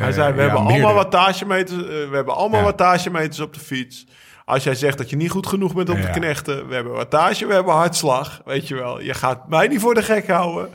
[0.00, 2.64] Hij Eh, zei, we ja, hebben allemaal wattagemeters, eh, we hebben allemaal Ja.
[2.64, 4.06] wattagemeters op de fiets.
[4.44, 6.02] Als jij zegt dat je niet goed genoeg bent om Ja.
[6.12, 9.00] te knechten, we hebben wattage, we hebben hartslag, weet je wel.
[9.00, 10.68] Je gaat mij niet voor de gek houden.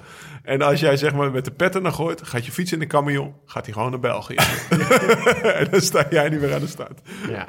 [0.43, 2.87] En als jij zeg maar met de petten naar gooit, gaat je fiets in de
[2.87, 4.35] camion, gaat hij gewoon naar België.
[5.59, 6.99] en dan sta jij niet meer aan de start.
[7.29, 7.47] Ja,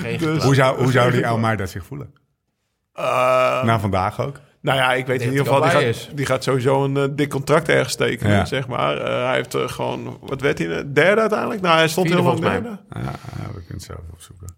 [0.00, 0.42] geen Dus-.
[0.44, 2.14] Hoe zou, hoe zou die Almeida zich voelen?
[2.92, 4.40] Eh, Na vandaag ook?
[4.60, 7.28] Nou ja, ik weet in ieder geval, die gaat, die gaat sowieso een eh, dik
[7.30, 8.44] contract ergens tekenen, Ja.
[8.44, 8.96] zeg maar.
[8.96, 11.60] Eh, hij heeft eh, gewoon, wat werd hij, derde uiteindelijk?
[11.60, 12.68] Nou, hij stond heel lang derde.
[12.68, 13.00] Ja,
[13.32, 14.54] we kunnen het zelf opzoeken.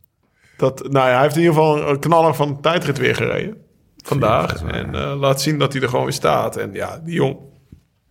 [0.56, 3.56] Dat, nou ja, hij heeft in ieder geval een knaller van de tijdrit weer gereden.
[4.04, 4.62] Vandaag.
[4.62, 6.56] En eh, laat zien dat hij er gewoon weer staat.
[6.56, 7.36] En ja, die jong,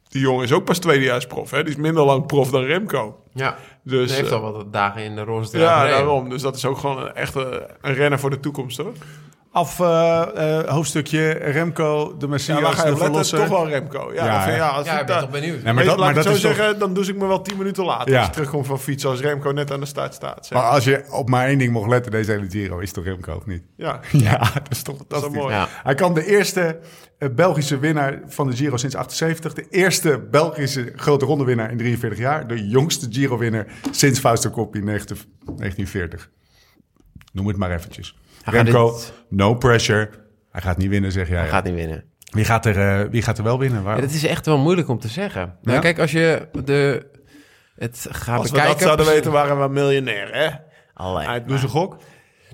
[0.09, 1.51] die jong is ook pas tweedejaars prof.
[1.51, 1.63] Hè?
[1.63, 3.23] Die is minder lang prof dan Remco.
[3.33, 6.29] Ja, Dus, hij heeft al wat dagen in de roze ja, daarom.
[6.29, 7.43] Dus dat is ook gewoon een, echt eh,
[7.81, 8.93] een renner voor de toekomst, hoor.
[9.51, 13.39] Af eh, eh, hoofdstukje Remco, de Ja, Messias, ga je de verlosser.
[13.39, 14.13] Toch wel Remco.
[14.13, 15.63] Ja, Ja, vind je, ja, als Ja, ik ben toch benieuwd.
[15.63, 17.15] Nee, maar je, dat, maar ik dat het zo is toch- zeggen, dan doe ik
[17.15, 18.17] me wel tien minuten later Ja.
[18.17, 20.45] als ik terugkom van fietsen als Remco net aan de start staat.
[20.45, 20.57] zeg.
[20.57, 23.33] Maar als je op maar één ding mocht letten, deze hele Giro, is toch Remco
[23.35, 23.63] of niet?
[23.75, 25.53] Ja, Ja, dat is toch dat is mooi.
[25.53, 25.67] Ja.
[25.83, 26.79] Hij kan de eerste
[27.17, 29.53] eh, Belgische winnaar van de Giro sinds 78.
[29.53, 32.47] De eerste Belgische grote rondewinnaar in 43 jaar.
[32.47, 36.29] De jongste Giro-winnaar sinds Fausto Coppi in 1940.
[37.33, 38.17] Noem het maar eventjes.
[38.51, 40.09] Remco, dit- no pressure.
[40.51, 41.37] Hij gaat niet winnen, zeg jij.
[41.37, 41.51] Hij ja.
[41.51, 42.03] gaat niet winnen.
[42.31, 43.83] Wie, gaat er, eh, wie gaat er wel winnen?
[43.83, 43.95] Waar?
[43.95, 45.55] Ja, dat is echt wel moeilijk om te zeggen.
[45.61, 45.81] Nou, Ja?
[45.81, 47.07] kijk, als je de,
[47.75, 48.77] het gaat Als we bekijken...
[48.77, 50.49] dat zouden weten, waren we miljonair, hè?
[50.93, 51.27] Allee.
[51.27, 51.97] Hij doet zijn gok.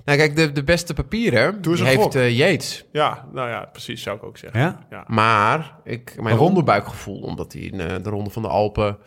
[0.04, 2.84] Nou, kijk, de, de beste papieren Doe heeft eh, Yates.
[2.92, 4.60] Ja, nou ja, precies zou ik ook zeggen.
[4.60, 4.78] Ja?
[4.90, 5.04] Ja.
[5.06, 6.46] Maar ik, mijn Waarom?
[6.46, 8.98] onderbuikgevoel, omdat hij in eh, de ronde van de Alpen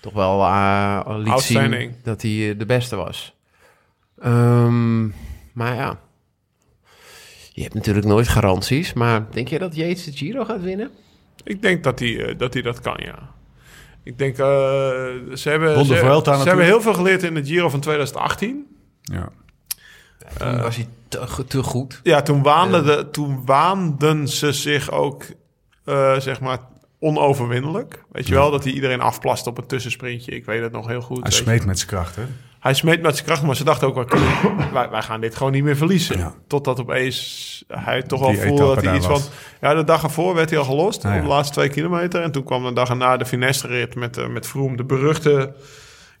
[0.00, 3.36] toch wel eh, liet zien dat hij de beste was.
[4.18, 5.06] Ehm,
[5.52, 5.98] maar ja,
[7.56, 8.92] je hebt natuurlijk nooit garanties.
[8.92, 10.90] Maar denk je dat Yates de Giro gaat winnen?
[11.44, 13.18] Ik denk dat hij, eh, dat hij dat kan, ja.
[14.02, 14.46] Ik denk, eh,
[15.34, 18.66] ze, hebben, ze, Vuelta ze hebben heel veel geleerd in de Giro van 2018.
[19.02, 19.28] Ja.
[20.38, 22.00] Toen was hij te, te goed.
[22.02, 25.24] Ja, toen waanden, de, toen waanden ze zich ook,
[25.84, 26.58] eh, zeg maar,
[26.98, 28.04] onoverwinnelijk.
[28.12, 30.32] Weet je wel, dat hij iedereen afplast op een tussensprintje.
[30.32, 31.22] Ik weet het nog heel goed.
[31.22, 32.24] Hij smeet met zijn kracht, hè?
[32.60, 35.36] Hij smeet met zijn kracht, maar ze dachten ook, wij, kunnen- wij, wij gaan dit
[35.36, 36.18] gewoon niet meer verliezen.
[36.18, 36.34] Ja.
[36.46, 39.20] Totdat opeens hij toch wel Die voelde dat hij iets was.
[39.22, 39.30] van...
[39.60, 41.16] Ja, de dag ervoor werd hij al gelost, Ah, ja.
[41.16, 42.22] op de laatste twee kilometer.
[42.22, 45.52] En toen kwam de dag erna de Finestre-rit met, eh, met Vroom, de beruchte...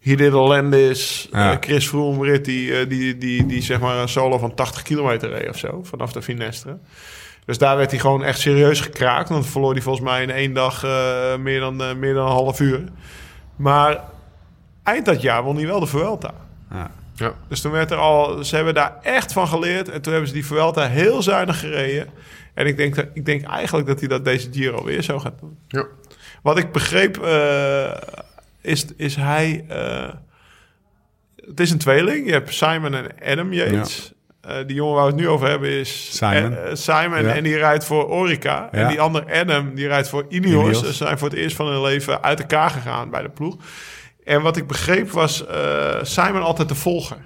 [0.02, 1.52] Did a Landis, Ja.
[1.52, 4.82] eh, Chris Froome rit die, eh, die, die, die, zeg maar een solo van 80
[4.82, 6.78] kilometer reed of zo, vanaf de Finestre.
[7.44, 9.28] Dus daar werd hij gewoon echt serieus gekraakt.
[9.28, 10.82] Want verloor hij volgens mij in één dag
[11.40, 12.84] meer, dan, meer dan een half uur.
[13.56, 14.00] Maar
[14.86, 16.30] eind dat jaar won hij wel de Vuelta.
[16.70, 16.90] Ja.
[17.14, 17.32] Ja.
[17.48, 19.88] Dus toen werd er al, ze hebben daar echt van geleerd.
[19.88, 22.08] En toen hebben ze die Vuelta heel zuinig gereden.
[22.54, 25.38] En ik denk, dat, ik denk eigenlijk dat hij dat deze Giro weer zo gaat
[25.40, 25.58] doen.
[25.68, 25.86] Ja.
[26.42, 27.90] Wat ik begreep, eh,
[28.60, 29.64] is, is hij...
[29.68, 30.08] eh,
[31.46, 32.26] het is een tweeling.
[32.26, 34.12] Je hebt Simon en Adam Yates.
[34.40, 36.56] Eh, die jongen waar we het nu over hebben is Simon.
[36.72, 37.34] Simon Ja.
[37.34, 38.68] en die rijdt voor Orica.
[38.72, 40.52] En die andere Adam, die rijdt voor Ineos.
[40.52, 40.84] Ineos.
[40.84, 43.56] Ze zijn voor het eerst van hun leven uit elkaar gegaan bij de ploeg.
[44.26, 47.16] En wat ik begreep was eh, Simon altijd de volger.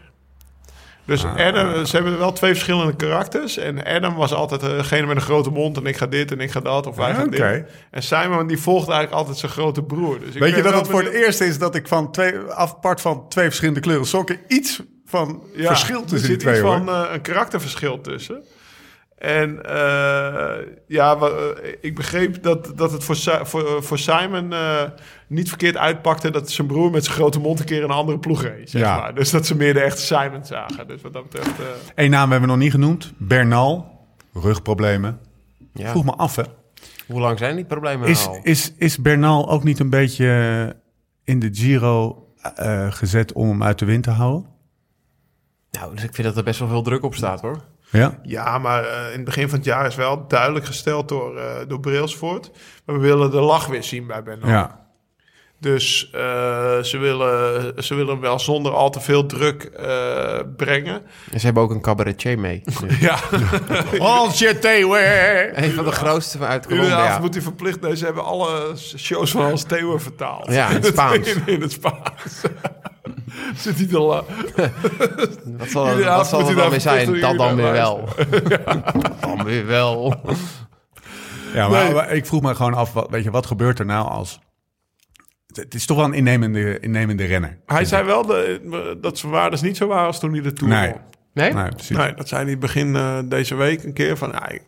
[1.05, 1.37] Dus Ah.
[1.47, 3.57] Adam, ze hebben wel twee verschillende karakters.
[3.57, 5.77] En Adam was altijd eh, degene met een grote mond.
[5.77, 6.87] En ik ga dit en ik ga dat.
[6.87, 7.65] Of wij Ah, gaan dit.
[7.91, 10.21] En Simon die volgt eigenlijk altijd zijn grote broer.
[10.21, 13.01] Dus ik Weet je dat het voor het eerst is dat ik van twee, apart
[13.01, 16.63] van twee verschillende kleuren sokken iets van Ja, verschil er tussen die zit twee iets
[16.63, 16.77] hoor.
[16.77, 18.43] van eh, een karakterverschil tussen.
[19.21, 21.29] En eh, ja, eh,
[21.81, 24.83] ik begreep dat, dat het voor, Si- voor, voor Simon eh,
[25.27, 28.43] niet verkeerd uitpakte dat zijn broer met zijn grote mond een keer een andere ploeg
[28.43, 28.71] reed.
[28.71, 28.97] Zeg Ja.
[28.97, 29.15] maar.
[29.15, 30.87] Dus dat ze meer de echte Simon zagen.
[30.89, 31.59] Dus wat dat betreft.
[31.59, 31.65] eh,
[31.95, 33.13] Eén naam hebben we nog niet genoemd.
[33.17, 33.99] Bernal.
[34.35, 35.19] Rugproblemen.
[35.73, 35.91] Ja.
[35.91, 36.43] Vroeg me af hè.
[37.07, 38.41] Hoe lang zijn die problemen Is, al?
[38.43, 40.77] is, is Bernal ook niet een beetje
[41.25, 44.47] in de Giro eh, gezet om hem uit de wind te houden?
[45.71, 47.65] Nou, dus ik vind dat er best wel veel druk op staat, hoor.
[47.91, 48.19] Ja?
[48.23, 51.45] ja, maar eh, in het begin van het jaar is wel duidelijk gesteld door, eh
[51.69, 52.51] door Brailsford.
[52.85, 54.49] Maar we willen de lach weer zien bij Bernal.
[54.51, 54.79] Ja.
[55.61, 56.21] Dus eh,
[56.83, 61.03] ze, willen, ze willen hem wel zonder al te veel druk eh, brengen.
[61.33, 62.63] En ze hebben ook een cabaretier mee.
[62.83, 62.97] nu.
[63.01, 63.19] Ja,
[63.99, 65.51] Als je Thewe.
[65.55, 67.19] een van de grootste uit inderdaad Colombia.
[67.21, 67.81] moet hij verplicht.
[67.81, 70.53] Nee, ze hebben alle shows van Hans Theo vertaald.
[70.53, 71.29] Ja, in het Spaans.
[71.35, 72.41] in, in het Spaans.
[73.57, 74.25] Zit hij la-
[75.59, 77.21] Wat zal, wat zal er dan weer zijn?
[77.21, 78.09] Dat dan weer wel.
[78.49, 80.21] Dat dan weer wel.
[81.55, 81.95] Ja, maar, Nee.
[81.95, 84.39] maar ik vroeg me gewoon af, wat, weet je, wat gebeurt er nou als...
[85.55, 87.59] Het- is toch wel een innemende, innemende renner.
[87.67, 90.73] Hij zei wel de, dat zijn waardes niet zo waren als toen hij de Tour
[90.75, 90.93] Nee.
[91.35, 91.53] Nee?
[91.53, 91.97] Nee, precies.
[91.97, 94.17] Nee, dat zei hij begin eh, deze week een keer.
[94.17, 94.63] Van, ja, ik,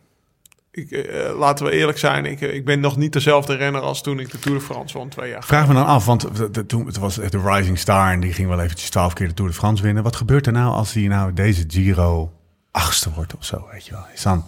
[0.75, 4.19] ik, eh, laten we eerlijk zijn, ik, ik ben nog niet dezelfde renner als toen
[4.19, 6.27] ik de Tour de France won twee jaar Vraag me dan af, want
[6.67, 9.33] toen het was echt de Rising Star en die ging wel eventjes twaalf keer de
[9.33, 10.03] Tour de France winnen.
[10.03, 12.31] Wat gebeurt er nou als hij nou deze Giro
[12.71, 14.05] achtste wordt of zo, weet je wel?
[14.13, 14.45] Is dan,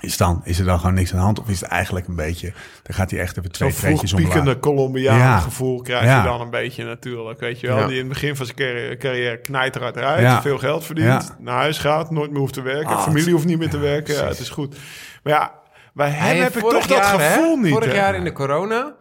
[0.00, 2.16] is dan, is er dan gewoon niks aan de hand of is het eigenlijk een
[2.16, 2.52] beetje,
[2.82, 4.28] dan gaat hij echt even twee treetjes omlaag.
[4.30, 5.38] piekende Colombiaan Ja.
[5.38, 6.18] gevoel krijg Ja.
[6.22, 7.40] je dan een beetje natuurlijk.
[7.40, 7.86] Weet je wel, Ja.
[7.86, 10.42] die in het begin van zijn carrière, carrière knijteruit rijdt, Ja.
[10.42, 13.58] veel geld verdient, naar huis gaat, nooit meer hoeft te werken, Ah, familie hoeft niet
[13.58, 14.76] meer te werken, het is goed.
[15.24, 15.52] Maar ja,
[15.94, 17.72] bij hem Hij heb heeft ik vorig toch dat jaar, hè, gevoel niet.
[17.72, 17.94] Vorig hè?
[17.94, 18.94] jaar in de corona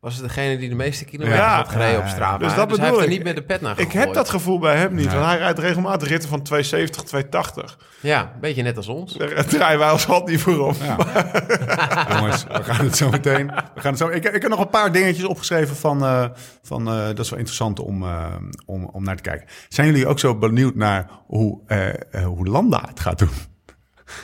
[0.00, 1.56] was het degene die de meeste kilometers Ja.
[1.56, 2.38] had gereden Ja, op ja, Strava.
[2.38, 3.10] Dus dat dus hij bedoel er ik.
[3.16, 5.14] niet met de pet naar Ik heb dat gevoel bij hem niet, Nee.
[5.14, 7.78] want hij rijdt regelmatig ritten van 270, 280.
[8.00, 9.12] Ja, een beetje net als ons.
[9.16, 10.76] Daar draaien wij als hand niet voor op.
[12.12, 13.46] Jongens, we gaan het zo meteen.
[13.46, 16.24] We gaan het zo, ik, ik heb nog een paar dingetjes opgeschreven van, eh,
[16.62, 18.24] van eh, dat is wel interessant om, eh,
[18.66, 19.48] om, om naar te kijken.
[19.68, 21.60] Zijn jullie ook zo benieuwd naar hoe,
[22.24, 23.30] hoe Landa het gaat doen?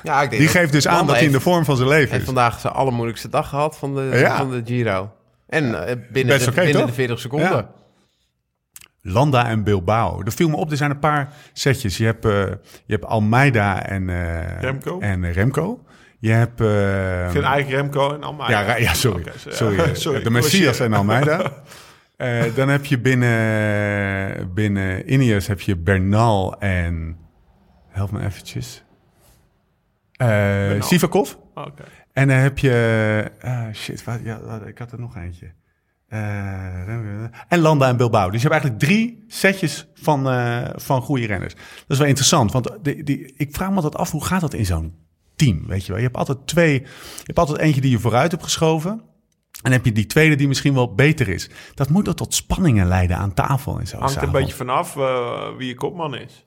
[0.03, 2.09] Ja, ik denk Die geeft dus aan dat hij in de vorm van zijn leven
[2.09, 2.25] heeft is.
[2.27, 4.37] vandaag zijn allermoeilijkste dag gehad van de, Ja.
[4.37, 5.11] van de Giro.
[5.49, 6.87] En eh, binnen, Best de, binnen toch?
[6.87, 7.51] de 40 seconden.
[7.51, 7.71] Ja.
[9.03, 10.23] Landa en Bilbao.
[10.25, 11.97] Er viel me op, er zijn een paar setjes.
[11.97, 12.33] Je hebt, eh,
[12.85, 15.01] je hebt Almeida en, eh, Remco.
[15.01, 15.85] en Remco.
[16.19, 16.61] Je hebt...
[16.61, 18.61] eh, Ik vind eigenlijk Remco en Almeida.
[18.61, 19.25] ja, ja, sorry.
[19.49, 19.95] Sorry.
[19.95, 21.43] Sorry, De Messias en Almeida.
[22.17, 27.17] Eh, dan heb je binnen, binnen Ineos heb je Bernal en...
[27.89, 28.85] Help me eventjes.
[30.29, 31.35] Eh Sivakov.
[31.55, 31.85] Oké.
[32.13, 33.31] En dan heb je...
[33.43, 35.53] ah, shit, wat, ja, wat- ik had er nog eentje.
[36.09, 38.31] Eh, en Landa en Bilbao.
[38.31, 41.55] Dus je hebt eigenlijk drie setjes van, eh, van goede renners.
[41.55, 44.11] Dat is wel interessant, want die, die, ik vraag me altijd af...
[44.11, 44.95] hoe gaat dat in zo'n
[45.37, 45.97] team, weet je wel?
[45.97, 46.73] Je hebt altijd twee...
[46.81, 48.91] Je hebt altijd eentje die je vooruit hebt geschoven...
[49.53, 51.51] En dan heb je die tweede die misschien wel beter is.
[51.75, 53.99] Dat moet toch tot spanningen leiden aan tafel en zo.
[53.99, 54.95] Hangt er een beetje vanaf
[55.59, 56.47] wie je kopman is.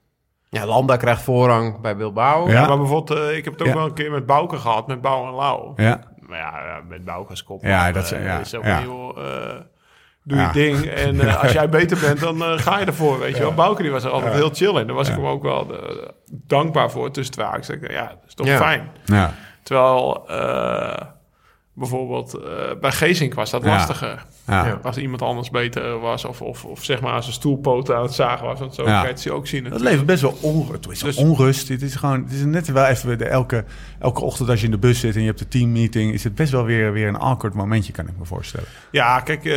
[0.55, 2.49] Ja, Landa krijgt voorrang bij Bilbao.
[2.49, 2.67] Ja.
[2.67, 3.73] Maar bijvoorbeeld, eh, ik heb het ook Ja.
[3.73, 5.71] wel een keer met Bouke gehad, met Bouw en Lau.
[5.75, 7.71] Ja, Maar ja, met Bouke als kopman.
[7.71, 9.15] Ja, dat is- eh, ja, is ook heel...
[9.17, 9.53] eh,
[10.23, 10.85] doe je ding.
[10.85, 13.53] En als jij beter bent, dan ga je ervoor, weet je wel.
[13.53, 14.87] Bouke die was er altijd heel chill in.
[14.87, 15.67] Daar was ik hem ook wel
[16.29, 17.47] dankbaar voor tussen twee
[17.91, 18.89] Ja, dat is toch fijn.
[19.05, 19.31] ja.
[19.63, 20.25] Terwijl
[21.75, 22.49] bijvoorbeeld eh,
[22.81, 23.69] bij Gezink was dat Ja.
[23.69, 24.25] lastiger.
[24.47, 24.65] ja.
[24.65, 24.79] Ja.
[24.83, 28.13] Als iemand anders beter was of, of, of zeg maar aan zijn stoelpoten aan het
[28.13, 28.59] zagen was.
[28.59, 28.99] Want zo Ja.
[28.99, 29.63] kan je het ook zien.
[29.69, 30.83] Dat levert best wel onrust.
[30.85, 31.67] Het is Dus- onrust.
[31.67, 33.63] Het is gewoon, het is net wel even de, elke,
[33.99, 36.35] elke ochtend als je in de bus zit en je hebt de teammeeting, is het
[36.35, 38.67] best wel weer, weer een awkward momentje, kan ik me voorstellen.
[38.91, 39.53] Ja, kijk, eh,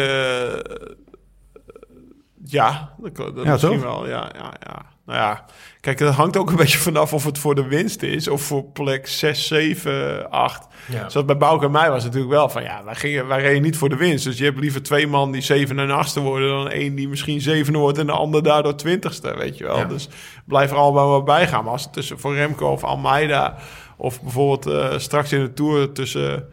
[2.51, 3.83] ja, dat, dat Ja, misschien toch?
[3.83, 4.09] wel.
[4.09, 4.83] Ja, ja, ja.
[5.07, 5.45] Nou ja,
[5.81, 8.65] kijk, het hangt ook een beetje vanaf of het voor de winst is of voor
[8.65, 10.67] plek 6, 7, 8.
[10.87, 11.09] Ja.
[11.09, 13.63] Zoals bij Bouke en mij was het natuurlijk wel van, ja, wij, gingen, wij reden
[13.63, 14.25] niet voor de winst.
[14.25, 17.41] Dus je hebt liever twee man die 7 en 8 worden dan één die misschien
[17.41, 19.79] 7 wordt en de ander daardoor 20ste, weet je wel.
[19.79, 19.85] Ja.
[19.85, 20.09] Dus
[20.45, 21.65] blijf er allemaal bij gaan.
[21.65, 23.57] Maar als het tussen voor Remco of Almeida
[23.97, 26.49] of bijvoorbeeld eh, straks in de Tour tussen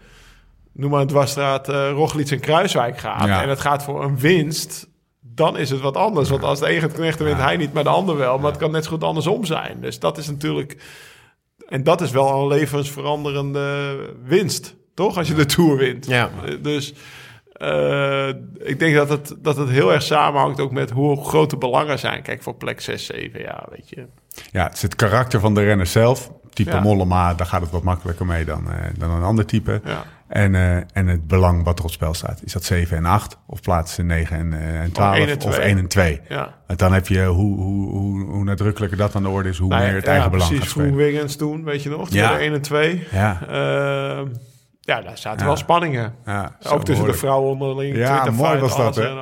[0.71, 3.27] noem maar een dwarsstraat, eh Roglic en Kruiswijk gaat.
[3.27, 3.41] Ja.
[3.41, 4.87] En het gaat voor een winst,
[5.35, 6.29] dan is het wat anders.
[6.29, 8.37] Want als de een gaat knechten, wint hij niet, maar de ander wel.
[8.37, 9.81] Maar het kan net zo goed andersom zijn.
[9.81, 10.77] Dus dat is natuurlijk...
[11.67, 15.17] En dat is wel een levensveranderende winst, toch?
[15.17, 16.05] Als je de Tour wint.
[16.05, 16.29] Ja.
[16.45, 16.93] Eh, Dus
[17.51, 18.27] eh,
[18.57, 21.99] ik denk dat het, dat het heel erg samenhangt ook met hoe groot de belangen
[21.99, 22.21] zijn.
[22.21, 24.05] Kijk, voor plek 6, 7, ja, weet je.
[24.51, 26.31] Ja, het is het karakter van de renner zelf.
[26.53, 26.79] Type Ja.
[26.81, 29.81] Mollema, daar gaat het wat makkelijker mee dan, eh, dan een ander type.
[29.85, 30.03] Ja.
[30.27, 32.41] En, eh, en het belang wat er op spel staat.
[32.43, 33.37] Is dat 7 en 8?
[33.47, 35.15] Of plaatsen 9 en, eh, en 12?
[35.17, 35.65] 1 en of 2.
[35.69, 36.21] 1 en 2?
[36.29, 36.55] Ja.
[36.67, 39.69] En dan heb je hoe, hoe, hoe, hoe nadrukkelijker dat aan de orde is, hoe
[39.69, 40.65] Nou ja, meer het eigen ja, belang precies.
[40.67, 40.93] gaat spelen.
[40.93, 42.09] Groen Wiggins toen, weet je nog?
[42.09, 42.31] Toen Ja.
[42.31, 42.39] ja.
[42.39, 43.07] 1 en 2.
[43.11, 44.27] Ja, Ehm,
[44.81, 45.45] ja, daar zaten Ja.
[45.45, 46.13] wel spanningen.
[46.25, 47.95] ja, Ook tussen de vrouwen onderling.
[47.95, 49.13] Ja, mooi was dat, hè?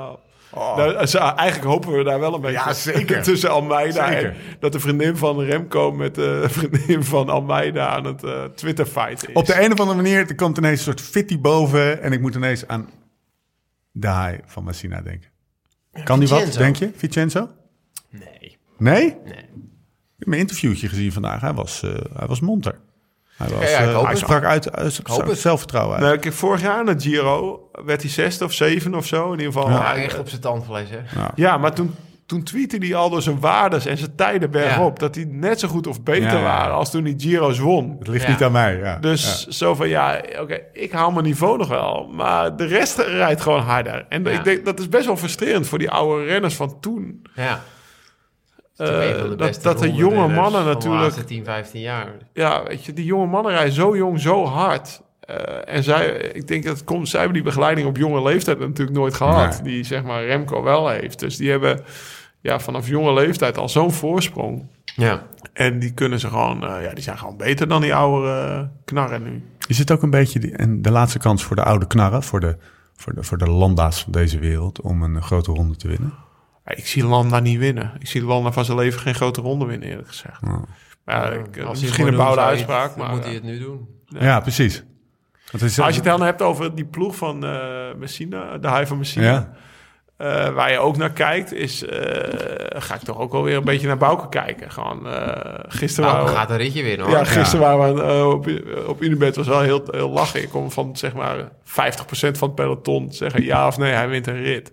[0.53, 0.75] Al.
[0.75, 0.95] Nou,
[1.37, 3.23] eigenlijk hopen we daar wel een beetje Ja, zeker.
[3.23, 4.29] tussen Almeida Zeker.
[4.29, 8.85] en dat de vriendin van Remco met de vriendin van Almeida aan het eh, Twitter
[8.85, 9.35] fighten is.
[9.35, 12.01] Op de een of andere manier er komt ineens een soort fitty boven.
[12.01, 12.89] En ik moet ineens aan
[13.91, 15.29] de haai van Messina denken.
[16.03, 16.91] Kan die wat, denk je?
[16.95, 17.49] Vincenzo?
[18.09, 18.57] Nee.
[18.77, 19.05] Nee?
[19.05, 19.35] Ik Nee.
[20.17, 21.41] heb mijn interviewtje gezien vandaag.
[21.41, 22.79] Hij was, eh, hij was monter.
[23.37, 25.39] Hij, was, ja, eh, hij sprak uit, uit hoop het.
[25.39, 26.21] zelfvertrouwen uit.
[26.23, 29.31] Nou, vorig jaar in het Giro werd hij zesde of zeven of zo.
[29.31, 29.69] In ieder geval.
[29.69, 30.97] Ja, eh, echt op zijn tandvlees, hè?
[31.35, 34.99] Ja, maar toen, toen tweette hij al door zijn waardes en zijn tijden bergop...
[34.99, 36.43] dat die net zo goed of beter Ja, ja, ja.
[36.43, 37.95] waren als toen hij Giro's won.
[37.99, 38.29] Het ligt Ja.
[38.29, 38.77] niet aan mij.
[38.77, 38.97] Ja.
[38.97, 42.09] Dus zo van, ja, oké, ik hou mijn niveau nog wel.
[42.11, 44.05] Maar de rest rijdt gewoon harder.
[44.09, 44.29] En Ja.
[44.29, 47.21] ik denk, dat is best wel frustrerend voor die oude renners van toen.
[47.35, 47.61] Ja.
[48.77, 51.01] Eh, dat, dat de jonge mannen de natuurlijk...
[51.01, 52.07] laatste 10, 15 jaar.
[52.33, 55.01] Ja, weet je, die jonge mannen rijden zo jong, zo hard.
[55.19, 58.59] Eh, en zij, ik denk dat het komt, zij hebben die begeleiding op jonge leeftijd
[58.59, 59.61] natuurlijk nooit gehad.
[59.63, 59.73] Nee.
[59.73, 61.19] Die zeg maar Remco wel heeft.
[61.19, 61.83] Dus die hebben
[62.41, 64.67] ja, vanaf jonge leeftijd al zo'n voorsprong.
[64.95, 65.27] Ja.
[65.53, 69.23] En die kunnen ze gewoon, eh, ja, die zijn gewoon beter dan die oude knarren
[69.23, 69.43] nu.
[69.67, 72.39] Is het ook een beetje die, en de laatste kans voor de oude knarren, voor
[72.39, 72.57] de,
[72.95, 76.13] voor de, voor de landa's van deze wereld, om een grote ronde te winnen?
[76.65, 77.91] Ik zie Landa niet winnen.
[77.99, 80.37] Ik zie Landa van zijn leven geen grote ronde winnen, eerlijk gezegd.
[80.41, 80.49] Ja.
[81.05, 83.15] Maar ja, Ja, ik, eh, misschien een bouwde het- uitspraak, dan maar...
[83.15, 83.87] moet hij eh, het nu doen.
[84.07, 84.83] Ja, precies.
[85.51, 88.97] Is, als je het dan hebt over die ploeg van eh Messina, de High van
[88.97, 89.25] Messina...
[89.31, 89.51] Ja.
[90.17, 91.85] Eh, waar je ook naar kijkt, is...
[91.85, 94.71] eh, ga ik toch ook wel weer een beetje naar Bouke kijken.
[94.71, 97.15] Gewoon, eh, gisteren Nou, waren we- gaat een ritje winnen, hoor.
[97.15, 98.47] Ja, gisteren waren we eh, op,
[98.87, 100.41] op Unibet was wel heel, heel lachen.
[100.41, 104.27] Ik kom van zeg maar 50% van het peloton zeggen ja of nee, hij wint
[104.27, 104.71] een rit.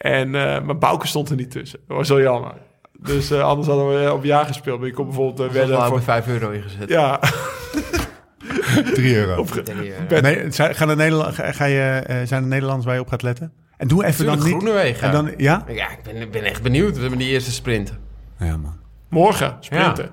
[0.00, 1.80] En, eh maar Bouke stond er niet tussen.
[1.88, 2.52] Dat was wel jammer.
[2.98, 4.78] Dus eh, anders hadden we op ja gespeeld.
[4.78, 5.94] Maar je kon bijvoorbeeld uh, wedden voor...
[5.94, 6.88] met 5 euro ingezet.
[6.88, 7.20] Ja,
[8.94, 9.42] 3 euro.
[9.42, 13.00] Ik eh, Nee, gaan de Nederland, ga, ga je, eh, zijn er Nederlanders waar je
[13.00, 13.52] op gaat letten?
[13.76, 14.46] En doe even dan niet...
[14.46, 15.06] Groenewegen.
[15.06, 15.64] En dan, ja?
[15.68, 16.94] Ja, ik ben, ben echt benieuwd.
[16.94, 17.92] We hebben die eerste sprint.
[18.38, 18.76] Ja, man.
[19.08, 20.10] morgen sprinten.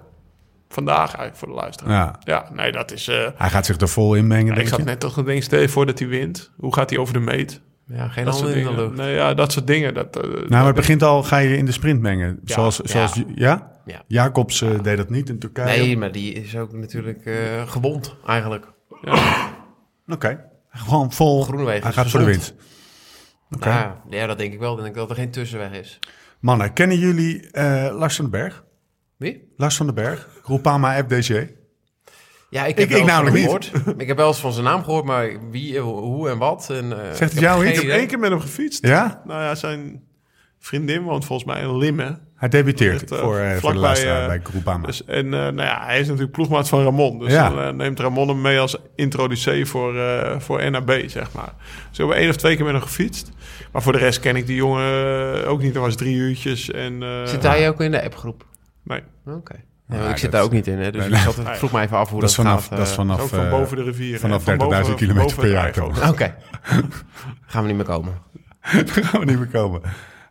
[0.69, 1.91] vandaag eigenlijk voor de luisteraar.
[1.93, 2.15] Ja.
[2.23, 3.07] Ja, nee, dat is...
[3.07, 4.85] eh, Hij gaat zich er vol in mengen, ja, denk ik zat je?
[4.85, 6.51] net toch te denken, stel je voor dat hij wint.
[6.57, 7.61] Hoe gaat hij over de meet?
[7.87, 8.75] Ja, geen Dat in de dingen.
[8.75, 8.95] lucht.
[8.95, 9.93] Nee, ja, dat soort dingen.
[9.93, 12.39] Dat, eh, Nou, maar het begint al, ga je in de sprint mengen.
[12.43, 12.53] Ja.
[12.53, 12.87] zoals, Ja.
[12.87, 13.71] zoals, ja?
[13.85, 14.03] Ja.
[14.07, 15.79] Jacobs eh, deed dat niet in Turkije.
[15.79, 18.65] Nee, maar die is ook natuurlijk eh, gewond eigenlijk.
[20.07, 20.45] Oké.
[20.69, 21.43] Gewoon vol.
[21.43, 22.53] Groenewegen Hij gaat voor de winst.
[23.51, 23.69] Oké.
[23.69, 24.77] Nou, ja, dat denk ik wel.
[24.77, 25.99] Ik denk dat er geen tussenweg is.
[26.39, 28.63] Mannen, kennen jullie eh, Lars van den Berg?
[29.17, 29.53] Wie?
[29.57, 30.27] Lars van den Berg?
[30.43, 31.45] Groupama FDG?
[32.49, 33.99] Ja, ik Ik- heb ik wel eens namelijk van hem gehoord.
[34.01, 36.69] Ik heb wel eens van zijn naam gehoord, maar wie, eh, hoe en wat.
[36.69, 37.79] En, eh, het ik jou iets?
[37.79, 38.85] ik heb één keer met hem gefietst.
[38.85, 39.21] Ja?
[39.25, 40.03] Nou ja, zijn
[40.59, 42.19] vriendin woont volgens mij in Limmen.
[42.35, 44.85] Hij debuteert eh, voor, eh, voor de eh, bij Groupama.
[44.85, 47.19] Dus, en eh, nou ja, hij is natuurlijk ploegmaat van Ramon.
[47.19, 47.49] Dus Ja.
[47.49, 51.53] dan eh, neemt Ramon hem mee als introducee voor, eh, voor NAB, zeg maar.
[51.89, 53.29] Dus we hebben één of twee keer met hem gefietst.
[53.71, 55.73] Maar voor de rest ken ik die jongen ook niet.
[55.73, 56.71] Dat was drie uurtjes.
[56.71, 58.45] En, eh, Zit hij ook in de appgroep?
[58.83, 59.55] Nee, Oké.
[59.87, 61.81] Nee, want ik dat- zit daar ook niet in, hè, dus Nee, ik vroeg me
[61.81, 62.77] even af hoe dat vanaf, gaat.
[62.77, 62.95] dat is eh.
[62.95, 64.19] vanaf, ook van eh, boven de rivier.
[64.19, 66.09] vanaf hè, van 30.000 boven- kilometer per jaar.
[66.09, 66.35] Oké.
[67.47, 68.13] Gaan we niet meer komen.
[68.61, 69.81] Gaan we niet meer komen.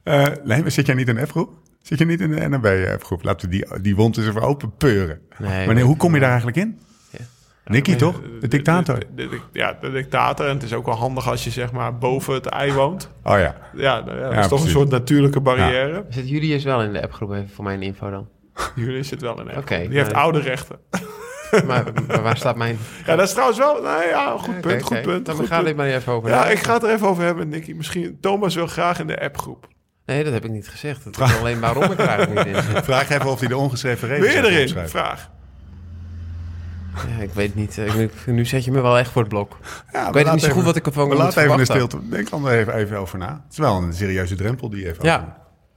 [0.02, 1.50] Eh, nee, maar zit jij niet in de F-groep?
[1.82, 3.24] Zit je niet in de NAB-F-groep?
[3.24, 5.20] Laten we die, die wond eens even open peuren.
[5.38, 6.78] Nee, maar nee, hoe kom je daar eigenlijk in?
[7.10, 7.18] Ja.
[7.64, 8.20] Nicky, Ja, toch?
[8.40, 8.98] De dictator.
[8.98, 10.46] de- de- de- ja, de dictator.
[10.46, 13.10] En het is ook wel handig als je zeg maar boven het ei woont.
[13.22, 13.56] Oh ja.
[13.74, 14.64] Ja, nou ja, dat Ja, is toch precies.
[14.64, 16.04] een soort natuurlijke barrière.
[16.08, 18.28] Zit Julius wel in de appgroep even voor mijn info dan?
[18.74, 19.56] Jullie zit wel in.
[19.56, 20.78] Oké, Die heeft maar- oude rechten.
[21.66, 22.78] maar, maar waar staat mijn...
[23.06, 23.82] Ja, dat is trouwens wel.
[23.82, 24.82] Nou ja, goed punt.
[24.82, 25.26] Goed punt.
[25.26, 25.76] Dan goed gaan we punt.
[25.76, 26.30] dit maar even over.
[26.30, 27.72] Ja, ik ga het er even over hebben, Nicky.
[27.72, 29.68] Misschien Thomas wil graag in de appgroep.
[30.06, 31.04] Nee, dat heb ik niet gezegd.
[31.04, 32.84] Het is alleen waarom ik er eigenlijk niet in zit.
[32.84, 34.88] Vraag even of hij de ongeschreven regels heeft erin?
[34.88, 35.30] Vraag.
[37.16, 37.78] Ja, ik weet niet.
[37.78, 37.92] eh,
[38.26, 39.56] Nu, zet je me wel echt voor het blok.
[39.92, 41.58] Ja, ik we weet niet zo goed even- wat ik ervan We moet laten even
[41.58, 41.88] in verwachten.
[42.00, 42.08] stilte.
[42.30, 43.28] Denk er even, even over na.
[43.44, 45.36] Het is wel een serieuze drempel die je even Ja.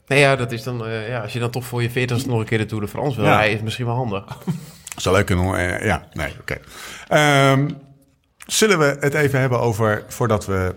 [0.10, 0.86] Nee, ja, dat is dan...
[0.86, 2.90] eh, ja, als je dan toch voor je 40 nog een keer de Tour de
[2.90, 3.36] France wil Ja.
[3.38, 4.24] rijden, is misschien wel handig.
[4.96, 5.56] Zou leuk kunnen.
[5.80, 6.58] eh, ja, nee, oké.
[7.08, 7.70] Ehm,
[8.48, 10.76] zullen we het even hebben over, voordat we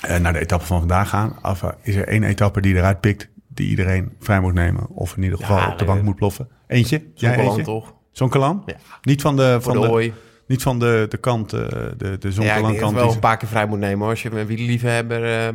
[0.00, 3.28] eh, naar de etappe van vandaag gaan, af, is er één etappe die eruit pikt,
[3.48, 6.48] die iedereen vrij moet nemen, of in ieder geval Ja, op de bank moet ploffen?
[6.66, 6.96] Eentje?
[7.14, 7.72] Jij Zonkeland eentje?
[7.72, 7.94] toch?
[8.12, 8.62] Zonkelan?
[8.66, 8.74] Ja.
[9.02, 10.12] Niet van de, van de
[10.46, 12.94] niet van de, de kant, de, de Ja, ik Zonkelan dat je kant.
[12.94, 15.54] wel die- een paar keer vrij moet nemen hoor, als je een wielerliefhebber eh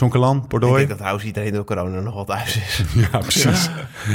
[0.00, 0.12] bent.
[0.12, 2.82] Zonkelan, Ik denk dat trouwens iedereen door corona nog wel thuis is.
[3.12, 3.70] Ja, precies.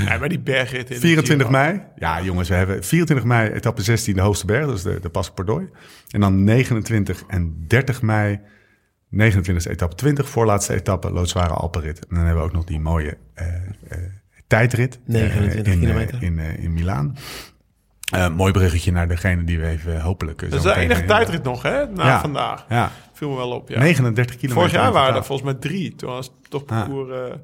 [0.06, 1.60] Ja, maar die bergrit in de 24 Giro.
[1.60, 1.82] mei.
[1.96, 5.10] Ja, jongens, we hebben 24 mei etappe 16 de hoogste berg, dat is de, de
[5.10, 5.72] Pas Bordeaux.
[6.10, 8.40] En dan 29 en 30 mei,
[9.16, 12.00] 29e etappe 20, voorlaatste etappe, loodzware Alpenrit.
[12.00, 13.98] En dan hebben we ook nog die mooie eh, eh,
[14.48, 15.00] tijdrit.
[15.08, 16.24] eh, 29 in, eh, kilometer.
[16.24, 17.16] in, eh, in Milaan.
[18.12, 20.42] Eh, mooi bruggetje naar degene die we even hopelijk...
[20.42, 21.86] eh, Dat is zo de enige tijdrit nog, hè?
[21.88, 22.20] Na Ja.
[22.20, 22.66] vandaag.
[22.70, 23.80] Ja, Viel me wel op, ja.
[23.80, 24.70] 39 kilometer.
[24.70, 25.96] Vorig jaar waren er volgens mij drie.
[25.96, 27.10] Toen was het toch parcours...
[27.30, 27.36] eh,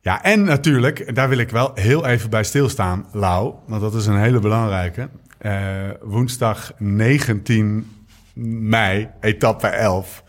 [0.00, 3.54] Ja, en natuurlijk, daar wil ik wel heel even bij stilstaan, Lau.
[3.66, 5.08] Want dat is een hele belangrijke.
[5.38, 5.52] Eh,
[6.02, 7.90] woensdag 19
[8.34, 10.22] mei, etappe 11.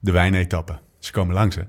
[0.00, 0.78] De wijnetappe.
[0.98, 1.62] Ze komen langs, hè?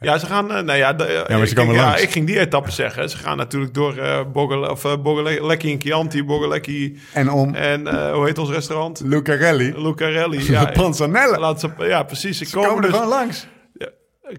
[0.00, 0.52] Ja, ze gaan...
[0.52, 2.02] eh, nou ja, de, maar ze ik, komen ja, langs.
[2.02, 3.10] ik ging die etappe zeggen.
[3.10, 7.86] Ze gaan natuurlijk door eh Bogel, of, uh, Bogelecki en Chianti, Bogelecki En om en
[7.86, 9.00] eh, hoe heet ons restaurant?
[9.04, 10.38] Lucarelli, Lucarelli.
[10.38, 11.38] de Ja, Panzanella.
[11.38, 12.38] laat ze, ja, precies.
[12.38, 13.46] Ze Ze komen komen er dus, gewoon langs.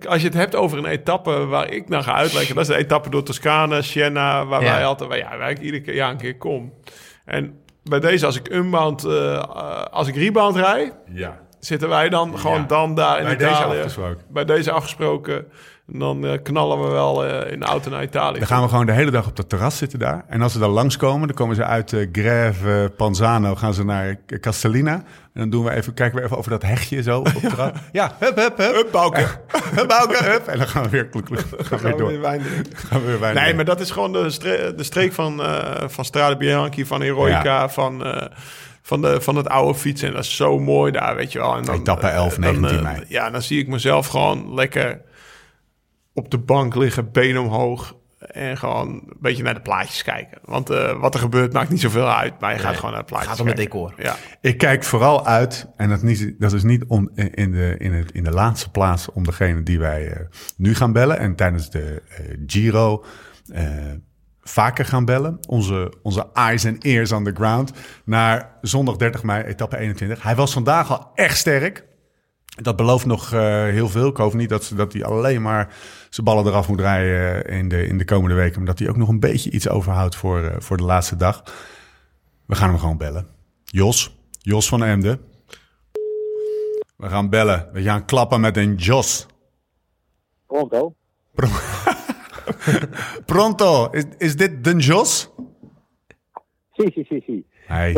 [0.08, 2.80] als je het hebt over een etappe waar ik naar ga uitleggen, dat is de
[2.82, 4.72] etappe door Toscane, Siena, waar Ja.
[4.74, 6.74] wij altijd, waar, ja, waar ik iedere keer, ja, een keer kom.
[7.26, 11.40] En bij deze, als ik unbound, eh, eh, als ik rebound rij, Ja.
[11.62, 12.68] Zitten wij dan gewoon Ja.
[12.68, 13.78] dan daar in Bij deze Italië.
[13.78, 14.18] afgesproken.
[14.30, 15.46] Bij deze afgesproken.
[15.94, 18.38] En dan eh, knallen we wel eh, in de auto naar Italië.
[18.40, 20.24] Dan gaan we gewoon de hele dag op dat terras zitten daar.
[20.28, 24.16] En als ze dan langskomen, dan komen ze uit uh, Greve, Panzano, gaan ze naar
[24.40, 24.94] Castellina.
[24.94, 27.72] En dan doen we even, kijken we even over dat hegje zo op het terras.
[27.92, 28.74] ja, hup, hup, hup.
[28.76, 29.26] Hup, Bouke.
[29.76, 30.48] Hup, Bouke, hup.
[30.48, 32.08] En dan gaan we weer, kloek, kloek, gaan we weer door.
[32.08, 32.76] weer wijn drinken.
[32.78, 35.84] Gaan we weer wijn Nee, maar dat is gewoon de, stre- de streek van, eh
[35.88, 37.70] van Strade Bianchi, van Heroica, Ja.
[37.70, 38.28] van, eh,
[38.82, 40.08] van, de, van het oude fietsen.
[40.08, 41.56] En dat is zo mooi daar, weet je wel.
[41.56, 43.04] En Etappe 11, eh, 19 eh, mei.
[43.08, 45.02] Ja, dan zie ik mezelf gewoon lekker
[46.14, 48.00] op de bank liggen, been omhoog.
[48.22, 50.38] En gewoon een beetje naar de plaatjes kijken.
[50.46, 52.40] Want eh, wat er gebeurt maakt niet zoveel uit.
[52.40, 53.94] Maar je gaat Nee, gewoon naar de plaatjes gaat om het decor.
[53.98, 54.16] Ja.
[54.42, 58.12] Ik kijk vooral uit, en dat, niet, dat is niet om, in, de, in, het,
[58.12, 60.26] in de laatste plaats om degene die wij eh,
[60.58, 61.20] nu gaan bellen.
[61.20, 63.04] En tijdens de eh, Giro
[63.54, 63.66] eh,
[64.52, 65.38] vaker gaan bellen.
[65.48, 67.72] Onze, onze eyes and ears on the ground.
[68.06, 70.24] Naar zondag 30 mei, etappe 21.
[70.24, 71.90] Hij was vandaag al echt sterk.
[72.56, 74.08] Dat belooft nog eh, heel veel.
[74.10, 75.74] Ik hoop niet dat, ze- dat hij alleen maar
[76.10, 78.58] zijn ballen eraf moet rijden eh, in de, in de komende weken.
[78.58, 81.44] Maar dat hij ook nog een beetje iets overhoudt voor, eh, voor de laatste dag.
[82.46, 83.28] We gaan hem gewoon bellen.
[83.64, 85.20] Jos, Jos van Emden.
[86.98, 87.70] We gaan bellen.
[87.74, 89.26] We gaan klappen met een Jos.
[90.48, 90.96] Pronto?
[91.34, 91.58] Pronto,
[93.92, 95.34] is, is dit de Jos?
[96.72, 97.46] Si, si, si, si.
[97.68, 97.94] Hey,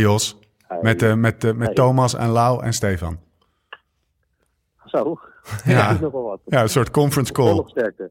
[0.00, 0.38] Jos.
[0.66, 0.78] Hey.
[0.82, 1.74] Met, eh, met, eh, met Hey.
[1.74, 3.18] Thomas en Lau en Stefan.
[4.84, 5.18] Zo.
[5.64, 5.90] Ja.
[5.94, 6.40] Is wel wat.
[6.44, 7.62] Ja, een soort conference call.
[7.66, 8.10] Sterkte.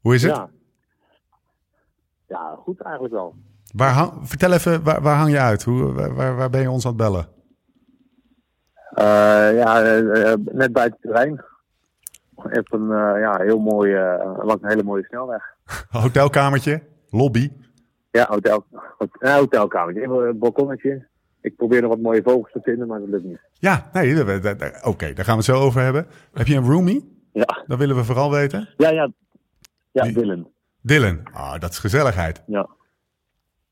[0.00, 0.36] Hoe is het?
[0.36, 0.50] Ja.
[2.28, 3.34] Ja, goed eigenlijk wel.
[3.74, 5.62] Waar hang- vertel even, waar, waar hang je uit?
[5.62, 7.28] Hoe, waar, waar- ben je ons aan het bellen?
[8.94, 9.80] Eh, ja,
[10.52, 11.44] net bij het terrein.
[12.44, 15.42] Op een uh, ja, heel mooi, uh, langs een hele mooie snelweg.
[15.90, 16.82] Hotelkamertje?
[17.10, 17.50] Lobby?
[18.10, 18.64] Ja, hotel,
[18.98, 20.02] hotel, hotelkamertje.
[20.02, 21.06] Even een balkonnetje.
[21.40, 23.40] Ik probeer nog wat mooie vogels te vinden, maar dat lukt niet.
[23.52, 26.06] Ja, nee, daar- oké, daar gaan we het zo over hebben.
[26.32, 27.26] Heb je een roomie?
[27.32, 28.68] Ja, Dat willen we vooral weten.
[28.76, 29.10] ja, ja.
[29.92, 30.04] Ja?
[30.04, 30.48] Dylan.
[30.80, 31.20] Dylan.
[31.32, 32.42] Ah, dat is gezelligheid.
[32.46, 32.68] Ja.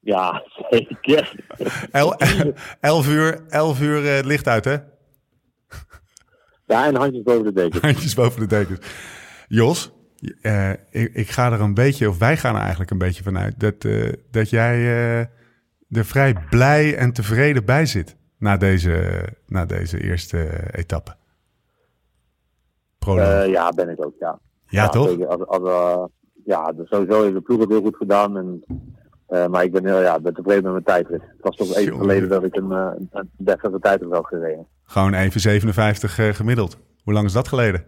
[0.01, 1.45] Ja, zeker.
[1.91, 2.15] El,
[2.81, 4.77] elf uur, elf uur eh, het licht uit, hè?
[6.71, 7.81] Ja, en handjes boven de deken.
[7.91, 8.81] Handjes boven de dekens.
[9.49, 9.93] Jos,
[10.43, 13.61] eh, ik, ik ga er een beetje, of wij gaan er eigenlijk een beetje vanuit,
[13.61, 15.19] dat, eh, dat jij eh,
[15.91, 21.17] er vrij blij en tevreden bij zit na deze, na deze eerste etappe.
[23.47, 24.39] Ja, ben ik ook, ja.
[24.67, 25.27] ja, toch?
[25.27, 26.09] Als, als,
[26.45, 28.37] ja, dus sowieso heeft de ploeg het heel goed gedaan.
[28.37, 28.65] En,
[29.51, 31.23] maar ik ben, heel, ja, ben tevreden met mijn tijdrit.
[31.23, 34.67] Het was toch even geleden dat ik een, eh, een deftige tijdrit had gereden.
[34.91, 36.77] Gewoon even 57 eh, gemiddeld.
[37.03, 37.85] Hoe lang is dat geleden?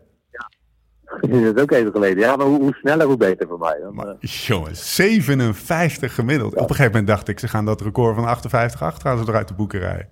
[1.20, 2.18] dat is ook even geleden.
[2.18, 3.78] Ja, maar hoe, hoe sneller, hoe beter voor mij.
[3.82, 6.52] Dan, Maar, jongens, 57 gemiddeld.
[6.52, 9.24] Op een gegeven moment dacht ik, ze gaan dat record van 58 8 gaan ze
[9.28, 10.08] eruit de boeken rijden.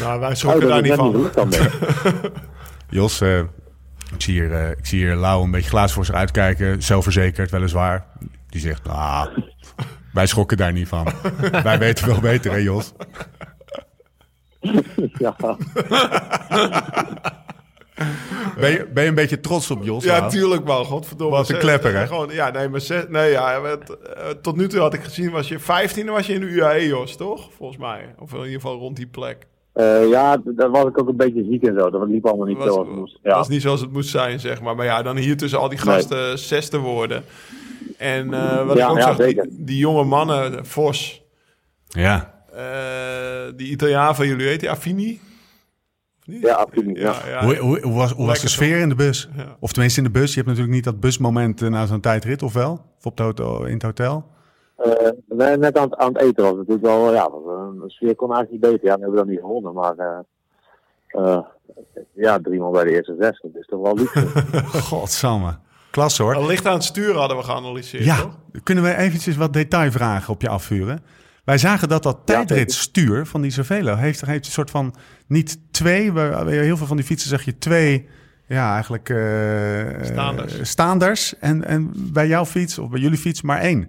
[0.00, 1.16] Nou, wij oh, schrokken daar niet van.
[1.16, 1.50] niet dan.
[2.88, 6.14] Jos, eh, ik, zie hier, eh, ik zie hier Lau een beetje glaas voor zich
[6.14, 6.82] uitkijken.
[6.82, 8.06] Zelfverzekerd, weliswaar.
[8.48, 9.42] Die zegt, nou,
[10.12, 11.06] wij schrokken daar niet van.
[11.62, 12.92] wij weten wel beter, hè Jos?
[15.24, 15.36] ja.
[18.60, 20.04] Ben je, ben je een beetje trots op Jos?
[20.04, 20.30] Ja, Lau?
[20.30, 20.84] tuurlijk wel.
[20.84, 21.36] Godverdomme.
[21.36, 22.06] Wat een Zes- klepper, hè?
[22.06, 23.72] Gewoon, ja, nee, maar zes, nee, ja, eh,
[24.42, 26.86] tot nu toe had ik gezien, was je 15 en was je in de UAE,
[26.86, 27.48] Jos, toch?
[27.56, 28.14] Volgens mij.
[28.18, 29.46] Of in ieder geval rond die plek.
[29.72, 31.90] Eh, ja, daar was ik ook een beetje ziek en zo.
[31.90, 33.18] Dat liep allemaal niet was, zoals het moest.
[33.22, 33.34] Ja.
[33.34, 34.76] was niet zoals het moest zijn, zeg maar.
[34.76, 37.24] Maar ja, dan hier tussen al die gasten zes te worden.
[37.98, 39.46] En eh, wat Ja, ik ook ja, zag, die, zeker.
[39.50, 41.22] die jonge mannen, Vos,
[41.88, 42.34] Ja.
[42.56, 45.20] Eh, die Italiaan van jullie, heet die Affini?
[46.22, 46.96] Ja, absoluut.
[46.98, 47.12] Ja.
[47.24, 47.44] Ja, ja.
[47.44, 49.28] Hoe, hoe, hoe was, hoe was de sfeer in de bus?
[49.36, 49.56] Ja.
[49.60, 50.28] Of tenminste in de bus.
[50.28, 52.72] Je hebt natuurlijk niet dat busmoment eh, na zo'n tijdrit, of wel?
[52.98, 54.26] Of op het hotel, in het hotel?
[54.76, 54.92] Eh,
[55.28, 58.32] nee, net aan, het- aan het eten was het natuurlijk wel, ja, de sfeer kon
[58.34, 58.86] eigenlijk niet beter.
[58.88, 60.18] Ja, we hebben dan niet gewonnen, maar eh,
[61.06, 61.38] eh,
[62.14, 64.12] ja, drie man bij de eerste zes, dat is toch wel lief.
[64.90, 65.58] Godsamme.
[65.90, 66.34] Klas hoor.
[66.34, 68.36] Al licht aan het sturen hadden we geanalyseerd, Ja, toch?
[68.62, 71.02] kunnen we eventjes wat detailvragen op je afvuren?
[71.46, 74.94] Wij zagen dat dat tijdritstuur van die Cervelo heeft, heeft een soort van
[75.26, 78.08] niet twee, waar- heel veel van die fietsen zeg je twee,
[78.46, 80.58] ja eigenlijk eh, Staanders.
[80.58, 81.38] eh, staanders.
[81.38, 83.88] En, en bij jouw fiets of bij jullie fiets maar één.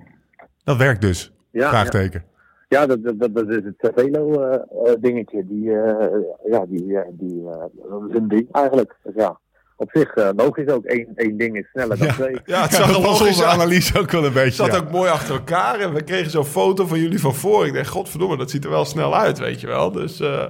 [0.64, 1.34] Dat werkt dus.
[1.52, 2.24] Ja, Vraagteken.
[2.70, 5.46] Ja, dat, dat, dat, dat is het Cervelo eh, dingetje.
[5.48, 6.20] Die, eh,
[6.52, 7.60] ja, die, die, eh,
[7.90, 8.96] dat is een ding eigenlijk.
[9.04, 9.40] Dus ja,
[9.78, 10.84] op zich eh, logisch ook.
[10.86, 12.14] Eén één ding is sneller dan Ja.
[12.14, 12.32] twee.
[12.46, 14.64] Ja, het Ja, zag dat was logisch onze analyse ook wel een beetje.
[14.64, 14.88] Het zat ja.
[14.88, 17.66] ook mooi achter elkaar en we kregen zo'n foto van jullie van voor.
[17.66, 19.92] Ik dacht, godverdomme, dat ziet er wel snel uit, weet je wel.
[19.92, 20.46] Dus eh,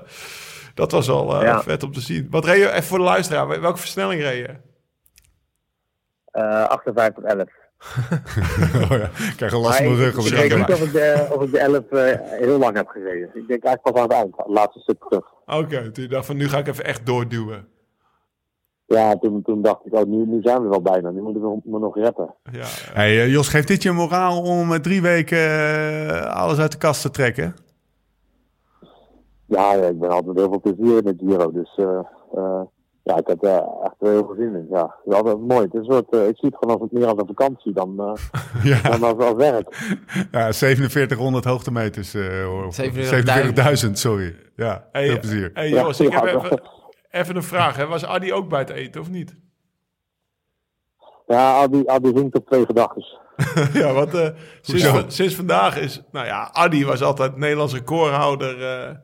[0.73, 1.61] dat was al eh, Ja.
[1.61, 2.27] vet om te zien.
[2.29, 4.55] Wat reed je, even voor de luisteraar, welke versnelling reed je?
[6.31, 7.43] Eh 58, 11.
[8.83, 10.15] Oh ja, ik krijg een last van mijn rug.
[10.15, 12.87] als ik weet niet of ik, de, of ik de 11 eh, heel lang heb
[12.87, 13.29] gereden.
[13.33, 15.25] Ik denk eigenlijk pas aan het eind, het laatste stuk terug.
[15.45, 17.67] Oké, toen dacht van nu ga ik even echt doorduwen.
[18.87, 21.09] Ja, toen, toen dacht ik, oh, nu, nu zijn we wel bijna.
[21.09, 22.35] Nu moeten we me nog reppen.
[22.51, 26.71] Ja, Hey, eh, Jos, geeft dit je moraal om eh, drie weken eh, alles uit
[26.71, 27.55] de kast te trekken?
[29.45, 31.51] Ja, ja, ik ben altijd heel veel plezier in het Giro.
[31.51, 31.99] Dus eh,
[32.35, 32.61] eh,
[33.03, 34.67] ja, ik heb er echt wel heel veel zin in.
[34.69, 35.61] Ja, het is altijd mooi.
[35.63, 37.95] Het is een soort, eh, ik zie het gewoon als, meer als een vakantie dan,
[37.99, 38.13] eh,
[38.81, 39.67] Ja, dan als, als werk.
[40.31, 42.13] ja 4700 hoogtemeters.
[42.13, 42.73] eh, hoor.
[42.73, 43.87] 47.000.
[43.87, 44.35] 47.000, sorry.
[44.55, 45.51] Ja, Hey, veel plezier.
[45.53, 46.61] Hey Ja, Jos, ik heb ja, even,
[47.09, 47.75] even een vraag.
[47.75, 47.87] Hè.
[47.87, 49.35] Was Adi ook bij het eten of niet?
[51.27, 53.05] Ja, Adi, Adi zingt op twee gedachten.
[53.81, 54.29] ja, want eh,
[55.07, 56.01] sinds vandaag is...
[56.11, 58.95] Nou ja, Adi was altijd Nederlands recordhouder eh,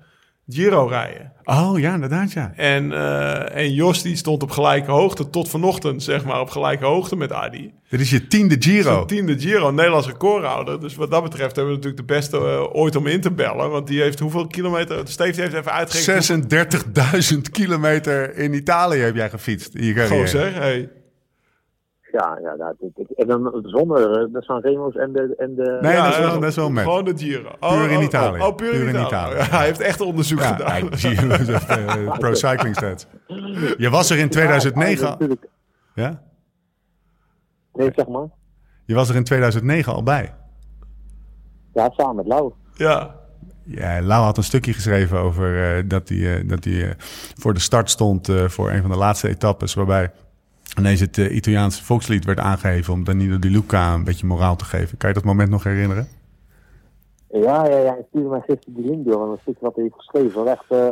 [0.47, 1.31] Giro rijden.
[1.43, 2.53] Oh ja, inderdaad ja.
[2.55, 6.85] En, eh, en Jos die stond op gelijke hoogte tot vanochtend, zeg maar, op gelijke
[6.85, 7.73] hoogte met Adi.
[7.89, 8.93] Dit is je tiende Giro.
[8.93, 10.79] Zijn tiende Giro, Nederlands recordhouder.
[10.79, 13.69] Dus wat dat betreft hebben we natuurlijk de beste eh, ooit om in te bellen.
[13.69, 15.01] Want die heeft hoeveel kilometer...
[15.03, 17.33] Steve heeft even uitgerekend.
[17.33, 20.07] 36.000 kilometer in Italië heb jij gefietst je carrière.
[20.07, 20.89] Goh zeg, hey.
[22.19, 25.33] Ja, ja dat, ik- ik- en dan zonder eh, de Sanremo's en de...
[25.37, 26.83] En de Nee, Ja, dat, is wel, dat is wel met.
[26.83, 27.51] Gewoon de Giro.
[27.59, 28.39] Puur in Italië.
[28.41, 29.35] Oh, oh, puur, in Italië.
[29.35, 30.91] Ja, hij heeft echt onderzoek Ja, gedaan.
[30.91, 33.05] eh, Pro Cycling Stats.
[33.77, 35.05] Je was er in Ja, 2009...
[35.09, 35.47] natuurlijk.
[35.95, 36.21] Ja?
[37.73, 38.27] Nee, zeg maar.
[38.85, 40.33] Je was er in 2009 al bij.
[41.73, 42.53] Ja, samen met Lau.
[42.73, 43.15] Ja.
[43.65, 46.95] Ja, Lau had een stukje geschreven over eh, dat hij, dat hij
[47.39, 49.73] voor de start stond eh, voor een van de laatste etappes.
[49.73, 50.11] Waarbij
[50.77, 54.65] ineens het eh, Italiaanse volkslied werd aangeheven om Danilo Di Luca een beetje moraal te
[54.65, 54.97] geven.
[54.97, 56.07] Kan je dat moment nog herinneren?
[57.29, 57.95] Ja, ja, ja.
[57.95, 60.47] Ik stuurde mij gisteren die link door en een stuk wat hij heeft geschreven.
[60.47, 60.89] Echt, eh,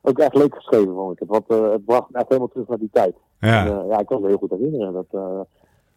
[0.00, 1.28] ook echt leuk geschreven, vond ik het.
[1.28, 3.14] Want eh, het bracht me echt helemaal terug naar die tijd.
[3.38, 3.66] Ja.
[3.66, 4.92] En, ja, ik kan me heel goed herinneren.
[4.92, 5.46] Dat,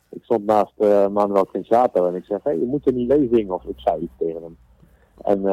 [0.09, 0.73] ik stond naast
[1.11, 3.53] Manuel Trinciato en ik zeg, hey, je moet er niet lezingen.
[3.53, 4.57] Of ik zei iets tegen hem.
[5.21, 5.43] En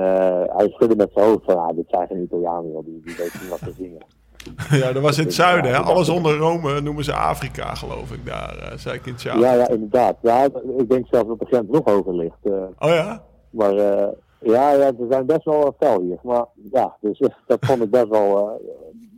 [0.57, 3.51] hij schudde met zijn hoofd van, ah, dit zijn geen Italianen, die, die weten niet
[3.51, 4.03] wat te zingen.
[4.83, 5.71] ja, dat was in het zuiden.
[5.71, 5.77] Hè?
[5.77, 8.57] Alles onder Rome noemen ze Afrika, geloof ik, daar.
[8.59, 10.17] eh, zei ik in het Ja, ja, inderdaad.
[10.23, 10.45] Ja,
[10.79, 12.37] ik denk zelfs dat de grens nog hoger ligt.
[12.43, 12.53] eh.
[12.79, 13.23] Oh ja?
[13.51, 14.09] Maar eh,
[14.39, 16.19] ja, ja, ze zijn best wel uh, fel hier.
[16.23, 18.67] Maar ja, dus dat vond ik best wel, eh,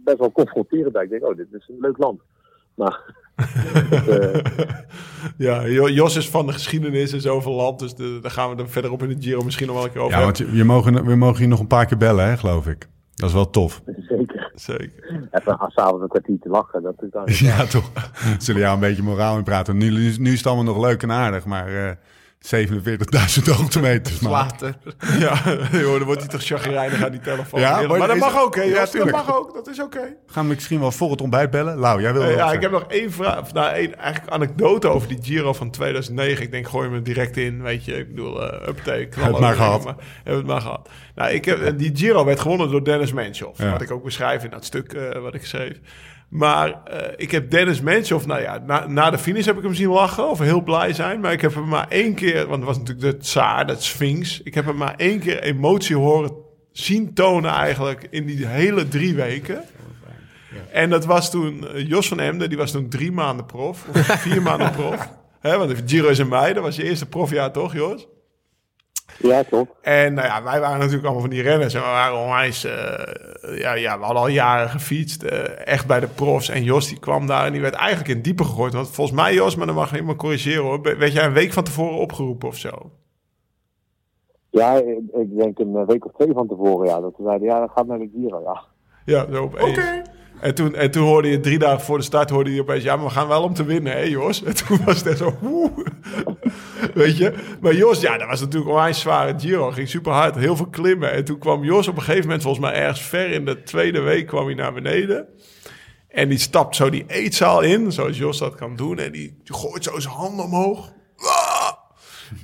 [0.05, 0.97] best wel confronterend.
[0.97, 2.21] Ik denk, oh, dit is een leuk land.
[2.75, 3.01] Maar
[4.09, 4.43] eh,
[5.39, 7.79] ja, Jo- Jos is van de geschiedenis en zoveel land.
[7.79, 10.01] Dus de, daar gaan we er verderop in de Giro misschien nog wel een keer
[10.01, 12.37] over Ja, want je, je mogen, we mogen je nog een paar keer bellen, hè,
[12.37, 12.89] geloof ik.
[13.15, 13.83] Dat is wel tof.
[14.09, 14.51] zeker.
[14.55, 15.29] Zeker.
[15.31, 16.83] Even s'avonds een kwartier te lachen.
[16.83, 17.91] Dat is dan Ja, toch.
[18.39, 19.77] Zullen jou een beetje moraal in praten.
[19.77, 21.91] Nu, nu is het allemaal nog leuk en aardig, maar eh
[22.45, 24.21] 47.000 hoogtemeters.
[24.21, 24.75] Later.
[25.19, 25.43] Ja,
[25.73, 27.61] joh, dan wordt hij toch chagrijnig aan die telefoon.
[27.61, 30.17] Ja, maar maar dat mag ook, hè Ja, dat mag ook, dat is oké.
[30.27, 31.77] Gaan we misschien wel voor het ontbijt bellen?
[31.77, 35.09] Lau, jij wil Eh, ja, ik heb nog één vraag, nou, één eigenlijk anekdote over
[35.09, 36.43] die Giro van 2009.
[36.45, 37.97] Ik denk, gooi me direct in, weet je.
[37.97, 39.07] Ik bedoel, uh, uptake.
[39.07, 39.85] knallen het maar gehad.
[39.85, 39.95] Maar,
[40.25, 40.89] heb het maar gehad.
[41.15, 43.63] Nou, ik heb, eh, die Giro werd gewonnen door Dennis Menshoff.
[43.63, 43.71] Ja.
[43.71, 45.79] Wat ik ook beschrijf in dat stuk eh, wat ik schreef.
[46.29, 49.75] Maar eh, ik heb Dennis Menshoff, nou ja, na, na de finish heb ik hem
[49.75, 51.21] zien lachen of heel blij zijn.
[51.21, 54.41] Maar ik heb hem maar één keer, want het was natuurlijk de tsaar, dat Sphinx.
[54.43, 56.33] Ik heb hem maar één keer emotie horen
[56.73, 59.65] zien tonen eigenlijk in die hele drie weken.
[60.73, 64.07] En dat was toen eh, Jos van Emden, die was toen drie maanden prof, of
[64.21, 65.09] vier maanden prof.
[65.43, 68.07] Want Giro is in mei, dat was je eerste profjaar toch, Jos?
[69.19, 69.71] Ja, klopt.
[69.81, 71.75] En nou ja, wij waren natuurlijk allemaal van die renners.
[71.75, 72.65] En we waren onwijs...
[72.65, 75.23] eh, ja, ja, we hadden al jaren gefietst.
[75.23, 76.49] eh, echt bij de profs.
[76.49, 78.73] En Jos die kwam daar en die werd eigenlijk in diepe gegooid.
[78.73, 80.83] Want volgens mij, Jos, maar dan mag je me corrigeren hoor.
[80.83, 82.71] Werd jij een week van tevoren opgeroepen of zo?
[84.51, 87.01] Ja, ik, ik denk een week of twee van tevoren, ja.
[87.01, 88.63] Dat we zeiden, ja, dat gaat naar de Giro, ja.
[89.05, 90.03] Ja, zo opeens.
[90.41, 92.83] En toen, en toen hoorde je drie dagen voor de start hoorde je opeens...
[92.83, 94.43] Ja, maar we gaan wel om te winnen, hè Jos?
[94.45, 95.37] En toen was het echt zo...
[95.41, 95.71] woe.
[96.95, 97.33] Weet je?
[97.61, 99.71] Maar Jos, ja, dat was natuurlijk een zware Giro.
[99.71, 101.13] Ging super hard, heel veel klimmen.
[101.13, 102.43] En toen kwam Jos op een gegeven moment...
[102.43, 105.27] volgens mij ergens ver in de tweede week kwam hij naar beneden.
[106.09, 108.99] En die stapt zo die eetzaal in, zoals Jos dat kan doen.
[108.99, 110.93] En die gooit zo zijn handen omhoog.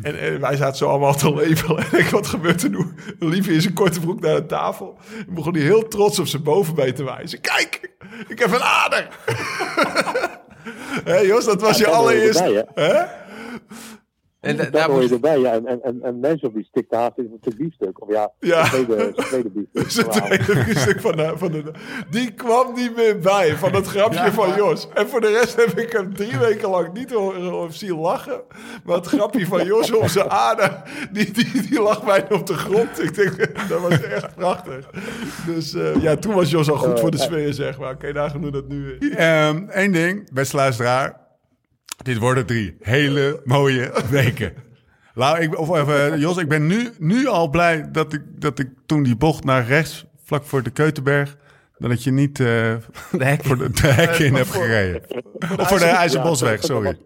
[0.03, 1.85] En, en wij zaten zo allemaal te lepelen.
[1.93, 2.87] En ik, wat gebeurt er nu?
[3.19, 4.99] Hij in zijn korte broek naar de tafel.
[5.29, 7.41] En begon hij heel trots op zijn bovenbeen te wijzen.
[7.41, 7.91] Kijk,
[8.29, 9.09] ik heb een ader.
[11.05, 13.03] Hé Jos, dat was Ja, je Hè?
[14.41, 15.53] En da- daar hoor je erbij, ja.
[15.53, 18.03] En, en, en, en mensen op die stikte haast in een biefstuk.
[18.03, 18.65] Of ja, Ja.
[18.67, 20.07] zijn tweede, tweede biefstuk.
[20.07, 20.21] Wauw.
[20.27, 21.63] tweede biefstuk van de, van de...
[22.11, 24.89] Die kwam niet meer bij van dat grapje Ja, van maar- Jos.
[24.95, 28.41] En voor de rest heb ik hem drie weken lang niet horen of zien lachen.
[28.85, 32.55] Maar het grapje van Jos op zijn ader, die, die, die lag bijna op de
[32.55, 33.03] grond.
[33.03, 33.37] Ik denk,
[33.69, 34.91] dat was echt prachtig.
[35.47, 37.93] Dus eh, ja, toen was Jos al goed voor de sfeer, zeg maar.
[37.93, 38.97] Oké, daar genoeg dat nu weer.
[39.19, 41.29] Eén Ehm, ding, beste luisteraar.
[42.03, 44.53] Dit worden drie hele mooie weken.
[45.15, 48.59] Lau, ik, of, of, eh, Jos, ik ben nu, nu al blij dat ik, dat
[48.59, 51.37] ik toen die bocht naar rechts, vlak voor de Keutenberg,
[51.79, 52.47] dat je niet eh,
[53.13, 53.43] de hek.
[53.45, 55.03] voor de, de hek in hebt voor- gereden.
[55.59, 56.99] Of voor de IJzerbosweg, sorry.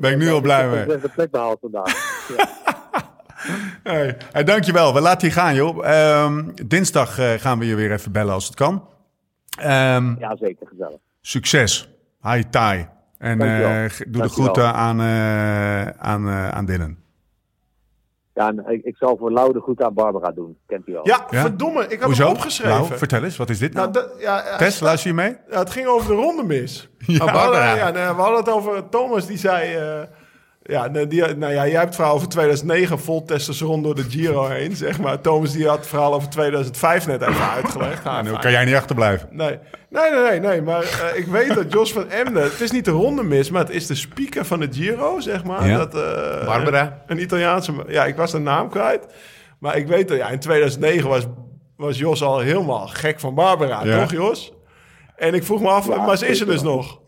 [0.00, 0.82] Ben ik nu al blij mee.
[0.84, 1.94] Ik heb de plek behaald vandaag.
[3.82, 4.94] Hey, hey, dankjewel.
[4.94, 5.86] We laten je gaan, joh.
[5.86, 8.88] Ehm, dinsdag eh, gaan we je weer even bellen als het kan.
[9.58, 10.96] Ehm, Ja, zeker, gezellig.
[11.20, 11.88] Succes.
[12.22, 12.88] Hi, Tai.
[13.22, 13.70] En Dankjewel.
[13.70, 16.96] eh, doe de groeten aan, eh, aan, eh, aan Dylan.
[18.34, 20.56] Ja, en ik, ik zal voor Lau de goed aan Barbara doen.
[20.66, 21.06] Kent u al.
[21.06, 21.40] Ja, Ja?
[21.40, 22.22] verdomme, ik had Hoezo?
[22.24, 22.76] hem opgeschreven.
[22.80, 23.90] Nou, vertel eens, wat is dit nou?
[23.90, 25.36] nou, ja, Tess, luister je mee?
[25.50, 26.88] Ja, het ging over de ronde mis.
[27.06, 27.76] Ja, we, Barbara.
[27.78, 29.74] hadden, ja, we hadden het over Thomas, die zei...
[29.74, 30.02] eh,
[30.62, 34.02] ja, nee, die, nou ja, jij hebt het verhaal over 2009 vol testosteron door de
[34.02, 35.20] Giro heen, zeg maar.
[35.20, 38.04] Thomas die had het verhaal over 2005 net even uitgelegd.
[38.04, 39.28] Nou, Ah, kan jij niet achterblijven.
[39.30, 39.58] Nee,
[39.90, 42.42] nee, nee, nee, nee maar eh, ik weet dat Jos van Emden...
[42.42, 45.44] Het is niet de ronde mis, maar het is de speaker van de Giro, zeg
[45.44, 45.66] maar.
[45.68, 45.76] Ja.
[45.78, 47.02] Dat, eh, Barbara.
[47.06, 47.72] Een Italiaanse...
[47.88, 49.06] Ja, ik was de naam kwijt.
[49.58, 51.26] Maar ik weet dat ja, in 2009 was,
[51.76, 54.00] was Jos al helemaal gek van Barbara, Ja.
[54.00, 54.52] toch Jos?
[55.16, 57.00] En ik vroeg me af, Ja, maar ze is er dus nog?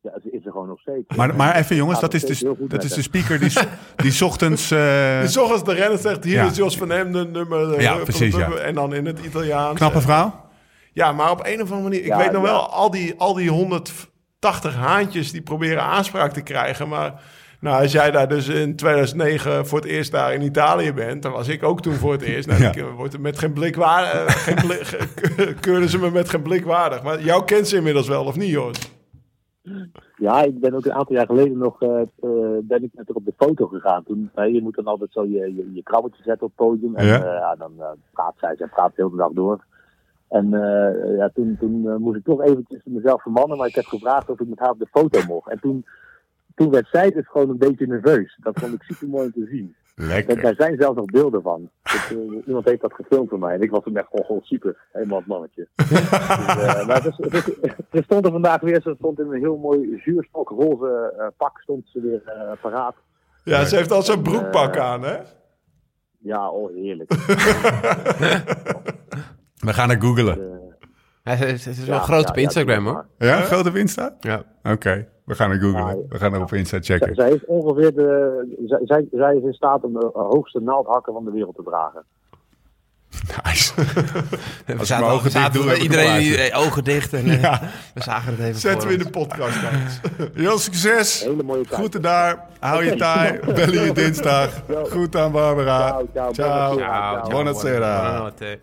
[0.00, 1.16] Ja, ze is gewoon nog steeds.
[1.16, 3.50] Maar, maar even jongens, Ja, dat is, dat is de, dat is de speaker die,
[3.50, 3.64] s-
[3.96, 4.70] die 's ochtends...
[4.70, 6.50] eh, Die zocht de renner zegt, hier Ja.
[6.50, 7.72] is Jos van Emden, nummer...
[7.74, 8.50] eh, Ja, eh, precies, ja.
[8.52, 9.76] En dan in het Italiaans.
[9.78, 10.48] knappe vrouw?
[10.92, 12.00] Ja, maar op een of andere manier...
[12.00, 12.50] Ik Ja, weet nog ja.
[12.50, 17.22] wel, al die, al die 180 haantjes die proberen aanspraak te krijgen, maar...
[17.60, 21.32] Nou, als jij daar dus in 2009 voor het eerst daar in Italië bent, dan
[21.32, 22.48] was ik ook toen voor het eerst.
[22.48, 22.68] Nou, Ja.
[22.68, 27.02] ik, eh, wordt met geen blik waardig, geen blik, ze me met geen blik waardig.
[27.02, 28.70] Maar jou kent ze inmiddels wel, of niet, joh?
[30.20, 32.08] Ja, ik ben ook een aantal jaar geleden nog eh, eh,
[32.62, 34.02] ben ik met haar op de foto gegaan.
[34.04, 36.96] Toen, eh, je moet dan altijd zo je, je, je krabbeltje zetten op het podium.
[36.96, 37.24] En Ja.
[37.24, 39.64] ja, dan eh, praat zij, zij praat de hele dag door.
[40.28, 43.84] En eh, ja, toen, toen eh, moest ik toch eventjes mezelf vermannen, maar ik heb
[43.84, 45.50] gevraagd of ik met haar op de foto mocht.
[45.50, 45.84] En toen,
[46.54, 48.38] toen werd zij dus gewoon een beetje nerveus.
[48.42, 49.74] Dat vond ik super mooi om te zien.
[50.06, 50.40] Lekker.
[50.40, 51.70] daar zijn zelfs nog beelden van.
[51.82, 53.54] Dat, eh, iemand heeft dat gefilmd voor mij.
[53.54, 54.76] En ik was toen echt gewoon, super.
[54.92, 55.68] Helemaal het mannetje.
[55.76, 59.26] dus, eh, maar het is, het is- er stond er vandaag weer, ze stond in
[59.32, 62.94] een heel mooi zuurstokroze eh, pak, stond ze weer eh, paraat.
[63.44, 65.16] Ja, ze heeft al zo'n broekpak aan, hè?
[66.18, 67.12] Ja, oh heerlijk.
[69.66, 70.38] We gaan er googlen.
[70.40, 70.58] Eh,
[71.24, 72.92] Ja, het is, het is wel ja, groot ja, op Instagram, hoor.
[72.94, 73.06] maar.
[73.28, 74.16] Ja, grote op Insta?
[74.20, 74.42] Ja.
[74.62, 76.06] Oké, we gaan er googlen.
[76.08, 77.14] We gaan er op Insta checken.
[77.14, 78.56] zij heeft ongeveer de.
[78.66, 82.04] Zij, zij, zij is in staat om de hoogste naaldhakken van de wereld te dragen.
[83.44, 83.72] Nice.
[84.78, 87.60] We zaten, ogen zaten- dicht iedereen die, eh, ogen dicht en eh, Ja.
[87.94, 90.00] we zagen het even Zetten we in de podcast thuis.
[90.34, 91.22] Jos, succes.
[91.24, 91.74] Hele mooie tijd.
[91.74, 92.46] Groeten daar.
[92.60, 93.38] Hou je taai.
[93.54, 94.62] Bellen je dinsdag.
[94.90, 96.00] Goed aan Barbara.
[96.14, 96.76] Ciao, ciao.
[96.76, 97.28] Ciao.
[97.28, 98.00] Buonasera.
[98.02, 98.58] Buonanotte.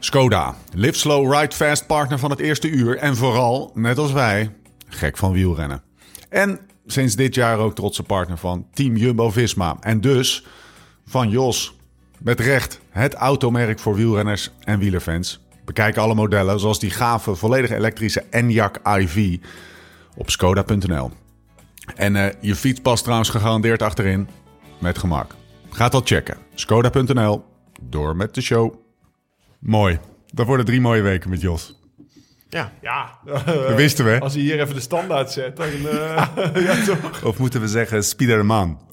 [0.00, 2.96] Skoda, Live Slow Ride Fast partner van het eerste uur.
[2.96, 4.50] En vooral, net als wij,
[4.88, 5.82] gek van wielrennen.
[6.28, 9.76] En sinds dit jaar ook trotse partner van Team Jumbo-Visma.
[9.80, 10.46] En dus
[11.06, 11.76] van Jos.
[12.18, 15.46] Met recht het automerk voor wielrenners en wielerfans.
[15.64, 19.36] Bekijk alle modellen, zoals die gave volledig elektrische Enyaq iV
[20.16, 21.10] op skoda.nl.
[21.94, 24.28] En eh, je fiets past trouwens gegarandeerd achterin
[24.78, 25.34] met gemak.
[25.70, 26.36] Ga dat checken.
[26.54, 27.44] Skoda.nl.
[27.82, 28.74] Door met de show.
[29.58, 29.98] Mooi.
[30.32, 31.77] Dat worden drie mooie weken met Jos.
[32.48, 32.72] Ja.
[32.80, 34.20] Ja, Dat wisten we.
[34.20, 35.66] als hij hier even de standaard zet, dan...
[35.66, 36.26] eh,
[36.66, 37.24] ja, toch?
[37.24, 38.86] Of moeten we zeggen Spiderman?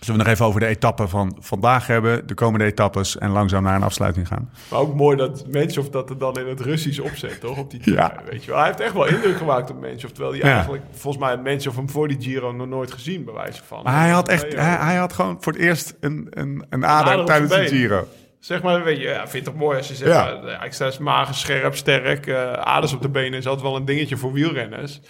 [0.00, 3.62] Zullen we nog even over de etappen van vandaag hebben, de komende etappes en langzaam
[3.62, 4.50] naar een afsluiting gaan?
[4.70, 7.58] Maar ook mooi dat Menschov dat er dan in het Russisch opzet, toch?
[7.58, 8.14] Op die Ja.
[8.30, 8.58] weet je wel.
[8.58, 10.10] Hij heeft echt wel indruk gemaakt op Menschov.
[10.10, 10.54] Terwijl hij Ja.
[10.54, 13.82] eigenlijk, volgens mij, Menschov hem voor die Giro nog nooit gezien, bij wijze van.
[13.82, 17.24] Maar hij had echt, Nee, hij, had gewoon voor het eerst een, een, een ader
[17.24, 17.66] tijdens de.
[17.66, 18.06] Giro.
[18.40, 20.40] Zeg maar, weet je, ja, vind het toch mooi als je zegt, Ja.
[20.44, 20.62] ja.
[20.62, 24.16] ik sta mager, scherp, sterk, eh, aders op de benen is altijd wel een dingetje
[24.16, 25.00] voor wielrenners.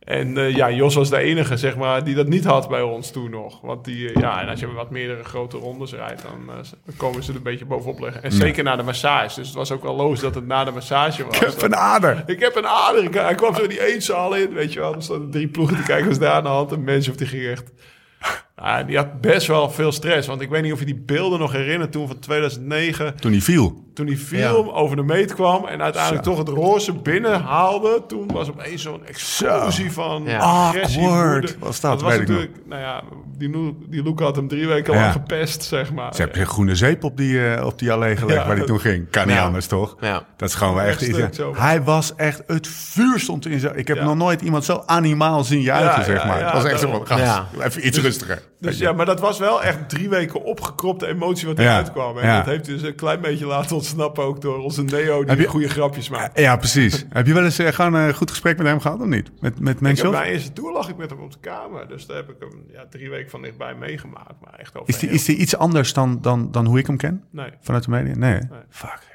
[0.00, 3.10] En eh, ja, Jos was de enige, zeg maar, die dat niet had bij ons
[3.10, 3.60] toen nog.
[3.60, 6.54] Want die, eh, ja, en als je wat meerdere grote rondes rijdt, dan eh,
[6.84, 8.22] dan komen ze er een beetje bovenop liggen.
[8.22, 9.38] En zeker na de massage.
[9.38, 11.34] Dus het was ook wel logisch dat het na de massage was.
[11.36, 12.22] Ik heb een ader.
[12.26, 13.04] Ik heb een ader.
[13.04, 14.94] Ik- Hij kwam zo die eenzaal in, weet je wel.
[14.94, 16.72] Er stonden drie ploegen te kijken, was daar aan de hand.
[16.72, 17.72] En mensen of die ging echt...
[18.62, 20.26] Ja, die had best wel veel stress.
[20.28, 23.14] Want ik weet niet of je die beelden nog herinnert toen van 2009.
[23.20, 23.88] Toen hij viel.
[23.94, 26.30] Toen die film over de meet kwam en uiteindelijk Zo.
[26.30, 28.02] toch het roze binnen haalde.
[28.08, 30.38] Toen was opeens zo'n explosie van Ja.
[30.38, 31.02] agressie.
[31.02, 31.64] Awkward woede.
[31.66, 33.02] was dat, was weet ik natuurlijk, nou ja,
[33.38, 35.00] die, die Luca had hem drie weken Ja.
[35.00, 36.14] lang gepest, zeg maar.
[36.14, 38.46] Ze hebben groene zeep op die, eh, op die allee gelegd Ja.
[38.46, 39.10] waar hij toen ging.
[39.10, 39.44] Kan niet Ja.
[39.44, 39.96] anders, toch?
[40.00, 40.22] Ja.
[40.36, 41.18] Dat is gewoon wel echt iets.
[41.52, 43.76] Hij was echt, het vuur stond in zijn...
[43.78, 44.04] Ik heb Ja.
[44.04, 46.38] nog nooit iemand zo animaal zien juichen, Ja, zeg maar.
[46.38, 47.04] ja, het was echt zo
[47.60, 48.42] even iets rustiger.
[48.60, 52.18] Dus ja, maar dat was wel echt drie weken opgekropte emotie wat Ja, eruit kwam.
[52.18, 52.36] En ja.
[52.36, 55.68] dat heeft dus een klein beetje laten ontsnappen ook door onze Neo die je- goede
[55.68, 56.38] grapjes maakt.
[56.38, 57.04] Ja, precies.
[57.08, 59.30] heb je wel eens eh, gewoon een goed gesprek met hem gehad of niet?
[59.40, 60.10] Met, met mensen?
[60.10, 61.88] mijn eerste tour lag ik met hem op de kamer.
[61.88, 64.34] Dus daar heb ik hem ja, drie weken van dichtbij meegemaakt.
[64.44, 66.86] Maar echt over Is die, heel- is die iets anders dan, dan, dan hoe ik
[66.86, 67.24] hem ken?
[67.30, 67.50] Nee.
[67.60, 68.14] Vanuit de media?
[68.16, 68.32] Nee.
[68.32, 68.38] hè?
[68.70, 69.08] Fuck.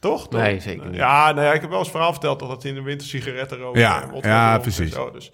[0.00, 0.28] Toch?
[0.28, 0.40] Toch?
[0.40, 0.96] Nee, zeker niet.
[0.96, 3.80] Ja, nee, ik heb wel eens verhaal verteld dat het in de winter sigaretten roken.
[3.80, 4.86] Ja, ja, precies.
[4.86, 5.32] en Zo, dus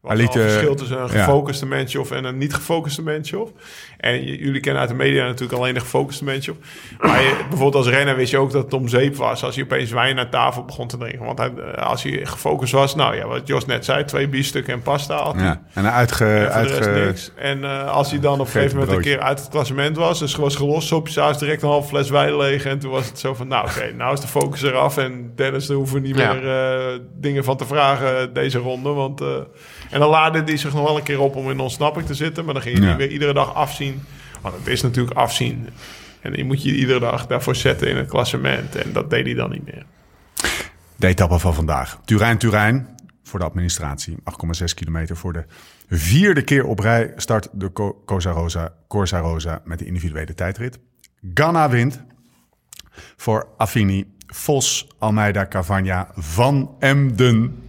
[0.00, 1.24] wat Hij liet, een eh, verschil tussen een ja.
[1.24, 3.50] gefocuste mensje of en een niet gefocuste mensje of.
[3.96, 6.56] En jullie kennen uit de media natuurlijk alleen de gefocuste mensje of.
[7.00, 9.62] Maar je, bijvoorbeeld als renner wist je ook dat het om zeep was als je
[9.62, 11.24] opeens wijn naar tafel begon te drinken.
[11.24, 14.72] Want hij, eh, als hij gefocust was, nou ja, wat Jos net zei, twee biefstukken
[14.72, 15.44] en pasta had hij.
[15.44, 15.62] Ja.
[15.74, 16.24] En uitge...
[16.24, 17.32] En uitge niks.
[17.36, 20.18] En eh, als hij dan op een gegeven moment een keer uit het klassement was,
[20.18, 22.64] dus was gelost, op je saus direct een half fles wijn leeg.
[22.64, 24.96] En toen was het zo van, nou oké, nou is de focus eraf.
[24.96, 26.32] En Dennis, daar hoeven we niet Ja.
[26.32, 28.90] meer dingen van te vragen deze ronde.
[28.90, 29.22] Want,
[29.90, 32.44] en dan laadde hij zich nog wel een keer op om in ontsnapping te zitten.
[32.44, 32.88] Maar dan ging je Ja.
[32.88, 34.02] die weer iedere dag afzien.
[34.40, 35.68] Want het is natuurlijk afzien.
[36.20, 38.76] En je moet je iedere dag daarvoor zetten in het klassement.
[38.76, 39.84] En dat deed hij dan niet meer.
[40.96, 41.98] De etappe van vandaag.
[42.04, 42.88] Turijn-Turijn
[43.22, 44.16] voor de administratie.
[44.24, 45.44] 8,6 kilometer voor de
[45.88, 50.78] vierde keer op rij start de Co- Cosa Rosa, Corsa Rosa met de individuele tijdrit.
[51.34, 52.02] Ganna wint
[53.16, 57.62] voor Affini, Vos, Almeida, Cavagna, Van Emden.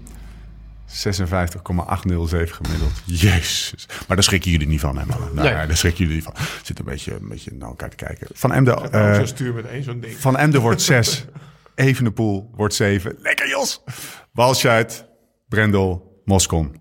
[0.92, 2.92] 56,807 gemiddeld.
[3.06, 3.86] Jezus.
[4.08, 5.34] Maar daar schrikken jullie niet van, hè, mannen?
[5.36, 5.68] Nou, Nee.
[5.68, 6.34] daar schrikken jullie niet van.
[6.64, 8.28] Zit een beetje, een beetje naar elkaar te kijken.
[8.34, 10.16] Van Emden, Uh, eh, stuur met één zo'n ding.
[10.18, 11.26] van Emden wordt 6.
[11.76, 13.16] Evenepoel wordt 7.
[13.22, 13.84] Lekker Jos.
[14.32, 15.06] Walscheid,
[15.48, 16.76] Brendel, Moscon.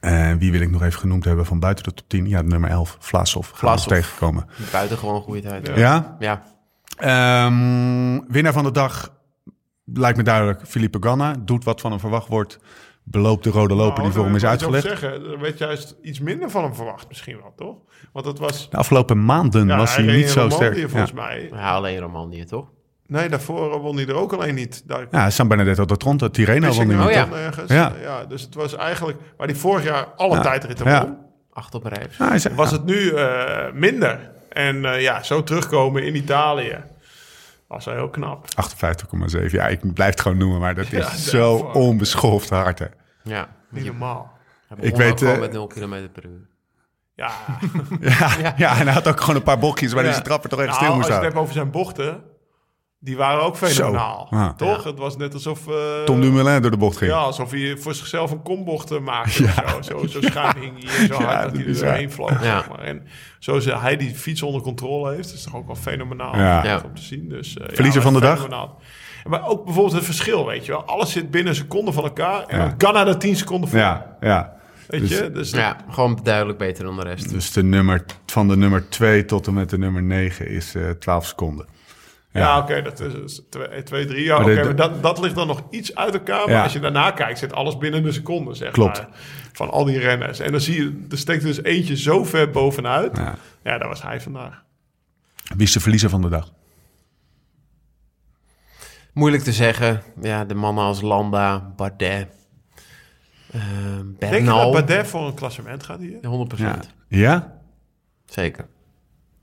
[0.00, 2.28] En wie wil ik nog even genoemd hebben van buiten de top 10?
[2.28, 3.44] Ja, de nummer 11, Vlasov.
[3.46, 3.92] Gaan we nog Vlasov.
[3.92, 4.46] tegengekomen.
[4.72, 5.66] Buitengewoon goede tijd.
[5.74, 6.16] Ja?
[6.18, 6.42] Ja.
[6.96, 9.12] Ehm, winnaar van de dag
[9.84, 10.60] lijkt me duidelijk.
[10.66, 12.58] Philippe Ganna doet wat van hem verwacht wordt.
[13.10, 15.00] Beloopt de rode loper die voor hem is Nou, dat wil ik uitgelegd.
[15.18, 17.76] zeggen, er werd juist iets minder van hem verwacht misschien wel, toch?
[18.12, 18.70] Want het was...
[18.70, 20.90] De afgelopen maanden Ja, was hij, niet zo Romandie, sterk.
[20.90, 21.22] volgens Ja.
[21.22, 21.48] mij.
[21.52, 22.66] Ja, alleen Romandie, toch?
[23.06, 24.82] Nee, daarvoor won hij er ook alleen niet.
[24.86, 27.14] Daar ja, San Benedetto de Tronto, Tirreno won hij Oh, niet.
[27.14, 27.28] ja.
[27.44, 27.72] ergens.
[27.72, 27.92] Ja.
[28.02, 28.24] Ja.
[28.24, 29.18] dus het was eigenlijk...
[29.36, 31.02] Waar hij vorig jaar alle tijdritten Ja.
[31.02, 31.16] won,
[31.52, 32.06] Acht op een rij.
[32.18, 34.30] Nou, was het nu eh, minder.
[34.48, 36.76] En eh, ja, zo terugkomen in Italië
[37.68, 38.46] was wel heel knap.
[39.40, 39.50] 58,7.
[39.50, 42.78] Ja, ik blijf het gewoon noemen, maar dat is Ja, zo onbeschoft hard.
[42.78, 42.86] Hè.
[43.22, 43.48] Ja.
[43.70, 44.32] Niet normaal.
[44.68, 46.46] Hij Ik weet, eh, met 0 km per uur.
[47.14, 47.30] Ja,
[48.00, 48.78] Ja, ja.
[48.78, 50.80] en hij had ook gewoon een paar bochtjes waar hij zijn trapper toch echt Nou,
[50.80, 51.40] stil als moest je het houden.
[51.40, 52.22] hebt over zijn bochten,
[52.98, 54.26] die waren ook fenomenaal.
[54.30, 54.36] Zo.
[54.36, 54.52] Ja.
[54.52, 54.84] Toch?
[54.84, 55.68] Het was net alsof...
[55.68, 55.74] eh,
[56.04, 57.10] Tom Dumoulin door de bocht ging.
[57.10, 59.44] Ja, alsof hij voor zichzelf een kombocht maakte.
[59.44, 61.78] of Zo, zo, zo schuin hing hij en zo hard Ja, dat dat hij er
[61.80, 62.30] doorheen vloog.
[62.30, 62.56] Ja.
[62.58, 62.78] Zeg maar.
[62.78, 63.02] En
[63.38, 66.64] zoals hij die fiets onder controle heeft, is toch ook wel fenomenaal Ja.
[66.64, 66.80] Ja.
[66.84, 67.28] om te zien.
[67.28, 68.48] Dus, eh, Verliezer ja, van de dag?
[69.28, 70.84] Maar ook bijvoorbeeld het verschil, weet je wel.
[70.84, 72.44] Alles zit binnen een seconde van elkaar.
[72.46, 72.64] En Ja.
[72.66, 73.78] dan kan er 10 seconden voor.
[73.78, 74.54] Ja, ja.
[74.86, 75.30] Weet Dus- je?
[75.30, 77.30] Dus dat- Ja, gewoon duidelijk beter dan de rest.
[77.30, 80.90] Dus de nummer, van de nummer 2 tot en met de nummer 9 is eh
[80.90, 81.66] 12 seconden.
[82.36, 83.42] Ja, oké, dat is
[83.84, 84.24] 2, 3.
[84.24, 86.38] Ja, Maar oké, de- maar dat, dat ligt dan nog iets uit elkaar.
[86.46, 86.62] Maar Ja.
[86.62, 88.98] als je daarna kijkt, zit alles binnen een seconde, zeg Klopt.
[88.98, 89.08] maar.
[89.52, 90.38] Van al die renners.
[90.38, 93.16] En dan zie je, er steekt dus eentje zo ver bovenuit.
[93.16, 93.34] Ja.
[93.62, 94.62] Ja, dat was hij vandaag.
[95.56, 96.52] Wie is de verliezer van de dag?
[99.12, 100.02] Moeilijk te zeggen.
[100.20, 102.28] Ja, de mannen als Landa, Bardet,
[103.52, 103.60] eh
[104.18, 104.72] Denk je dat.
[104.72, 106.18] Bardet voor een klassement gaat hier?
[106.22, 106.58] 100%.
[106.58, 106.78] Ja?
[107.08, 107.58] ja?
[108.26, 108.66] Zeker.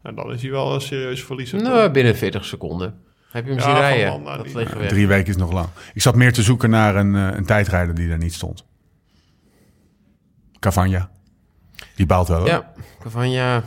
[0.04, 1.62] En dan is hij wel een serieus verliezer.
[1.62, 3.00] Nou, binnen 40 seconden.
[3.32, 4.24] Heb je hem Ja, zien van rijden?
[4.24, 4.88] Dat weg.
[4.88, 5.68] Drie weken is nog lang.
[5.94, 8.66] Ik zat meer te zoeken naar een, eh, een tijdrijder die daar niet stond.
[10.60, 11.10] Cavagna.
[11.96, 12.38] Die baalt wel.
[12.40, 12.48] hoor.
[12.48, 12.74] Ja,
[13.06, 13.64] van ja,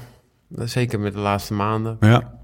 [0.59, 1.97] zeker met de laatste maanden.
[2.01, 2.35] ja.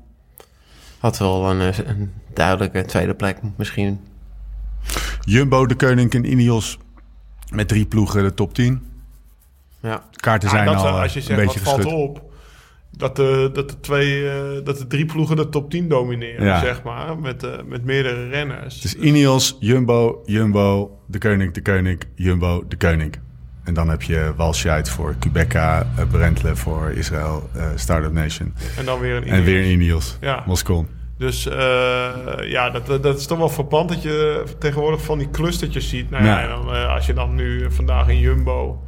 [0.98, 4.00] Had wel een, eh, een duidelijke tweede plek misschien.
[5.20, 6.78] Jumbo, de Koning en Ineos.
[7.50, 8.86] Met drie ploegen de top 10.
[9.80, 11.98] Ja, Kaarten zijn dat, al eh, als je een zegt, wat beetje valt geschud.
[11.98, 12.31] op?
[12.96, 16.60] Dat de, dat, de twee, eh, dat de drie ploegen de top 10 domineren, Ja.
[16.60, 17.18] zeg maar.
[17.18, 18.80] Met, eh, met meerdere renners.
[18.80, 23.14] Dus Ineos, Jumbo, Jumbo, de Koning, de Koning, Jumbo, de Koning.
[23.64, 28.54] En dan heb je Walscheid voor Quebeca, uh, Brentle voor Israël, eh Startup Nation.
[28.78, 30.42] en dan weer een En weer Ineos, Ja.
[30.46, 30.86] Moscon.
[31.18, 31.56] Dus eh,
[32.50, 36.10] ja, dat, dat- is toch wel verpand dat je tegenwoordig van die clustertjes ziet.
[36.10, 36.42] Nou ja, Ja.
[36.42, 38.82] en dan, eh, als je dan nu vandaag in Jumbo,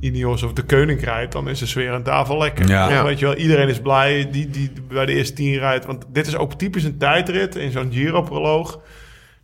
[0.00, 2.68] Ineos of de Koning rijdt, dan is de sfeer aan tafel lekker.
[2.68, 3.04] Ja.
[3.04, 5.86] Weet je wel, iedereen is blij die, die bij de eerste tien rijdt.
[5.86, 8.80] Want dit is ook typisch een tijdrit in zo'n Giro-proloog.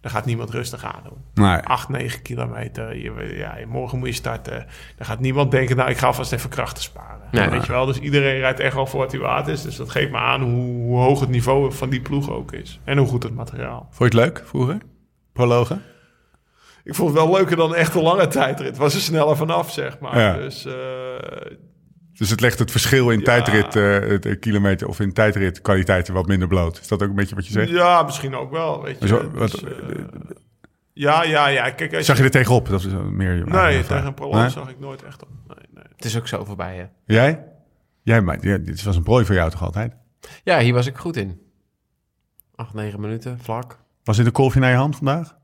[0.01, 1.45] Daar gaat niemand rustig aan doen.
[1.47, 1.59] Nee.
[1.59, 2.97] 8, 9 kilometer.
[2.97, 4.67] Je, ja, morgen moet je starten.
[4.97, 7.29] Dan gaat niemand denken, nou, ik ga vast even krachten sparen.
[7.31, 7.49] Nee.
[7.49, 7.87] Weet je wel?
[7.87, 9.63] Dus iedereen rijdt echt wel voor wat hij waard is.
[9.63, 12.81] Dus dat geeft me aan hoe, hoe hoog het niveau van die ploeg ook is.
[12.85, 13.89] En hoe goed het materiaal.
[13.91, 14.79] Vond je het leuk vroeger?
[15.33, 15.83] Prologen?
[16.85, 18.67] Ik vond het wel leuker dan echt een lange tijdrit.
[18.69, 20.19] Het was er sneller vanaf, zeg maar.
[20.19, 20.37] Ja.
[20.37, 20.73] Dus eh,
[22.13, 23.25] Dus het legt het verschil in Ja.
[23.25, 26.79] tijdrit, eh, het, eh, kilometer of in tijdrit kwaliteiten wat minder bloot.
[26.81, 27.69] Is dat ook een beetje wat je zegt?
[27.71, 28.83] ja, misschien ook wel.
[28.83, 29.07] Weet je.
[29.07, 29.63] Zo, wat- Dus,
[30.93, 31.71] ja, ja, ja.
[31.71, 32.69] Kijk, als Zag je er tegenop?
[32.69, 34.49] Dat is meer je Nee, tegen een proloog Nee?
[34.51, 35.29] zag ik nooit echt op.
[35.49, 35.85] Nee, nee.
[35.97, 36.85] het is ook zo voorbij, hè.
[37.15, 37.45] Jij?
[38.03, 39.97] Jij, maar ja, dit was een prooi voor jou toch altijd?
[40.45, 41.41] Ja, hier was ik goed in.
[42.55, 43.79] 8, 9 minuten, vlak.
[44.05, 45.37] Was dit een kolfje naar je hand vandaag?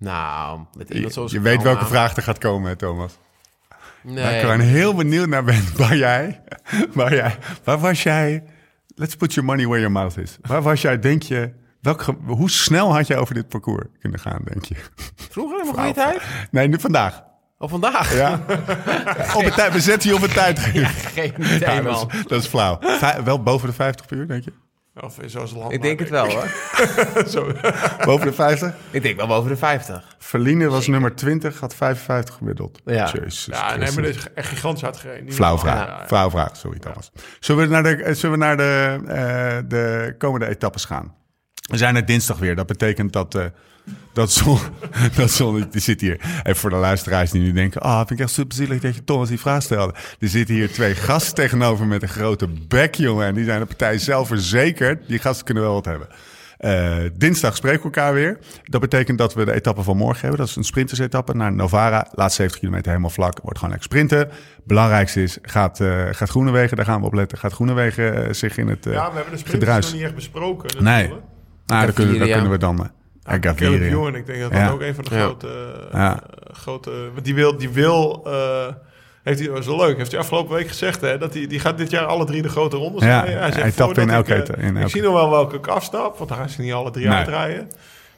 [0.00, 3.18] Nou, met Je, iemand zoals je weet welke aan- vraag er gaat komen, hè, Thomas.
[4.02, 5.64] Waar ik Nee, gewoon heel benieuwd naar ben.
[5.76, 6.40] Waar jij,
[6.92, 8.44] waar jij, waar was jij?
[8.94, 10.38] Let's put your money where your mouth is.
[10.40, 14.20] Waar was jij, denk je, welk, ge- hoe snel had jij over dit parcours kunnen
[14.20, 14.74] gaan, denk je?
[15.30, 16.22] vroeger mijn goede tijd?
[16.50, 17.22] Nee, nu vandaag.
[17.58, 18.14] Of vandaag?
[18.16, 18.32] Ja.
[19.36, 20.58] op een tijd, we zetten je op een tijd.
[20.58, 22.10] Geen idee, Ja, dat, man.
[22.10, 22.78] is, dat is flauw.
[23.24, 24.52] Wel boven de 50 per uur, denk je?
[25.02, 25.72] Of zoals land.
[25.72, 26.48] Ik denk het wel, hoor.
[27.28, 27.52] Zo.
[28.04, 28.74] Boven de 50?
[28.90, 30.16] Ik denk wel boven de 50.
[30.18, 32.80] Verline was nummer 20, had 55 gemiddeld.
[32.84, 33.10] Ja.
[33.12, 35.32] Jezus Ja, nee, maar dit is echt gigantisch hard gereden.
[35.32, 35.86] Flauw vraag.
[35.86, 36.06] Ja, ja.
[36.06, 37.10] Flauw vraag, sorry Thomas.
[37.40, 41.14] Zullen we naar de, eh, zullen we naar de, eh, de komende etappes gaan?
[41.70, 42.56] We zijn er dinsdag weer.
[42.56, 43.44] Dat betekent dat, eh
[44.12, 44.58] dat zon,
[45.16, 46.20] dat zon, die zit hier.
[46.42, 49.04] En voor de luisteraars die nu denken, ah, vind ik echt super zielig dat je
[49.04, 49.94] Thomas die vraag stelde.
[50.18, 53.26] Er zitten hier twee gasten tegenover met een grote bek, jongen.
[53.26, 55.08] En die zijn de partij zelf verzekerd.
[55.08, 56.08] Die gasten kunnen wel wat hebben.
[56.58, 58.38] Eh, dinsdag spreken we elkaar weer.
[58.64, 60.38] Dat betekent dat we de etappe van morgen hebben.
[60.38, 62.08] Dat is een sprintersetappe naar Novara.
[62.12, 63.40] Laatste 70 kilometer helemaal vlak.
[63.42, 64.28] Wordt gewoon lekker sprinten.
[64.64, 67.38] Belangrijkste is, gaat, eh gaat Groenewegen, daar gaan we op letten.
[67.38, 69.84] Gaat Groenewegen zich in het eh Ja, we hebben de sprinters gedruis.
[69.84, 70.84] nog niet echt besproken.
[70.84, 71.12] Nee.
[71.70, 72.78] Nou, daar kunnen, daar kunnen we dan...
[73.24, 73.80] eh, ja, Caleb.
[73.82, 74.70] Ewan, ik denk dat dat Ja.
[74.70, 75.20] ook een van de Ja.
[75.20, 75.48] grote...
[75.92, 76.12] Ja.
[76.14, 78.66] eh, grote want die wil, die wil eh,
[79.22, 81.90] Heeft hij, wel leuk, heeft hij afgelopen week gezegd hè, dat hij die gaat dit
[81.90, 83.40] jaar alle drie de grote rondes Ja, rijden.
[83.42, 85.66] hij zegt, tapt in elke ik, eh, in Ik elke- zie nog wel welke ik
[85.66, 87.16] afstap, want dan gaan ze niet alle drie Nee.
[87.16, 87.70] uitrijden.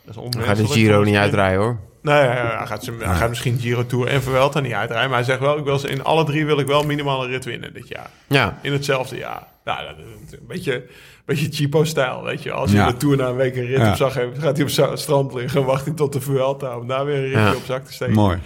[0.04, 1.78] Dat is Dan gaat de Giro niet uitrijden hoor.
[2.02, 5.08] Nee, hij gaat, ze, hij gaat misschien Giro Tour en Vuelta niet uitrijden.
[5.08, 7.30] Maar hij zegt wel, ik wil ze, in alle drie wil ik wel minimaal een
[7.30, 8.10] rit winnen dit jaar.
[8.26, 9.42] Ja, In hetzelfde jaar.
[9.64, 10.82] Nou, een beetje, een
[11.24, 12.52] beetje cheapo-stijl, weet je.
[12.52, 12.86] Als je Ja.
[12.90, 13.90] de Tour na een week een rit Ja.
[13.90, 16.86] op zag hebben, gaat hij op za- strand liggen, wacht hij tot de Vuelta om
[16.86, 18.14] daar weer een ritje op zak te steken.
[18.14, 18.38] Mooi.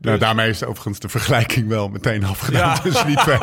[0.00, 2.78] Nou, daarmee is overigens de vergelijking wel meteen afgedaan Ja.
[2.78, 3.38] tussen die twee.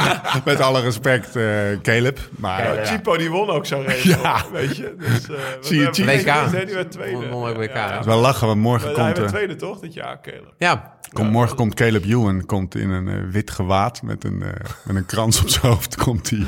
[0.44, 1.44] Met alle respect, eh,
[1.82, 2.18] Caleb.
[2.36, 4.44] Maar Ja, ja, Chipo die won ook zo race, Ja.
[4.52, 4.94] weet je.
[4.98, 6.66] Dus, eh, Zie je, Chipo- wat- WK.
[6.66, 7.16] Die werd tweede.
[7.16, 7.84] Won- won ook WK, Ja, hè?
[7.86, 7.90] ja.
[7.90, 10.54] het is wel lachen, want morgen Hij komt, werd eh, tweede toch, dit jaar, Caleb?
[10.58, 10.92] ja.
[11.12, 14.38] komt, morgen komt Caleb Ewan komt in een eh, wit gewaad met een,
[14.84, 15.96] met een krans op zijn hoofd.
[15.96, 16.46] Komt hij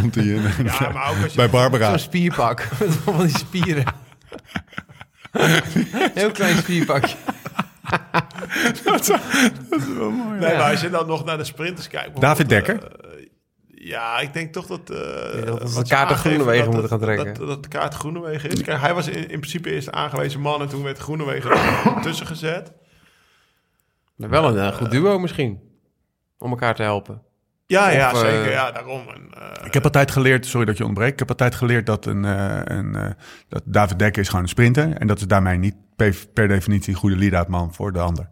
[0.00, 0.42] komt hij in,
[0.80, 1.36] Ja, maar ook als je...
[1.36, 1.88] bij Barbara.
[1.88, 2.68] Zo'n spierpak.
[2.78, 3.84] Met allemaal die spieren.
[6.14, 7.16] Heel klein spierpakje.
[10.40, 12.20] Nee, maar als je dan nog naar de sprinters kijkt...
[12.20, 12.84] David Dekker?
[12.84, 13.26] eh,
[13.66, 14.90] ja, ik denk toch dat...
[14.90, 14.96] eh,
[15.46, 17.34] dat we wat de kaart de Groenewegen dat- moeten gaan trekken.
[17.34, 18.62] Dat, dat de kaart Groenewegen is.
[18.62, 20.60] Kijk, hij was in, in principe eerst aangewezen man...
[20.60, 21.50] en toen werd Groenewegen
[22.02, 22.72] tussen gezet.
[24.16, 25.60] Maar wel een eh, goed duo misschien.
[26.38, 27.22] Om elkaar te helpen.
[27.66, 28.50] Ja, ja, Of, eh, zeker.
[28.50, 29.02] Ja, daarom.
[29.08, 29.28] En,
[29.58, 31.12] eh, Ik heb altijd geleerd, sorry dat je ontbreekt.
[31.12, 33.10] Ik heb altijd geleerd dat, een, eh, een, eh,
[33.48, 34.92] dat David Dekker is gewoon een sprinter.
[34.96, 38.28] En dat is daarmee niet per, per definitie een goede lead-out man voor de ander.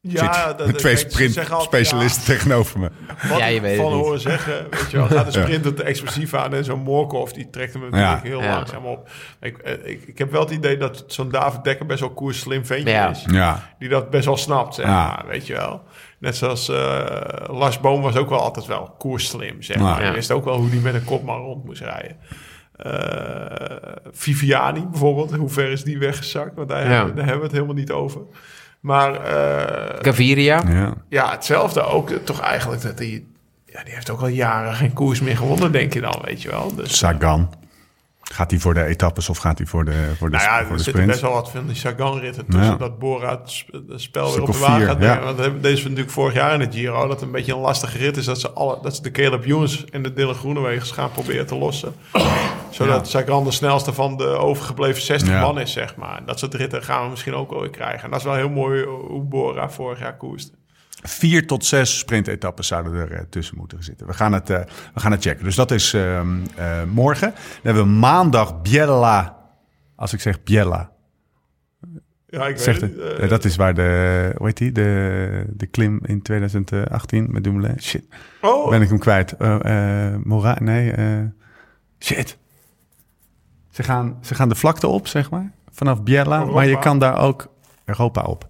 [0.00, 2.90] ja, Zit dat, met twee kijk, ze zeggen sprint altijd, specialisten tegenover me.
[3.22, 5.38] ja, wat Ja, je ik weet het van horen zeggen, weet je wel, gaat de
[5.40, 8.28] sprint te explosief aan en zo'n Morkov, die trekt hem natuurlijk Ja.
[8.28, 8.54] heel Ja.
[8.54, 9.10] langzaam op.
[9.40, 12.66] Ik, ik, ik heb wel het idee dat zo'n David Dekker best wel koers slim
[12.66, 13.08] ventje Ja.
[13.10, 13.24] is.
[13.26, 15.82] Ja, Die dat best wel snapt, zeg maar, weet je wel.
[16.18, 17.04] Net zoals eh,
[17.46, 19.98] Lars Boom was ook wel altijd wel koersslim, zeg maar.
[19.98, 20.04] Ja.
[20.04, 22.16] Hij wist ook wel hoe hij met een kopman rond moest rijden.
[22.76, 26.54] Eh, Viviani bijvoorbeeld, hoe ver is die weggezakt?
[26.56, 26.90] Want daar, Ja.
[26.90, 28.20] hebben, daar hebben we het helemaal niet over.
[28.80, 30.62] Maar eh, Gaviria.
[30.68, 30.94] ja.
[31.08, 32.10] ja, hetzelfde ook.
[32.10, 33.24] Toch eigenlijk dat hij...
[33.66, 36.50] Ja, die heeft ook al jaren geen koers meer gewonnen, denk je dan, weet je
[36.50, 36.74] wel.
[36.74, 37.50] Dus, Sagan.
[38.32, 40.76] Gaat hij voor de etappes of gaat hij voor de, voor de, nou ja, voor
[40.76, 42.62] er zitten best wel wat van die Sagan-ritten tussen.
[42.72, 42.76] Ja.
[42.76, 45.20] Dat Bora het sp- het spel weer op de wagen gaat ja.
[45.20, 47.00] Want deze was natuurlijk vorig jaar in het Giro.
[47.00, 48.24] Dat het een beetje een lastige rit is.
[48.24, 51.54] Dat ze, alle, dat ze de Caleb Ewan's en de Dylan Groenewegens gaan proberen te
[51.56, 51.94] lossen.
[52.70, 55.40] Zodat Sagan de snelste van de overgebleven 60 Ja.
[55.40, 56.22] man is, zeg maar.
[56.26, 58.02] Dat soort ritten gaan we misschien ook ooit krijgen.
[58.04, 60.50] En dat is wel heel mooi hoe Bora vorig jaar koerste.
[61.02, 64.06] Vier tot zes sprintetappes zouden er eh, tussen moeten zitten.
[64.06, 64.60] We gaan het, eh,
[64.94, 65.44] we gaan het checken.
[65.44, 67.30] Dus dat is ehm, eh, morgen.
[67.30, 69.36] Dan hebben we maandag Biella.
[69.96, 70.90] Als ik zeg Biella.
[72.26, 73.20] Ja, ik weet het.
[73.20, 73.30] het.
[73.30, 74.72] Dat is waar de, hoe heet die?
[74.72, 77.80] De, de klim in 2018 met Dumoulin.
[77.80, 78.04] Shit,
[78.40, 79.32] oh, ben ik hem kwijt.
[79.32, 80.94] Eh, Mora, nee.
[81.98, 82.38] shit.
[83.70, 85.52] Ze gaan, ze gaan de vlakte op, zeg maar.
[85.70, 86.44] Vanaf Biella.
[86.44, 87.46] Maar je kan daar ook
[87.84, 88.47] Europa op.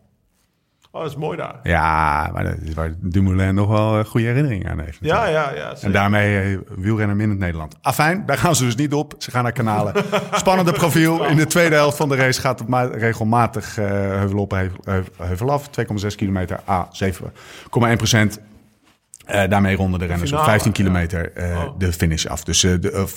[0.90, 1.54] oh, dat is mooi daar.
[1.62, 4.98] Ja, maar dat is waar Dumoulin nog wel eh, goede herinneringen aan heeft.
[5.00, 5.74] Ja, ja, ja.
[5.80, 7.76] En daarmee eh, wielrennen in het Nederland.
[7.82, 9.14] Afijn, daar gaan ze dus niet op.
[9.18, 9.94] Ze gaan naar kanalen.
[10.32, 11.24] Spannende profiel.
[11.24, 14.78] In de tweede helft van de race gaat het ma- regelmatig eh, heuvel op, heuvel,
[14.84, 15.68] heuvel- heuvel af.
[15.80, 18.40] 2,6 kilometer, A, 7,1 procent.
[19.28, 21.78] Eh, daarmee ronden de renners op finale, 15 kilometer eh, Oh.
[21.78, 22.44] de finish af.
[22.44, 23.16] Dus eh, de, of,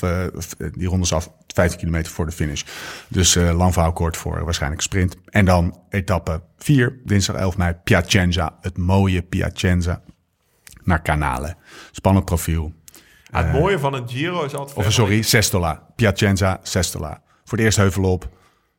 [0.73, 2.63] die ronden ze af 15 kilometer voor de finish.
[3.07, 5.15] Dus lang verhaal kort voor waarschijnlijk sprint.
[5.25, 8.57] En dan etappe 4, dinsdag 11 mei, Piacenza.
[8.61, 10.01] Het mooie Piacenza
[10.83, 11.57] naar Kanalen.
[11.91, 12.73] Spannend profiel.
[13.31, 14.77] Ja, het mooie van een Giro is altijd...
[14.77, 15.83] Of sorry, Sestola.
[15.95, 17.21] Piacenza, Sestola.
[17.45, 18.29] Voor de eerste heuvel op.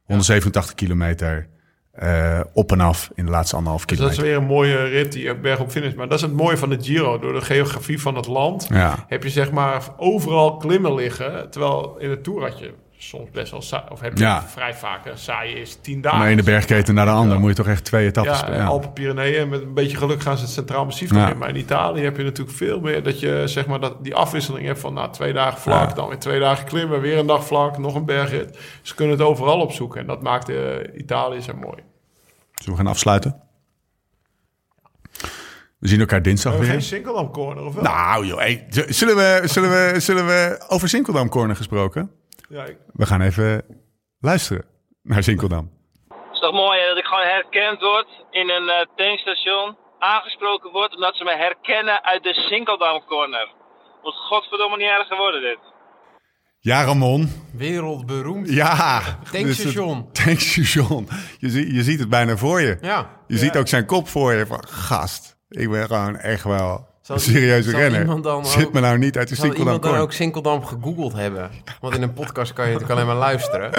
[0.04, 1.48] 187 kilometer.
[1.92, 4.40] Eh, op en af in de laatste anderhalf Dus dat is kilometer.
[4.40, 5.94] weer een mooie rit die berg op finish.
[5.94, 7.18] Maar dat is het mooie van de Giro.
[7.18, 9.04] Door de geografie van het land Ja.
[9.08, 11.50] heb je zeg maar overal klimmen liggen.
[11.50, 12.72] Terwijl in de Tour had je
[13.08, 13.82] soms best wel saai.
[13.90, 14.42] Of heb je Ja.
[14.48, 16.18] vrij vaak een saaie is tien dagen.
[16.18, 17.40] Maar in de bergketen naar de ander Ja.
[17.40, 18.66] moet je toch echt twee etappes Ja, spelen.
[18.66, 19.48] Alpen Pyreneeën.
[19.48, 21.38] Met een beetje geluk gaan ze het Centraal Massief in.
[21.38, 24.66] Maar in Italië heb je natuurlijk veel meer dat je zeg maar dat die afwisseling
[24.66, 27.78] hebt van nou, twee dagen vlak, dan weer twee dagen klimmen, weer een dag vlak,
[27.78, 28.58] nog een bergrit.
[28.82, 30.56] Ze kunnen het overal opzoeken en dat maakt eh,
[30.96, 31.78] Italië zo mooi.
[32.54, 33.40] Zullen we gaan afsluiten?
[35.78, 36.68] We zien elkaar dinsdag We weer.
[36.70, 37.82] geen Sinkeldam corner of wel?
[37.82, 42.10] Nou joh, hey, zullen, we, zullen, we, zullen we over Sinkeldam Corner gesproken?
[42.54, 43.64] Ja, ik- We gaan even
[44.20, 44.64] luisteren
[45.02, 45.70] naar Sinkeldam.
[46.08, 49.76] Het is toch mooi hè, dat ik gewoon herkend word in een eh, tankstation.
[49.98, 53.48] Aangesproken word omdat ze me herkennen uit de Sinkeldam Corner.
[54.02, 55.58] Wordt godverdomme niet erger worden dit.
[56.60, 57.28] Ja, Ramon.
[57.54, 58.48] Wereldberoemd.
[58.48, 59.00] Ja.
[59.32, 60.08] Tankstation.
[60.12, 61.08] Dus tankstation.
[61.38, 62.78] Je, zie- je ziet het bijna voor je.
[62.80, 63.10] Ja.
[63.26, 64.46] Je ziet ook zijn kop voor je.
[64.46, 68.00] Van, gast, ik ben gewoon echt wel Zal- Een serieuze zal renner.
[68.00, 70.00] iemand dan Zit ook- me nou niet uit de Zal Sinkeldam iemand dan Corner.
[70.08, 71.50] ook Sinkeldam gegoogeld hebben?
[71.80, 73.72] Want in een podcast kan je natuurlijk alleen maar luisteren.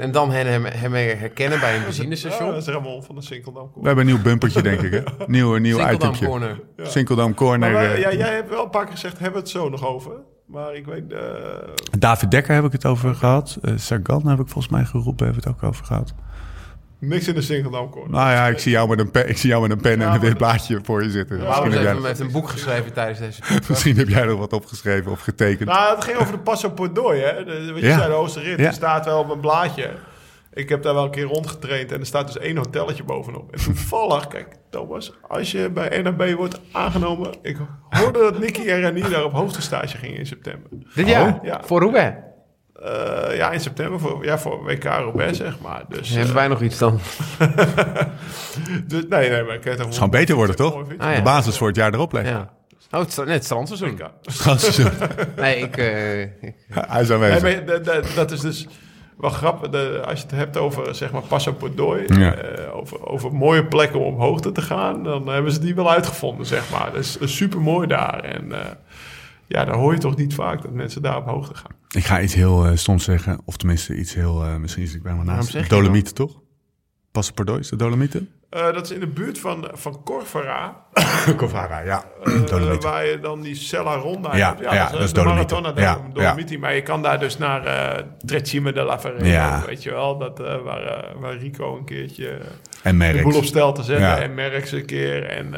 [0.00, 2.48] En dan hem, hem, hem herkennen bij een Ja, benzinestation.
[2.50, 3.70] dat is Ramon van de Sinkeldam.
[3.74, 4.92] We hebben een nieuw bumpertje, denk ik.
[4.92, 5.00] Hè?
[5.26, 6.26] Nieuw, nieuw Sinkeldam itemtje.
[6.26, 6.60] Corner.
[6.76, 7.58] Sinkeldam Corner.
[7.58, 9.68] Maar wij- eh, ja, jij hebt wel een paar keer gezegd, hebben we het zo
[9.68, 10.12] nog over?
[10.46, 11.12] Maar ik weet...
[11.12, 11.18] eh,
[11.98, 13.58] David Dekker heb ik het over gehad.
[13.62, 16.14] Eh Sagan heb ik volgens mij geroepen, hebben we het ook over gehad.
[17.00, 18.10] Niks in de Sinkeldam corner.
[18.10, 20.00] Nou ja, ik zie jou met een pen, ik zie jou met een pen en
[20.00, 21.38] Ja, een wit blaadje voor je zitten.
[21.38, 24.52] Wout Misschien, heb jij, heeft een boek geschreven tijdens deze misschien heb jij er wat
[24.52, 25.68] opgeschreven of getekend.
[25.68, 27.44] Nou, het ging over de Passo Pordooi, hè.
[27.44, 27.96] De, wat je Ja.
[27.98, 28.58] zei, de Oosterrit.
[28.58, 28.66] Ja.
[28.66, 29.90] Er staat wel op een blaadje.
[30.52, 33.52] Ik heb daar wel een keer rondgetraind en er staat dus één hotelletje bovenop.
[33.52, 37.30] En toevallig, kijk Thomas, als je bij NAB wordt aangenomen...
[37.42, 37.56] Ik
[37.88, 40.70] hoorde dat Nicky en Renier daar op hoogtestage gingen in september.
[40.94, 41.38] Dit jaar?
[41.42, 41.60] Ja.
[41.64, 42.16] Voor Roubaix.
[42.84, 45.82] Eh, ja, in september voor, ja, voor WK Roubaix, zeg maar.
[45.88, 47.00] Dus, Hebben eh, wij nog iets dan?
[48.86, 50.74] dus nee, nee, maar ik kan het Het zou beter worden, toch?
[50.98, 51.14] Ah, ja.
[51.14, 52.32] De basis voor het jaar erop leggen.
[52.32, 52.50] Ja.
[52.92, 54.00] Oh, het, net het strandseizoen.
[55.36, 55.76] Nee, ik...
[55.76, 57.42] eh, ik- Hij is Nee, aanwezig.
[57.42, 58.66] maar dat, dat, dat is dus
[59.18, 59.70] wel grappig.
[59.70, 61.56] De, als je het hebt over, zeg maar, Passo.
[62.06, 62.34] Ja.
[62.34, 65.04] eh, over, over mooie plekken om op hoogte te gaan.
[65.04, 66.90] Dan hebben ze die wel uitgevonden, zeg maar.
[66.92, 68.20] Dat is, super mooi daar.
[68.24, 68.58] En eh,
[69.50, 71.72] ja, dan hoor je toch niet vaak dat mensen daar op hoogte gaan.
[71.88, 73.40] Ik ga iets heel eh, stoms zeggen.
[73.44, 74.44] Of tenminste iets heel...
[74.44, 75.70] eh, misschien is ik bij me Waarom naast.
[75.70, 76.40] Dolomieten, toch?
[77.10, 78.28] Passapordooi, is de Dolomieten?
[78.50, 80.84] Eh, dat is in de buurt van, van Corvara.
[81.36, 82.04] Covara, ja.
[82.46, 82.90] Dolomieten.
[82.90, 84.60] waar je dan die Sella Ronda Ja, hebt.
[84.72, 85.22] ja, dat is de
[86.20, 86.58] Ja.
[86.58, 88.98] Maar je kan daar dus naar eh Trecime de la.
[89.22, 89.62] Ja.
[89.66, 92.38] Weet je wel, dat, waar, waar Rico een keertje...
[92.82, 94.22] En de boel op stel te zetten.
[94.22, 95.24] En Merckx een keer.
[95.24, 95.54] En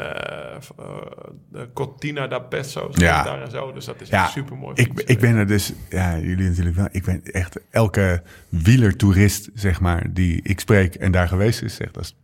[1.73, 3.23] Cortina da staat Ja.
[3.23, 3.71] daar en zo.
[3.73, 4.73] Dus dat is super mooi.
[4.75, 6.87] ik, ik ben er dus, ja, jullie natuurlijk wel.
[6.91, 11.93] Ik ben echt elke wielertoerist, zeg maar, die ik spreek en daar geweest is, zegt
[11.93, 12.15] dat is,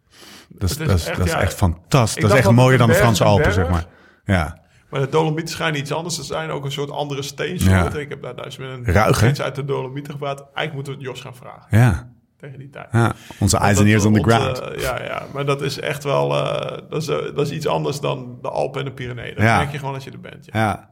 [0.50, 2.22] dat is, dat is, echt, dat is ja, echt fantastisch.
[2.22, 3.86] Dat is echt mooier dan de Franse Alpen, zeg maar.
[4.24, 4.58] Ja,
[4.90, 6.50] Maar de Dolomieten schijnen iets anders te zijn.
[6.50, 7.94] Ook een soort andere steensoort.
[7.94, 8.00] Ja.
[8.00, 10.40] Ik heb daar met een Ruig, mensen uit de Dolomieten gepraat.
[10.40, 11.78] Eigenlijk moeten we het Jos gaan vragen.
[11.78, 12.88] ja, Tegen die tijd.
[12.92, 13.14] ja.
[13.40, 14.62] Onze dat- on the ground.
[14.82, 16.36] ja, ja, maar dat is echt wel...
[16.36, 19.36] eh, dat, is, eh, dat is iets anders dan de Alpen en de Pyreneeën.
[19.36, 19.58] Dat Ja.
[19.58, 20.46] merk je gewoon als je er bent.
[20.52, 20.90] Ja.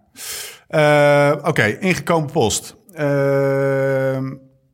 [0.68, 1.32] Ja.
[1.36, 2.76] Eh, Oké, ingekomen post.
[2.94, 4.34] Ehm,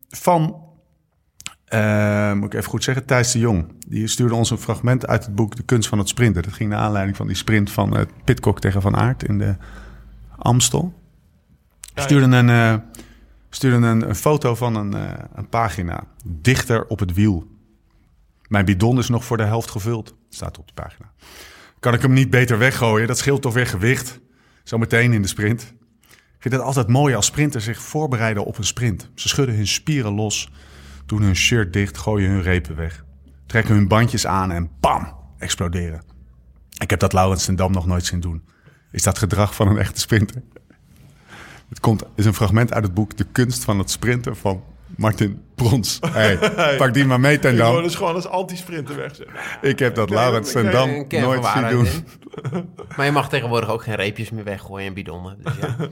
[0.10, 0.64] van,
[1.74, 3.66] eh, moet ik even goed zeggen, Thijs de Jong.
[3.88, 6.44] Die stuurde ons een fragment uit het boek De Kunst van het Sprinten.
[6.44, 9.56] Dat ging naar aanleiding van die sprint van het Pitcock tegen Van Aert in de
[10.38, 10.94] Amstel.
[11.96, 12.76] Stuurde een, eh,
[13.50, 14.94] stuurde een, een foto van een,
[15.34, 16.04] een pagina.
[16.26, 17.48] Dichter op het wiel.
[18.48, 20.16] Mijn bidon is nog voor de helft gevuld.
[20.30, 21.12] Staat op de pagina.
[21.80, 23.08] Kan ik hem niet beter weggooien?
[23.08, 24.20] Dat scheelt toch weer gewicht.
[24.64, 25.74] Zometeen in de sprint.
[26.12, 29.10] Ik vind het altijd mooi als sprinters zich voorbereiden op een sprint.
[29.16, 30.52] Ze schudden hun spieren los,
[31.14, 33.06] doen hun shirt dicht, gooien hun repen weg.
[33.46, 36.04] Trekken hun bandjes aan en bam, exploderen.
[36.78, 38.44] Ik heb dat Laurens ten Dam nog nooit zien doen.
[38.92, 40.42] Is dat gedrag van een echte sprinter?
[41.70, 44.64] Het komt, is een fragment uit het boek De Kunst van het Sprinten van
[44.96, 46.00] Martin Brons.
[46.12, 46.38] Hey,
[46.78, 47.84] pak die maar mee ten Ik wil Dam.
[47.84, 49.36] dus gewoon als anti-sprinter wegzetten.
[49.62, 51.86] Ik heb dat Laurens ten Dam nooit zien doen.
[51.86, 52.70] in.
[52.96, 55.38] Maar je mag tegenwoordig ook geen reepjes meer weggooien en bidonnen.
[55.44, 55.76] Dus ja.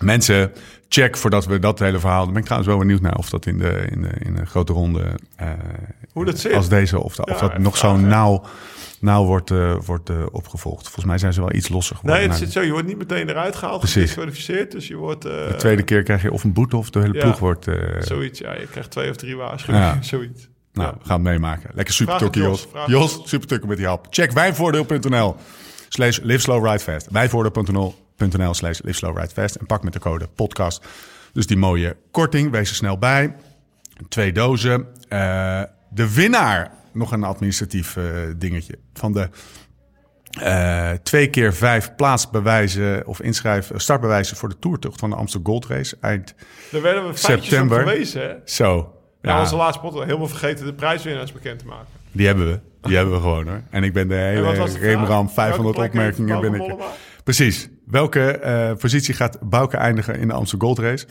[0.00, 0.52] Mensen,
[0.88, 2.22] check voordat we dat hele verhaal.
[2.24, 4.46] Daar ben ik trouwens wel benieuwd naar of dat in de, in de, in de
[4.46, 5.04] grote ronde.
[5.36, 5.48] eh,
[6.12, 6.52] Hoe dat zit.
[6.54, 8.42] Als deze, of, dat- of dat nog zo nauw,
[9.02, 10.82] nauw wordt, eh, wordt eh, opgevolgd.
[10.82, 12.20] Volgens mij zijn ze wel iets losser geworden.
[12.20, 12.66] Nee, het Nou, zit zo.
[12.66, 14.00] Je wordt niet meteen eruit gehaald, Precies.
[14.00, 14.70] gedisqualificeerd.
[14.72, 15.24] Dus je wordt...
[15.24, 17.20] eh, de tweede keer krijg je of een boete of de hele Ja.
[17.20, 17.66] ploeg wordt.
[17.98, 18.52] Zoiets, ja.
[18.54, 20.02] Je krijgt twee of drie waarschuwingen, Ja.
[20.16, 20.48] zoiets.
[20.72, 20.94] nou, Ja.
[20.98, 21.70] we gaan het meemaken.
[21.74, 22.66] Lekker super Jos, Jos.
[22.72, 23.28] Jos, Jos.
[23.28, 24.06] super tukkie met die hap.
[24.10, 25.36] Check wijnvoordeel.nl
[25.88, 27.08] slash live slow ride fast.
[27.10, 29.54] Wijnvoordeel.nl slash live slow ride fast.
[29.54, 30.84] En pak met de code podcast.
[31.32, 32.50] Dus die mooie korting.
[32.50, 33.34] Wees er snel bij.
[34.08, 34.86] Twee dozen.
[35.90, 36.70] De winnaar.
[36.92, 38.04] Nog een administratief eh,
[38.36, 38.78] dingetje.
[38.92, 39.28] Van de
[40.40, 45.66] eh, twee keer vijf plaatsbewijzen of inschrijven, startbewijzen voor de toertocht van de Amsterdam Gold
[45.66, 45.96] Race.
[46.00, 46.34] Eind
[46.70, 47.80] Daar werden we September.
[47.82, 48.34] op gewezen, hè?
[48.44, 48.94] zo.
[49.22, 51.86] Ja, Ja, onze laatste pot helemaal vergeten de prijswinnaars bekend te maken.
[52.12, 52.60] die hebben we.
[52.80, 53.62] Die hebben we gewoon hoor.
[53.70, 54.64] En ik ben de hele?
[54.78, 56.60] Remram 500 Welke plek heeft opmerkingen binnen.
[56.60, 56.90] Mollema?
[57.24, 57.68] Precies.
[57.86, 61.06] Welke eh, positie gaat Bouke eindigen in de Amsterdam Gold Race?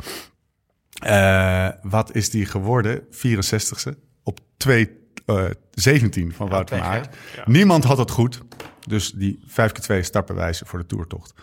[0.99, 3.01] Eh, wat is die geworden?
[3.11, 3.91] 64ste.
[4.23, 4.89] Op 2,
[5.37, 6.81] eh 17 van Wout van?
[6.81, 7.15] Aert.
[7.45, 8.41] Niemand had het goed.
[8.87, 11.33] Dus die 5 keer 2 startbewijzen voor de toertocht.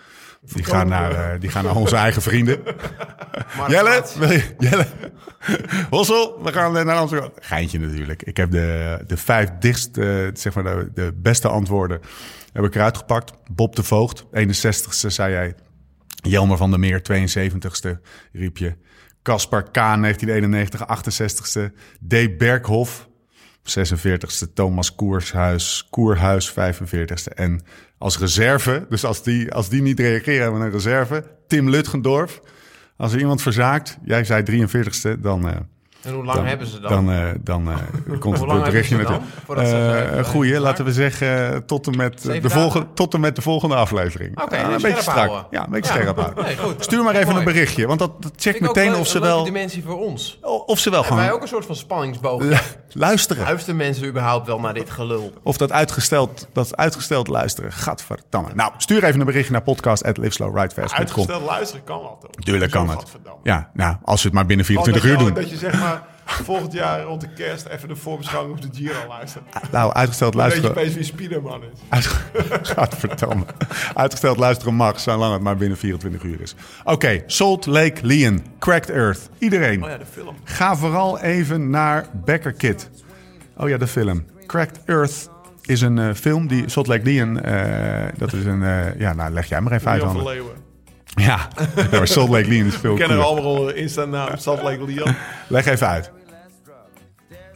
[0.42, 2.60] Die gaan, naar, eh, die gaan naar onze eigen vrienden.
[3.68, 4.86] Jelle, je- Jelle.
[5.90, 7.30] Hossel, we gaan naar Amsterdam.
[7.40, 8.22] Geintje natuurlijk.
[8.22, 12.00] Ik heb de, de vijf dichtst, eh, zeg maar de, de beste antwoorden
[12.52, 13.32] heb ik eruit gepakt.
[13.50, 15.54] Bob de Voogd, 61ste zei jij.
[16.22, 18.00] Jelmer van der Meer, 72ste,
[18.32, 18.76] riep je.
[19.22, 21.72] Caspar K, 1991, 68ste.
[22.08, 22.38] D.
[22.38, 23.07] Berghoff,
[23.70, 24.52] 46ste.
[24.54, 27.34] Thomas Koershuis, Koerhuis 45ste.
[27.34, 27.60] En
[27.98, 31.24] als reserve, dus als die, als die niet reageren, hebben we een reserve.
[31.46, 32.40] Tim Lutgendorf.
[32.96, 35.68] Als er iemand verzaakt, jij zei 43ste, dan...
[36.02, 36.90] En hoe lang dan, hebben ze dan?
[36.90, 39.14] Dan, eh, dan eh, komt het berichtje met ze
[40.10, 42.60] Eh, een goeie, laten we zeggen, tot en met, Zeven de dagen?
[42.60, 44.40] volgende, tot en met de volgende aflevering.
[44.42, 45.16] Oké, een beetje strak.
[45.16, 45.46] houden.
[45.50, 46.00] Ja, een beetje Ja.
[46.00, 46.44] scherp houden.
[46.44, 46.74] Nee, goed.
[46.84, 47.38] Stuur maar even Mooi.
[47.38, 50.38] een berichtje, want dat, dat checkt meteen leuk- of ze een wel, dimensie voor ons.
[50.66, 52.42] of ze wel Hebben wij ook een soort van spanningsboog?
[52.92, 53.44] luisteren.
[53.44, 55.32] Luisteren mensen überhaupt wel naar dit gelul?
[55.42, 57.72] Of dat uitgesteld, dat uitgesteld luisteren.
[57.72, 58.48] Gadverdamme.
[58.54, 60.98] Nou, stuur even een berichtje naar podcast.liveslowridefast.com.
[60.98, 62.30] Uitgesteld luisteren kan wel, toch?
[62.44, 63.02] Tuurlijk kan het.
[63.42, 65.42] Ja, nou, als we het maar binnen Gewoon 24 dat uur doen.
[65.42, 65.97] Dat je zeg maar
[66.30, 69.44] volgend jaar rond de kerst even de voorbeschouwing op de Giro luistert.
[69.72, 70.82] Nou, uitgesteld Dan weet je luisteren.
[70.84, 71.80] opeens wie Spiderman is.
[71.88, 72.06] Uit,
[72.68, 73.44] Gadverdamme.
[73.94, 76.54] Uitgesteld luisteren mag, zolang het maar binnen 24 uur is.
[76.84, 79.28] Oké, Salt Lake Leon, Cracked Earth.
[79.38, 80.34] Iedereen, Oh ja, de film.
[80.44, 82.90] ga vooral even naar Becker Kid.
[83.56, 84.24] Oh ja, de film.
[84.46, 85.28] Cracked Earth
[85.62, 89.32] is een eh, film die Salt Lake Leon, eh, dat is een, eh, ja, nou
[89.32, 90.02] leg jij maar even uit.
[90.02, 90.24] Leon van.
[90.24, 90.52] Leeuwen.
[91.14, 91.48] Ja,
[91.90, 93.42] maar Salt Lake Leon is veel We kennen er cooler.
[93.44, 95.14] allemaal Insta-naam Salt Lake Leon.
[95.48, 96.10] Leg even uit.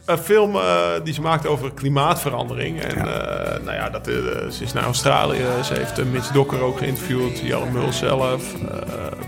[0.05, 2.81] Een film eh, die ze maakt over klimaatverandering.
[2.81, 4.13] En eh, nou ja, dat, eh,
[4.49, 5.43] ze is naar Australië.
[5.63, 7.39] Ze heeft Mitch Dokker ook geïnterviewd.
[7.39, 8.43] Jelle Mul zelf.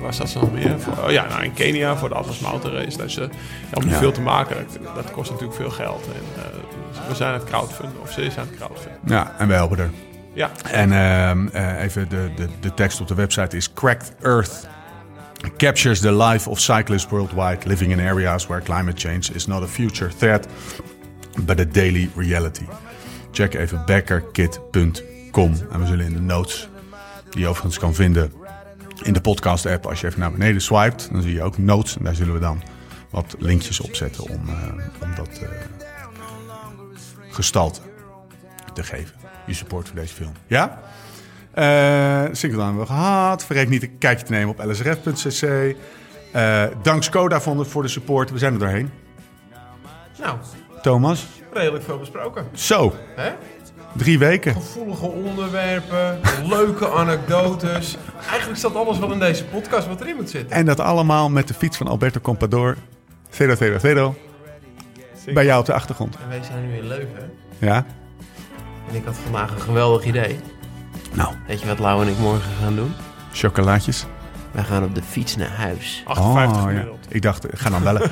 [0.02, 0.80] Waar staat ze nog meer?
[0.80, 2.98] Voor, oh ja, nou, in Kenia voor de Atlas Mountain Race.
[2.98, 3.26] Dus uh,
[3.74, 3.98] om Ja.
[3.98, 6.06] veel te maken, dat, kost natuurlijk veel geld.
[6.06, 6.44] En,
[7.08, 8.02] we zijn aan het crowdfunden.
[8.02, 9.00] Of ze is aan het crowdfunden.
[9.06, 9.90] Ja, en we helpen er.
[10.34, 14.68] Ja, En ehm, eh, even de, de, de tekst op de website is Cracked Earth
[15.58, 19.68] captures the life of cyclists worldwide living in areas where climate change is not a
[19.68, 20.48] future threat
[21.46, 22.66] but a daily reality.
[23.32, 26.70] Check even beckerkit.com en we zullen in de notes,
[27.30, 28.32] die je overigens kan vinden
[29.04, 31.98] in de podcast app, als je even naar beneden swipet, dan zie je ook notes
[31.98, 32.64] en daar zullen we dan
[33.10, 34.54] wat linkjes op zetten om, eh,
[35.02, 35.50] om dat eh,
[37.30, 37.80] gestalte
[38.74, 39.16] te geven.
[39.46, 40.32] Je support voor deze film.
[40.48, 40.82] Ja?
[41.56, 43.46] Eh Single hebben we gehad.
[43.46, 45.76] Vergeet niet een kijkje te nemen op lsrf.cc.
[46.32, 48.32] Eh dank Skoda voor de, voor de support.
[48.32, 48.92] We zijn er doorheen.
[50.20, 50.38] Nou,
[50.82, 51.28] Thomas.
[51.54, 52.46] redelijk veel besproken.
[52.54, 53.32] Zo, Hè?
[53.94, 54.54] drie weken.
[54.54, 56.20] Gevoelige onderwerpen,
[56.56, 57.98] leuke anekdotes.
[58.30, 60.56] Eigenlijk staat alles wel in deze podcast wat erin moet zitten.
[60.58, 62.76] En dat allemaal met de fiets van Alberto Compador.
[63.30, 64.16] Vedo, Vedo, Vedo.
[65.34, 66.16] Bij jou op de achtergrond.
[66.16, 67.32] En wij zijn nu in Leuven.
[67.58, 67.86] Ja?
[68.90, 70.40] En ik had vandaag een geweldig idee.
[71.16, 72.94] Nou, Weet je wat Lau en ik morgen gaan doen?
[73.34, 74.06] chocolaatjes.
[74.52, 76.04] Wij gaan op de fiets naar huis.
[76.06, 76.68] 58 Oh, ja.
[76.70, 77.06] gemiddeld.
[77.10, 78.02] Ik dacht, ga dan bellen.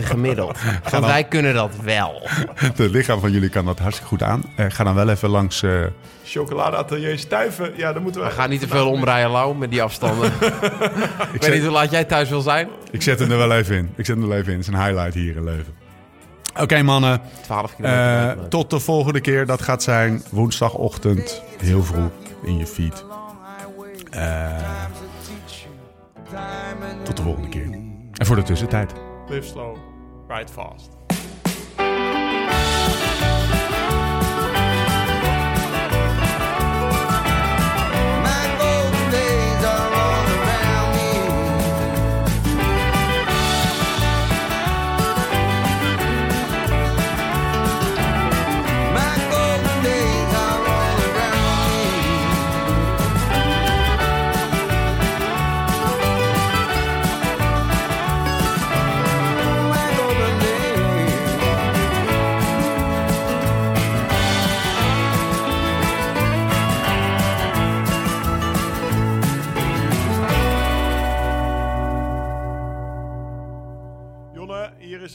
[0.00, 0.58] 58,9 gemiddeld.
[0.90, 2.22] Want wij kunnen dat wel.
[2.54, 4.42] Het lichaam van jullie kan dat hartstikke goed aan.
[4.56, 5.62] Eh, ga dan wel even langs...
[5.62, 5.70] eh,
[6.24, 7.72] Chocoladeatelier Stuiven.
[7.76, 8.26] Ja, dan moeten we...
[8.26, 10.32] We gaan niet te veel omrijden, Lau, met die afstanden.
[11.32, 12.68] ik weet niet hoe laat jij thuis wil zijn.
[12.90, 13.90] ik zet hem er wel even in.
[13.96, 14.58] Ik zet hem er wel even in.
[14.58, 15.74] Het is een highlight hier in Leuven.
[16.60, 17.20] Oké mannen.
[17.42, 19.46] 12 Eh, tot de volgende keer.
[19.46, 21.42] Dat gaat zijn woensdagochtend.
[21.58, 22.10] Heel vroeg
[22.44, 23.04] in je feed.
[24.10, 24.56] Eh,
[27.02, 27.70] tot de volgende keer.
[28.12, 28.92] En voor de tussentijd.
[29.28, 29.76] Live slow,
[30.28, 30.93] ride fast.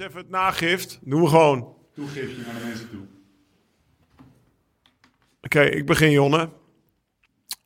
[0.09, 0.99] Even het nagift.
[1.01, 1.73] Doen we gewoon.
[1.93, 3.01] Toegiftje naar de mensen toe.
[5.41, 6.49] Oké, ik begin, Jonne.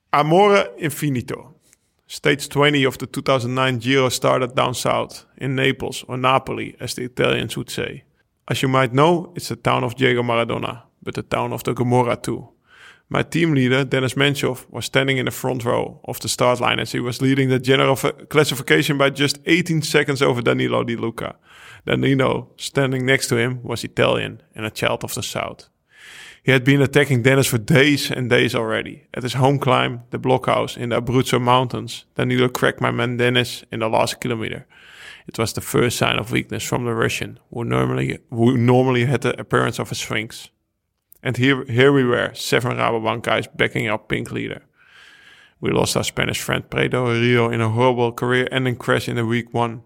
[0.09, 1.57] Amore Infinito.
[2.05, 7.01] Stage 20 of the 2009 Giro started down south, in Naples, or Napoli, as the
[7.01, 8.03] Italians would say.
[8.43, 11.73] As you might know, it's the town of Diego Maradona, but the town of the
[11.73, 12.49] Gomorra too.
[13.07, 16.81] My team leader, Dennis Menchov, was standing in the front row of the start line
[16.81, 17.95] as he was leading the general
[18.29, 21.35] classification by just 18 seconds over Danilo Di Luca.
[21.85, 25.69] Danilo, standing next to him, was Italian and a child of the South.
[26.43, 29.07] He had been attacking Dennis for days and days already.
[29.13, 33.63] At his home climb, the blockhouse in the Abruzzo Mountains, Danilo cracked my man Dennis
[33.71, 34.65] in the last kilometer.
[35.25, 39.21] It was the first sign of weakness from the Russian, who normally who normally had
[39.21, 40.49] the appearance of a sphinx.
[41.21, 44.63] And here, here we were, seven Rabobank guys backing up Pink leader.
[45.61, 49.53] We lost our Spanish friend Predo Rio in a horrible career-ending crash in the week
[49.53, 49.83] one.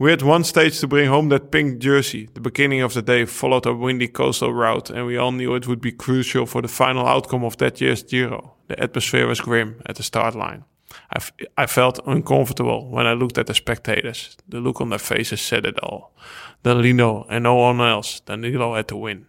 [0.00, 2.30] We had one stage to bring home that pink jersey.
[2.32, 5.68] The beginning of the day followed a windy coastal route, and we all knew it
[5.68, 8.54] would be crucial for the final outcome of that year's Giro.
[8.68, 10.64] The atmosphere was grim at the start line.
[10.90, 14.38] I, f- I felt uncomfortable when I looked at the spectators.
[14.48, 16.14] The look on their faces said it all.
[16.62, 18.20] Danilo and no one else.
[18.20, 19.26] Danilo had to win.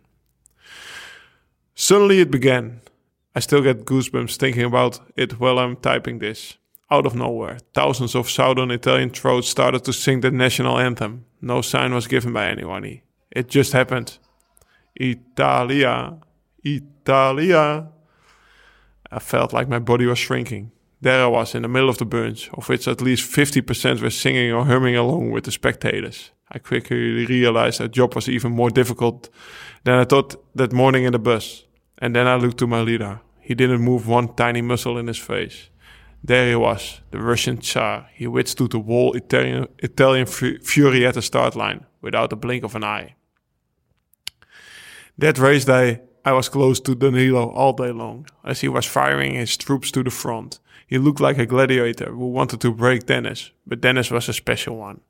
[1.75, 2.79] Suddenly it began.
[3.35, 6.57] I still get goosebumps thinking about it while I'm typing this.
[6.91, 11.23] Out of nowhere, thousands of southern Italian throats started to sing the national anthem.
[11.41, 12.99] No sign was given by anyone.
[13.31, 14.17] It just happened.
[14.95, 16.17] Italia,
[16.61, 17.87] Italia.
[19.09, 20.71] I felt like my body was shrinking.
[20.99, 24.09] There I was in the middle of the bunch, of which at least 50% were
[24.09, 26.31] singing or humming along with the spectators.
[26.51, 29.29] I quickly realized that job was even more difficult
[29.85, 31.63] than I thought that morning in the bus.
[31.99, 33.21] And then I looked to my leader.
[33.39, 35.70] He didn't move one tiny muscle in his face.
[36.23, 38.07] There he was, the Russian Tsar.
[38.13, 42.75] He withstood the whole Italian, Italian fury at the start line without a blink of
[42.75, 43.15] an eye.
[45.17, 49.33] That race day, I was close to Danilo all day long as he was firing
[49.33, 50.59] his troops to the front.
[50.85, 54.77] He looked like a gladiator who wanted to break Dennis, but Dennis was a special
[54.77, 55.01] one.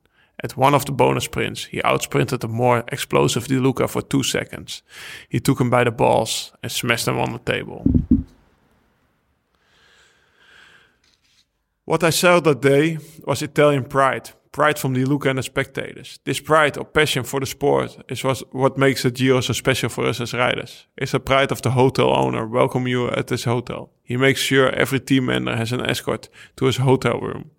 [0.44, 4.24] At one of the bonus sprints, he outsprinted the more explosive Di Luca for two
[4.24, 4.82] seconds.
[5.28, 7.86] He took him by the balls and smashed him on the table.
[11.92, 14.30] What I saw that day was Italian pride.
[14.54, 16.20] Pride from the Luca and the spectators.
[16.24, 18.24] This pride or passion for the sport is
[18.54, 20.88] what makes the Giro so special for us as riders.
[20.96, 23.90] It's the pride of the hotel owner welcome you at his hotel.
[24.04, 27.52] He makes sure every team member has an escort to his hotel room.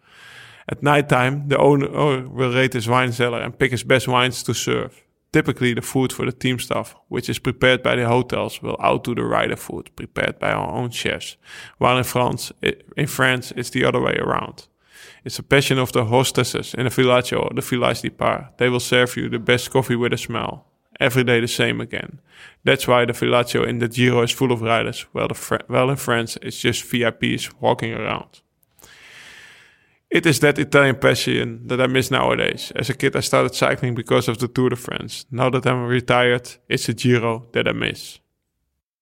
[0.66, 4.42] At nighttime, the owner oh, will rate his wine cellar and pick his best wines
[4.44, 5.04] to serve.
[5.32, 9.14] Typically, the food for the team staff, which is prepared by the hotels, will outdo
[9.14, 11.36] the rider food prepared by our own chefs.
[11.78, 12.52] While in France,
[12.96, 14.68] in France, it's the other way around.
[15.24, 18.50] It's a passion of the hostesses in the Villaggio or the Village di Par.
[18.58, 20.66] They will serve you the best coffee with a smell.
[21.00, 22.20] Every day the same again.
[22.64, 25.90] That's why the Villaggio in the Giro is full of riders, while, the Fr- while
[25.90, 28.42] in France it's just VIPs walking around.
[30.12, 32.70] It is that Italian passion that I miss nowadays.
[32.76, 35.24] As a kid, I started cycling because of the Tour de France.
[35.30, 38.18] Now that I'm retired, it's the Giro that I miss.